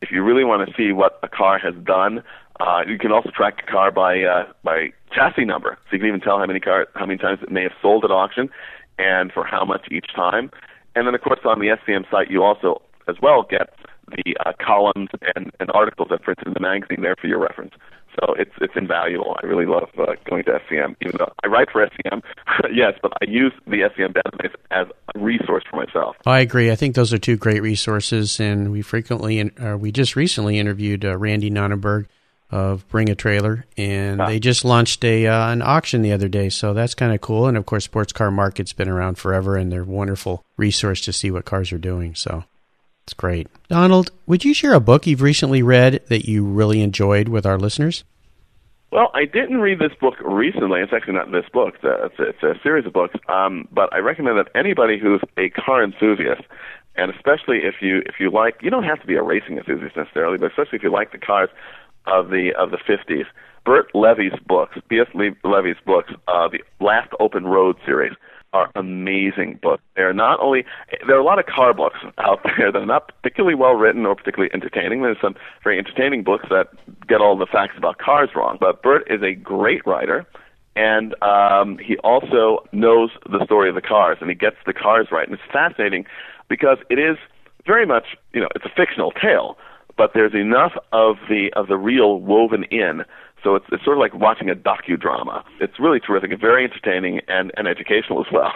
If 0.00 0.10
you 0.12 0.22
really 0.22 0.44
want 0.44 0.68
to 0.68 0.74
see 0.76 0.92
what 0.92 1.18
a 1.22 1.28
car 1.28 1.58
has 1.58 1.74
done, 1.84 2.22
uh, 2.60 2.82
you 2.86 2.98
can 2.98 3.12
also 3.12 3.30
track 3.30 3.62
a 3.66 3.70
car 3.70 3.90
by 3.90 4.22
uh, 4.22 4.44
by 4.64 4.88
chassis 5.12 5.44
number, 5.44 5.78
so 5.84 5.92
you 5.92 5.98
can 5.98 6.08
even 6.08 6.20
tell 6.20 6.38
how 6.38 6.46
many 6.46 6.60
car 6.60 6.86
how 6.94 7.06
many 7.06 7.18
times 7.18 7.38
it 7.42 7.50
may 7.50 7.62
have 7.62 7.72
sold 7.80 8.04
at 8.04 8.10
auction, 8.10 8.48
and 8.98 9.32
for 9.32 9.44
how 9.44 9.64
much 9.64 9.86
each 9.90 10.12
time. 10.14 10.50
And 10.94 11.06
then, 11.06 11.14
of 11.14 11.20
course, 11.20 11.40
on 11.44 11.60
the 11.60 11.66
SCM 11.66 12.10
site, 12.10 12.30
you 12.30 12.42
also 12.42 12.82
as 13.08 13.16
well 13.22 13.44
get 13.48 13.74
the 14.10 14.36
uh, 14.44 14.52
columns 14.64 15.08
and, 15.36 15.52
and 15.60 15.70
articles 15.72 16.08
that 16.10 16.22
print 16.22 16.40
in 16.44 16.52
the 16.52 16.60
magazine 16.60 17.02
there 17.02 17.14
for 17.20 17.26
your 17.26 17.38
reference. 17.38 17.74
So 18.18 18.34
it's 18.34 18.52
it's 18.60 18.74
invaluable. 18.76 19.36
I 19.42 19.46
really 19.46 19.66
love 19.66 19.88
uh, 19.98 20.14
going 20.28 20.44
to 20.44 20.52
SCM, 20.52 20.96
even 21.02 21.16
though 21.18 21.32
I 21.44 21.46
write 21.46 21.70
for 21.70 21.86
SCM, 21.86 22.22
yes, 22.72 22.94
but 23.00 23.12
I 23.22 23.26
use 23.28 23.52
the 23.66 23.82
SCM 23.82 24.14
database 24.14 24.54
as 24.70 24.86
a 25.14 25.18
resource 25.18 25.64
for 25.70 25.76
myself. 25.76 26.16
I 26.26 26.40
agree. 26.40 26.70
I 26.70 26.76
think 26.76 26.94
those 26.94 27.12
are 27.12 27.18
two 27.18 27.36
great 27.36 27.62
resources, 27.62 28.40
and 28.40 28.72
we 28.72 28.82
frequently, 28.82 29.40
uh, 29.56 29.76
we 29.76 29.92
just 29.92 30.16
recently 30.16 30.58
interviewed 30.58 31.04
uh, 31.04 31.16
Randy 31.16 31.50
Nonnenberg 31.50 32.08
of 32.50 32.88
Bring 32.88 33.10
a 33.10 33.14
Trailer, 33.14 33.66
and 33.76 34.20
ah. 34.20 34.26
they 34.26 34.40
just 34.40 34.64
launched 34.64 35.04
a 35.04 35.26
uh, 35.26 35.52
an 35.52 35.62
auction 35.62 36.02
the 36.02 36.12
other 36.12 36.28
day, 36.28 36.48
so 36.48 36.74
that's 36.74 36.94
kind 36.94 37.12
of 37.12 37.20
cool. 37.20 37.46
And 37.46 37.56
of 37.56 37.66
course, 37.66 37.84
Sports 37.84 38.12
Car 38.12 38.30
Market's 38.30 38.72
been 38.72 38.88
around 38.88 39.18
forever, 39.18 39.56
and 39.56 39.70
they're 39.70 39.82
a 39.82 39.84
wonderful 39.84 40.44
resource 40.56 41.00
to 41.02 41.12
see 41.12 41.30
what 41.30 41.44
cars 41.44 41.72
are 41.72 41.78
doing. 41.78 42.14
So 42.14 42.44
it's 43.08 43.14
great. 43.14 43.48
Donald, 43.68 44.10
would 44.26 44.44
you 44.44 44.52
share 44.52 44.74
a 44.74 44.80
book 44.80 45.06
you've 45.06 45.22
recently 45.22 45.62
read 45.62 46.02
that 46.08 46.28
you 46.28 46.44
really 46.44 46.82
enjoyed 46.82 47.26
with 47.26 47.46
our 47.46 47.58
listeners? 47.58 48.04
Well, 48.92 49.10
I 49.14 49.24
didn't 49.24 49.62
read 49.62 49.78
this 49.78 49.94
book 49.98 50.16
recently. 50.20 50.80
It's 50.82 50.92
actually 50.92 51.14
not 51.14 51.32
this 51.32 51.46
book. 51.50 51.76
It's 51.76 51.84
a, 51.84 52.04
it's 52.04 52.18
a, 52.18 52.22
it's 52.28 52.42
a 52.42 52.62
series 52.62 52.84
of 52.84 52.92
books. 52.92 53.14
Um, 53.26 53.66
but 53.72 53.90
I 53.94 53.98
recommend 54.00 54.36
that 54.36 54.48
anybody 54.54 54.98
who's 54.98 55.22
a 55.38 55.48
car 55.48 55.82
enthusiast, 55.82 56.42
and 56.96 57.10
especially 57.10 57.60
if 57.64 57.76
you 57.80 58.02
if 58.04 58.20
you 58.20 58.30
like, 58.30 58.56
you 58.60 58.68
don't 58.68 58.84
have 58.84 59.00
to 59.00 59.06
be 59.06 59.14
a 59.14 59.22
racing 59.22 59.56
enthusiast 59.56 59.96
necessarily, 59.96 60.36
but 60.36 60.50
especially 60.50 60.76
if 60.76 60.82
you 60.82 60.92
like 60.92 61.10
the 61.12 61.18
cars 61.18 61.48
of 62.06 62.28
the 62.28 62.52
of 62.58 62.72
the 62.72 62.76
50s, 62.76 63.24
Burt 63.64 63.88
Levy's 63.94 64.38
books, 64.46 64.76
B.S. 64.88 65.08
Levy's 65.44 65.80
books, 65.86 66.12
uh, 66.28 66.48
the 66.48 66.60
Last 66.78 67.10
Open 67.20 67.46
Road 67.46 67.76
series 67.86 68.12
are 68.52 68.70
amazing 68.74 69.58
books. 69.62 69.82
They're 69.94 70.12
not 70.12 70.40
only 70.40 70.64
there 71.06 71.16
are 71.16 71.20
a 71.20 71.24
lot 71.24 71.38
of 71.38 71.46
car 71.46 71.74
books 71.74 71.98
out 72.18 72.40
there 72.56 72.72
that 72.72 72.78
are 72.78 72.86
not 72.86 73.12
particularly 73.22 73.54
well 73.54 73.74
written 73.74 74.06
or 74.06 74.14
particularly 74.14 74.50
entertaining. 74.54 75.02
There's 75.02 75.20
some 75.20 75.36
very 75.62 75.78
entertaining 75.78 76.22
books 76.22 76.46
that 76.50 76.68
get 77.06 77.20
all 77.20 77.36
the 77.36 77.46
facts 77.46 77.74
about 77.76 77.98
cars 77.98 78.30
wrong. 78.34 78.56
But 78.60 78.82
Burt 78.82 79.10
is 79.10 79.22
a 79.22 79.34
great 79.34 79.86
writer, 79.86 80.26
and 80.76 81.14
um, 81.22 81.78
he 81.78 81.96
also 81.98 82.64
knows 82.72 83.10
the 83.28 83.44
story 83.44 83.68
of 83.68 83.74
the 83.74 83.82
cars, 83.82 84.18
and 84.20 84.30
he 84.30 84.36
gets 84.36 84.56
the 84.66 84.72
cars 84.72 85.08
right. 85.10 85.28
And 85.28 85.34
it's 85.34 85.52
fascinating 85.52 86.06
because 86.48 86.78
it 86.90 86.98
is 86.98 87.16
very 87.66 87.86
much 87.86 88.16
you 88.32 88.40
know 88.40 88.48
it's 88.54 88.64
a 88.64 88.72
fictional 88.74 89.12
tale, 89.12 89.58
but 89.96 90.12
there's 90.14 90.34
enough 90.34 90.72
of 90.92 91.16
the 91.28 91.52
of 91.54 91.68
the 91.68 91.76
real 91.76 92.20
woven 92.20 92.64
in 92.64 93.04
so 93.42 93.54
it's, 93.54 93.66
it's 93.72 93.84
sort 93.84 93.96
of 93.96 94.00
like 94.00 94.14
watching 94.14 94.50
a 94.50 94.54
docudrama. 94.54 95.44
It's 95.60 95.78
really 95.78 96.00
terrific 96.00 96.32
and 96.32 96.40
very 96.40 96.64
entertaining 96.64 97.20
and, 97.28 97.52
and 97.56 97.66
educational 97.68 98.20
as 98.20 98.32
well. 98.32 98.52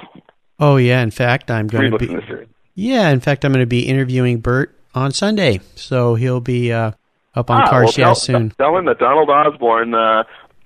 Oh 0.58 0.76
yeah, 0.76 1.02
in 1.02 1.10
fact, 1.10 1.50
I'm 1.50 1.66
going 1.66 1.90
to 1.90 1.98
be. 1.98 2.16
Yeah, 2.74 3.10
in 3.10 3.20
fact, 3.20 3.44
I'm 3.44 3.52
going 3.52 3.62
to 3.62 3.66
be 3.66 3.86
interviewing 3.86 4.40
Burt 4.40 4.74
on 4.94 5.12
Sunday, 5.12 5.60
so 5.74 6.14
he'll 6.14 6.40
be 6.40 6.72
uh, 6.72 6.92
up 7.34 7.50
on 7.50 7.62
ah, 7.62 7.70
Cars 7.70 7.96
well, 7.98 8.06
tell, 8.06 8.14
soon. 8.14 8.50
Tell 8.50 8.76
him 8.76 8.86
that 8.86 8.98
Donald 8.98 9.28
Osborne 9.28 9.94
uh, 9.94 10.24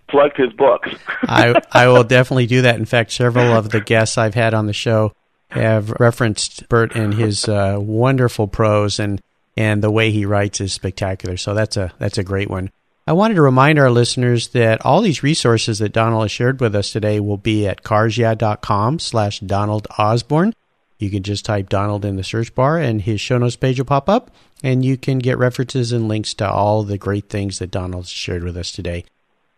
plugged 0.09 0.37
his 0.37 0.53
books. 0.53 0.91
I 1.23 1.55
I 1.73 1.89
will 1.89 2.05
definitely 2.05 2.47
do 2.47 2.63
that. 2.63 2.77
In 2.77 2.85
fact, 2.85 3.13
several 3.13 3.53
of 3.53 3.71
the 3.71 3.81
guests 3.81 4.19
I've 4.19 4.35
had 4.35 4.55
on 4.55 4.67
the 4.67 4.73
show 4.73 5.13
have 5.51 5.91
referenced 5.99 6.69
Burt 6.69 6.95
and 6.95 7.15
his 7.15 7.49
uh, 7.49 7.79
wonderful 7.81 8.49
prose 8.49 8.99
and 8.99 9.21
and 9.57 9.83
the 9.83 9.91
way 9.91 10.11
he 10.11 10.27
writes 10.27 10.61
is 10.61 10.73
spectacular. 10.73 11.37
So 11.37 11.55
that's 11.55 11.77
a 11.77 11.93
that's 11.99 12.19
a 12.19 12.25
great 12.25 12.51
one. 12.51 12.71
I 13.09 13.13
wanted 13.13 13.35
to 13.35 13.43
remind 13.43 13.79
our 13.79 13.91
listeners 13.91 14.49
that 14.49 14.85
all 14.85 15.01
these 15.01 15.23
resources 15.23 15.79
that 15.79 15.93
Donald 15.93 16.25
has 16.25 16.33
shared 16.33 16.61
with 16.61 16.75
us 16.75 16.91
today 16.91 17.21
will 17.21 17.37
be 17.37 17.65
at 17.65 17.85
carsyeah.com 17.85 18.99
slash 18.99 19.39
Donald 19.39 19.87
Osborne. 19.97 20.53
You 20.99 21.11
can 21.11 21.23
just 21.23 21.45
type 21.45 21.69
Donald 21.69 22.05
in 22.05 22.17
the 22.17 22.25
search 22.25 22.53
bar 22.53 22.79
and 22.79 23.01
his 23.01 23.21
show 23.21 23.39
notes 23.39 23.55
page 23.55 23.79
will 23.79 23.87
pop 23.87 24.09
up 24.09 24.33
and 24.61 24.85
you 24.85 24.97
can 24.97 25.21
get 25.21 25.39
references 25.39 25.93
and 25.93 26.09
links 26.09 26.35
to 26.35 26.51
all 26.51 26.83
the 26.83 26.99
great 26.99 27.29
things 27.29 27.61
that 27.61 27.71
Donald 27.71 28.09
shared 28.09 28.43
with 28.43 28.57
us 28.57 28.73
today. 28.73 29.05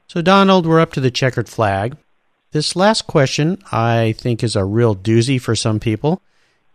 So 0.09 0.21
Donald, 0.21 0.67
we're 0.67 0.81
up 0.81 0.93
to 0.93 1.01
the 1.01 1.11
checkered 1.11 1.49
flag. 1.49 1.97
This 2.51 2.77
last 2.77 3.07
question 3.07 3.63
I 3.73 4.15
think 4.19 4.43
is 4.43 4.57
a 4.57 4.65
real 4.65 4.95
doozy 4.95 5.41
for 5.41 5.57
some 5.57 5.81
people. 5.81 6.21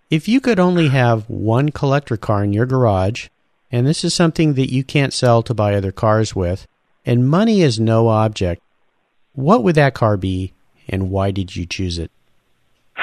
If 0.10 0.28
you 0.28 0.42
could 0.42 0.60
only 0.60 0.88
have 0.88 1.30
one 1.30 1.70
collector 1.70 2.18
car 2.18 2.44
in 2.44 2.52
your 2.52 2.66
garage 2.66 3.28
and 3.74 3.88
this 3.88 4.04
is 4.04 4.14
something 4.14 4.54
that 4.54 4.72
you 4.72 4.84
can't 4.84 5.12
sell 5.12 5.42
to 5.42 5.54
buy 5.56 5.74
other 5.74 5.92
cars 5.92 6.36
with, 6.36 6.68
and 7.08 7.28
money 7.28 7.64
is 7.64 7.80
no 7.80 8.08
object. 8.08 8.62
What 9.34 9.64
would 9.64 9.74
that 9.74 9.96
car 9.96 10.16
be, 10.16 10.54
and 10.88 11.10
why 11.10 11.32
did 11.32 11.56
you 11.56 11.66
choose 11.66 11.98
it? 11.98 12.12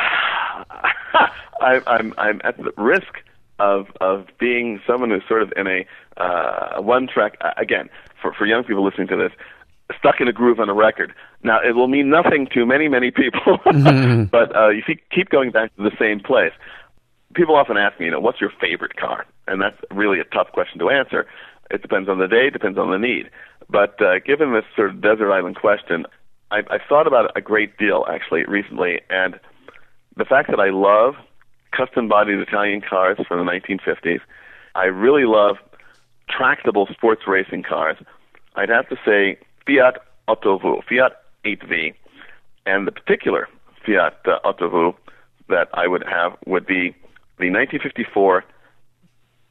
I, 1.61 1.83
I'm 1.89 2.15
I'm 2.17 2.41
at 2.45 2.57
the 2.57 2.73
risk 2.77 3.19
of 3.59 3.89
of 4.01 4.29
being 4.39 4.81
someone 4.87 5.11
who's 5.11 5.25
sort 5.27 5.43
of 5.43 5.53
in 5.57 5.67
a 5.67 5.85
uh, 6.17 6.81
one 6.81 7.09
track 7.09 7.37
uh, 7.41 7.51
again 7.57 7.91
for 8.23 8.33
for 8.33 8.47
young 8.47 8.63
people 8.63 8.85
listening 8.85 9.09
to 9.09 9.17
this 9.17 9.33
stuck 9.99 10.21
in 10.21 10.29
a 10.29 10.33
groove 10.33 10.61
on 10.61 10.69
a 10.69 10.75
record. 10.75 11.13
Now 11.43 11.59
it 11.69 11.75
will 11.75 11.89
mean 11.89 12.11
nothing 12.11 12.47
to 12.55 12.65
many 12.65 12.87
many 12.87 13.11
people, 13.11 13.59
but 14.31 14.55
uh, 14.55 14.69
you 14.69 14.83
keep 15.11 15.31
going 15.31 15.51
back 15.51 15.75
to 15.75 15.83
the 15.83 15.97
same 15.99 16.21
place 16.21 16.53
people 17.35 17.57
often 17.57 17.77
ask 17.77 17.99
me, 17.99 18.07
you 18.07 18.13
know, 18.13 18.21
what's 18.21 18.41
your 18.41 18.53
favorite 18.61 18.97
car? 18.97 19.27
And 19.47 19.61
that's 19.61 19.77
really 19.91 20.21
a 20.21 20.25
tough 20.25 20.49
question 20.53 20.79
to 20.81 20.91
answer. 20.91 21.27
It 21.71 21.83
depends 21.83 22.09
on 22.09 22.19
the 22.19 22.27
day, 22.27 22.51
depends 22.51 22.79
on 22.79 22.91
the 22.91 22.99
need. 22.99 23.31
But 23.69 24.01
uh, 24.03 24.19
given 24.25 24.53
this 24.53 24.65
sort 24.75 24.91
of 24.91 25.01
desert 25.01 25.33
island 25.33 25.57
question, 25.57 26.07
I, 26.51 26.59
I've 26.71 26.83
thought 26.89 27.07
about 27.07 27.27
it 27.27 27.31
a 27.37 27.41
great 27.41 27.77
deal 27.79 28.05
actually 28.11 28.45
recently, 28.45 29.01
and 29.09 29.39
the 30.17 30.25
fact 30.25 30.51
that 30.51 30.59
I 30.59 30.71
love 30.71 31.15
custom-bodied 31.77 32.39
Italian 32.41 32.81
cars 32.81 33.19
from 33.29 33.45
the 33.45 33.51
1950s, 33.51 34.21
I 34.75 34.85
really 34.87 35.25
love 35.25 35.57
tractable 36.29 36.89
sports 36.93 37.23
racing 37.27 37.63
cars. 37.63 37.97
I'd 38.57 38.69
have 38.69 38.89
to 38.89 38.97
say 39.05 39.39
Fiat 39.67 39.99
8V, 40.29 40.83
Fiat 40.89 41.13
8V, 41.45 41.95
and 42.67 42.87
the 42.87 42.93
particular 42.93 43.49
Fiat 43.87 44.17
uh, 44.27 44.39
8V 44.45 44.95
that 45.49 45.69
I 45.75 45.87
would 45.87 46.05
have 46.09 46.37
would 46.47 46.67
be 46.67 46.95
the 47.41 47.51
1954 47.51 48.45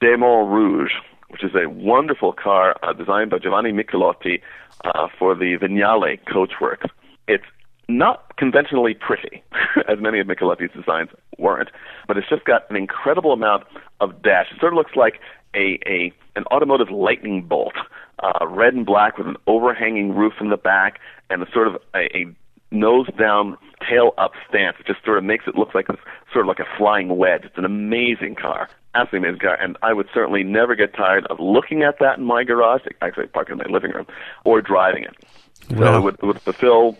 Démon 0.02 0.50
Rouge, 0.52 0.92
which 1.30 1.44
is 1.44 1.52
a 1.56 1.68
wonderful 1.70 2.34
car 2.34 2.76
uh, 2.84 2.94
designed 2.94 3.32
by 3.32 3.40
Giovanni 3.40 3.72
Michelotti 3.72 4.42
uh, 4.86 5.08
for 5.18 5.36
the 5.36 5.58
Vignale 5.58 6.20
Coachworks. 6.26 6.88
It's 7.28 7.44
not 7.88 8.38
conventionally 8.38 8.94
pretty, 8.94 9.44
as 9.88 10.00
many 10.00 10.20
of 10.20 10.28
Michelotti's 10.28 10.72
designs 10.74 11.10
weren't, 11.40 11.70
but 12.08 12.18
it's 12.18 12.30
just 12.30 12.46
got 12.46 12.70
an 12.70 12.76
incredible 12.76 13.34
amount 13.34 13.64
of 14.00 14.22
dash. 14.22 14.48
It 14.52 14.60
sort 14.60 14.74
of 14.74 14.78
looks 14.78 14.96
like 14.96 15.20
a, 15.56 15.80
a 15.88 16.14
an 16.36 16.44
automotive 16.52 16.92
lightning 16.92 17.42
bolt, 17.42 17.74
uh, 18.22 18.46
red 18.48 18.76
and 18.76 18.86
black 18.86 19.18
with 19.18 19.28
an 19.28 19.36
overhanging 19.48 20.14
roof 20.16 20.34
in 20.40 20.50
the 20.50 20.58
back 20.58 21.00
and 21.30 21.42
a 21.42 21.52
sort 21.52 21.68
of 21.68 21.76
a, 21.96 22.16
a 22.16 22.26
nose 22.72 23.08
down, 23.18 23.58
tail 23.88 24.14
up 24.18 24.32
stance. 24.48 24.78
It 24.80 24.86
just 24.86 25.04
sort 25.04 25.18
of 25.18 25.24
makes 25.24 25.46
it 25.48 25.56
look 25.56 25.74
like 25.74 25.90
a, 25.90 25.98
sort 26.32 26.46
of 26.46 26.48
like 26.48 26.60
a 26.60 26.78
flying 26.78 27.18
wedge. 27.18 27.44
It's 27.46 27.58
an 27.58 27.66
amazing 27.66 28.36
car, 28.36 28.70
absolutely 28.96 29.30
amazing 29.30 29.42
car, 29.42 29.56
and 29.56 29.78
I 29.82 29.94
would 29.94 30.08
certainly 30.14 30.44
never 30.44 30.76
get 30.76 30.94
tired 30.94 31.26
of 31.28 31.40
looking 31.40 31.84
at 31.84 32.00
that 32.00 32.20
in 32.20 32.26
my 32.26 32.44
garage. 32.44 32.82
Actually, 33.02 33.28
park 33.28 33.50
in 33.50 33.58
my 33.58 33.66
living 33.70 33.92
room 33.92 34.08
or 34.44 34.62
driving 34.62 35.04
it. 35.04 35.16
So 35.78 35.98
it 35.98 36.02
would, 36.02 36.16
it 36.16 36.24
would 36.24 36.42
fulfill 36.42 36.98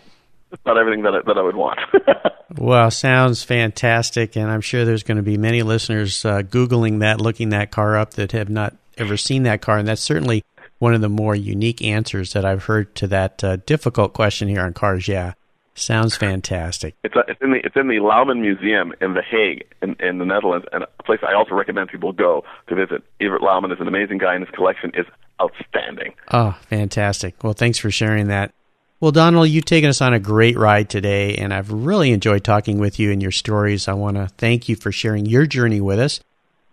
about 0.52 0.78
everything 0.78 1.02
that 1.02 1.14
I, 1.14 1.20
that 1.26 1.38
I 1.38 1.42
would 1.42 1.56
want. 1.56 1.78
well, 2.56 2.90
sounds 2.90 3.42
fantastic, 3.42 4.36
and 4.36 4.50
I'm 4.50 4.60
sure 4.60 4.84
there's 4.84 5.02
going 5.02 5.16
to 5.16 5.22
be 5.22 5.36
many 5.36 5.62
listeners 5.62 6.24
uh, 6.24 6.42
googling 6.42 7.00
that, 7.00 7.20
looking 7.20 7.50
that 7.50 7.70
car 7.70 7.96
up 7.96 8.14
that 8.14 8.32
have 8.32 8.48
not 8.48 8.76
ever 8.96 9.16
seen 9.16 9.44
that 9.44 9.62
car, 9.62 9.78
and 9.78 9.88
that's 9.88 10.02
certainly 10.02 10.44
one 10.78 10.94
of 10.94 11.00
the 11.00 11.08
more 11.08 11.34
unique 11.34 11.82
answers 11.82 12.32
that 12.32 12.44
I've 12.44 12.64
heard 12.64 12.94
to 12.96 13.06
that 13.08 13.44
uh, 13.44 13.56
difficult 13.66 14.14
question 14.14 14.48
here 14.48 14.62
on 14.62 14.72
Cars 14.72 15.06
Yeah. 15.06 15.34
Sounds 15.80 16.16
fantastic. 16.16 16.94
It's, 17.02 17.16
a, 17.16 17.20
it's 17.26 17.40
in 17.40 17.52
the 17.52 17.58
it's 17.64 17.76
in 17.76 17.88
the 17.88 17.96
Louwman 17.96 18.40
Museum 18.40 18.92
in 19.00 19.14
The 19.14 19.22
Hague 19.22 19.64
in, 19.80 19.96
in 19.98 20.18
the 20.18 20.26
Netherlands, 20.26 20.66
and 20.72 20.84
a 20.84 21.02
place 21.02 21.20
I 21.26 21.34
also 21.34 21.54
recommend 21.54 21.88
people 21.88 22.12
go 22.12 22.44
to 22.68 22.74
visit. 22.74 23.02
Evert 23.18 23.40
Louwman 23.40 23.72
is 23.72 23.80
an 23.80 23.88
amazing 23.88 24.18
guy, 24.18 24.34
and 24.34 24.44
his 24.44 24.54
collection 24.54 24.92
is 24.94 25.06
outstanding. 25.40 26.12
Oh, 26.30 26.56
fantastic! 26.68 27.42
Well, 27.42 27.54
thanks 27.54 27.78
for 27.78 27.90
sharing 27.90 28.28
that. 28.28 28.52
Well, 29.00 29.10
Donald, 29.10 29.48
you've 29.48 29.64
taken 29.64 29.88
us 29.88 30.02
on 30.02 30.12
a 30.12 30.20
great 30.20 30.58
ride 30.58 30.90
today, 30.90 31.36
and 31.36 31.54
I've 31.54 31.72
really 31.72 32.12
enjoyed 32.12 32.44
talking 32.44 32.78
with 32.78 32.98
you 32.98 33.10
and 33.10 33.22
your 33.22 33.30
stories. 33.30 33.88
I 33.88 33.94
want 33.94 34.18
to 34.18 34.28
thank 34.36 34.68
you 34.68 34.76
for 34.76 34.92
sharing 34.92 35.24
your 35.24 35.46
journey 35.46 35.80
with 35.80 35.98
us. 35.98 36.20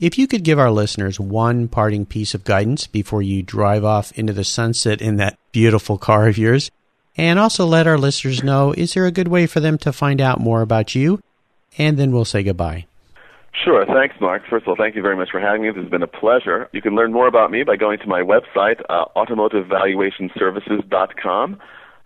If 0.01 0.17
you 0.17 0.27
could 0.27 0.43
give 0.43 0.59
our 0.59 0.69
listeners 0.69 1.19
one 1.19 1.69
parting 1.69 2.05
piece 2.05 2.35
of 2.35 2.43
guidance 2.43 2.85
before 2.85 3.21
you 3.21 3.41
drive 3.41 3.85
off 3.85 4.11
into 4.11 4.33
the 4.33 4.43
sunset 4.43 5.01
in 5.01 5.15
that 5.15 5.39
beautiful 5.53 5.97
car 5.97 6.27
of 6.27 6.37
yours, 6.37 6.69
and 7.17 7.39
also 7.39 7.65
let 7.65 7.87
our 7.87 7.97
listeners 7.97 8.43
know 8.43 8.73
is 8.73 8.93
there 8.93 9.05
a 9.05 9.11
good 9.11 9.27
way 9.27 9.47
for 9.47 9.59
them 9.59 9.77
to 9.79 9.91
find 9.91 10.21
out 10.21 10.39
more 10.39 10.61
about 10.61 10.95
you? 10.95 11.19
And 11.77 11.97
then 11.97 12.11
we'll 12.11 12.25
say 12.25 12.43
goodbye. 12.43 12.85
Sure. 13.63 13.85
Thanks, 13.85 14.15
Mark. 14.21 14.43
First 14.49 14.63
of 14.63 14.69
all, 14.69 14.75
thank 14.77 14.95
you 14.95 15.01
very 15.01 15.17
much 15.17 15.29
for 15.31 15.39
having 15.39 15.63
me. 15.63 15.69
This 15.69 15.81
has 15.81 15.89
been 15.89 16.03
a 16.03 16.07
pleasure. 16.07 16.69
You 16.73 16.81
can 16.81 16.95
learn 16.95 17.11
more 17.11 17.27
about 17.27 17.49
me 17.51 17.63
by 17.63 17.75
going 17.75 17.97
to 17.99 18.07
my 18.07 18.21
website, 18.21 18.81
uh, 18.87 19.05
automotivevaluationservices.com. 19.15 21.59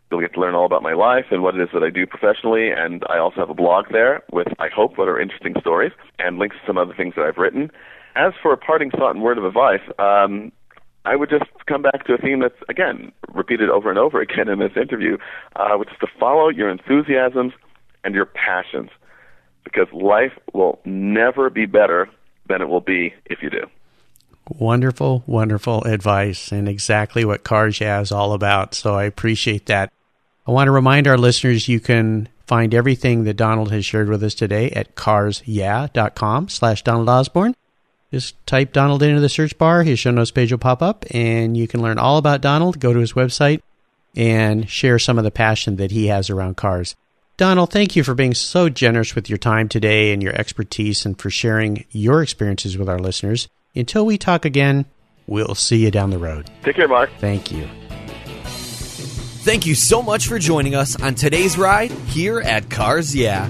You'll 0.09 0.21
get 0.21 0.33
to 0.33 0.39
learn 0.39 0.55
all 0.55 0.65
about 0.65 0.81
my 0.81 0.93
life 0.93 1.25
and 1.31 1.43
what 1.43 1.55
it 1.55 1.61
is 1.61 1.69
that 1.73 1.83
I 1.83 1.89
do 1.89 2.05
professionally, 2.07 2.69
and 2.71 3.03
I 3.09 3.17
also 3.17 3.37
have 3.37 3.49
a 3.49 3.53
blog 3.53 3.85
there 3.91 4.23
with, 4.31 4.47
I 4.59 4.67
hope, 4.73 4.97
what 4.97 5.07
are 5.07 5.19
interesting 5.19 5.53
stories 5.59 5.91
and 6.19 6.37
links 6.37 6.55
to 6.57 6.61
some 6.67 6.77
other 6.77 6.93
things 6.93 7.15
that 7.15 7.25
I've 7.25 7.37
written. 7.37 7.71
as 8.15 8.33
for 8.41 8.51
a 8.51 8.57
parting 8.57 8.91
thought 8.91 9.11
and 9.11 9.23
word 9.23 9.37
of 9.37 9.45
advice, 9.45 9.79
um, 9.99 10.51
I 11.05 11.15
would 11.15 11.29
just 11.29 11.45
come 11.65 11.81
back 11.81 12.05
to 12.05 12.13
a 12.13 12.17
theme 12.17 12.41
that's, 12.41 12.55
again, 12.69 13.11
repeated 13.33 13.69
over 13.69 13.89
and 13.89 13.97
over 13.97 14.21
again 14.21 14.47
in 14.47 14.59
this 14.59 14.73
interview, 14.75 15.17
uh, 15.55 15.75
which 15.77 15.89
is 15.89 15.97
to 16.01 16.07
follow 16.19 16.49
your 16.49 16.69
enthusiasms 16.69 17.53
and 18.03 18.13
your 18.13 18.25
passions, 18.25 18.89
because 19.63 19.87
life 19.93 20.33
will 20.53 20.79
never 20.85 21.49
be 21.49 21.65
better 21.65 22.09
than 22.47 22.61
it 22.61 22.69
will 22.69 22.81
be 22.81 23.13
if 23.25 23.41
you 23.41 23.49
do. 23.49 23.65
Wonderful, 24.49 25.23
wonderful 25.25 25.83
advice, 25.83 26.51
and 26.51 26.67
exactly 26.67 27.23
what 27.25 27.43
Cars 27.43 27.79
Yeah 27.79 28.01
is 28.01 28.11
all 28.11 28.33
about. 28.33 28.73
So 28.75 28.95
I 28.95 29.03
appreciate 29.03 29.67
that. 29.67 29.91
I 30.47 30.51
want 30.51 30.67
to 30.67 30.71
remind 30.71 31.07
our 31.07 31.17
listeners 31.17 31.67
you 31.67 31.79
can 31.79 32.27
find 32.47 32.73
everything 32.73 33.23
that 33.23 33.35
Donald 33.35 33.71
has 33.71 33.85
shared 33.85 34.09
with 34.09 34.21
us 34.23 34.33
today 34.33 34.71
at 34.71 34.95
carsyeah.com 34.95 36.49
slash 36.49 36.83
Donald 36.83 37.07
Osborne. 37.07 37.55
Just 38.11 38.35
type 38.45 38.73
Donald 38.73 39.01
into 39.03 39.21
the 39.21 39.29
search 39.29 39.57
bar. 39.57 39.83
His 39.83 39.99
show 39.99 40.11
notes 40.11 40.31
page 40.31 40.51
will 40.51 40.59
pop 40.59 40.81
up, 40.81 41.05
and 41.11 41.55
you 41.55 41.67
can 41.67 41.81
learn 41.81 41.97
all 41.97 42.17
about 42.17 42.41
Donald. 42.41 42.79
Go 42.79 42.91
to 42.93 42.99
his 42.99 43.13
website 43.13 43.61
and 44.15 44.69
share 44.69 44.99
some 44.99 45.17
of 45.17 45.23
the 45.23 45.31
passion 45.31 45.77
that 45.77 45.91
he 45.91 46.07
has 46.07 46.29
around 46.29 46.57
cars. 46.57 46.95
Donald, 47.37 47.71
thank 47.71 47.95
you 47.95 48.03
for 48.03 48.13
being 48.13 48.33
so 48.33 48.69
generous 48.69 49.15
with 49.15 49.29
your 49.29 49.37
time 49.37 49.69
today 49.69 50.11
and 50.13 50.21
your 50.21 50.35
expertise 50.35 51.05
and 51.05 51.17
for 51.17 51.29
sharing 51.29 51.85
your 51.91 52.21
experiences 52.21 52.77
with 52.77 52.89
our 52.89 52.99
listeners. 52.99 53.47
Until 53.73 54.05
we 54.05 54.17
talk 54.17 54.43
again, 54.43 54.85
we'll 55.25 55.55
see 55.55 55.77
you 55.77 55.89
down 55.89 56.09
the 56.09 56.19
road. 56.19 56.51
Take 56.63 56.75
care, 56.75 56.89
Mark. 56.89 57.09
Thank 57.19 57.51
you. 57.51 57.67
Thank 59.43 59.65
you 59.65 59.73
so 59.73 60.03
much 60.03 60.27
for 60.27 60.37
joining 60.37 60.75
us 60.75 61.01
on 61.01 61.15
today's 61.15 61.57
ride 61.57 61.89
here 61.89 62.41
at 62.41 62.69
Cars 62.69 63.15
Yeah. 63.15 63.49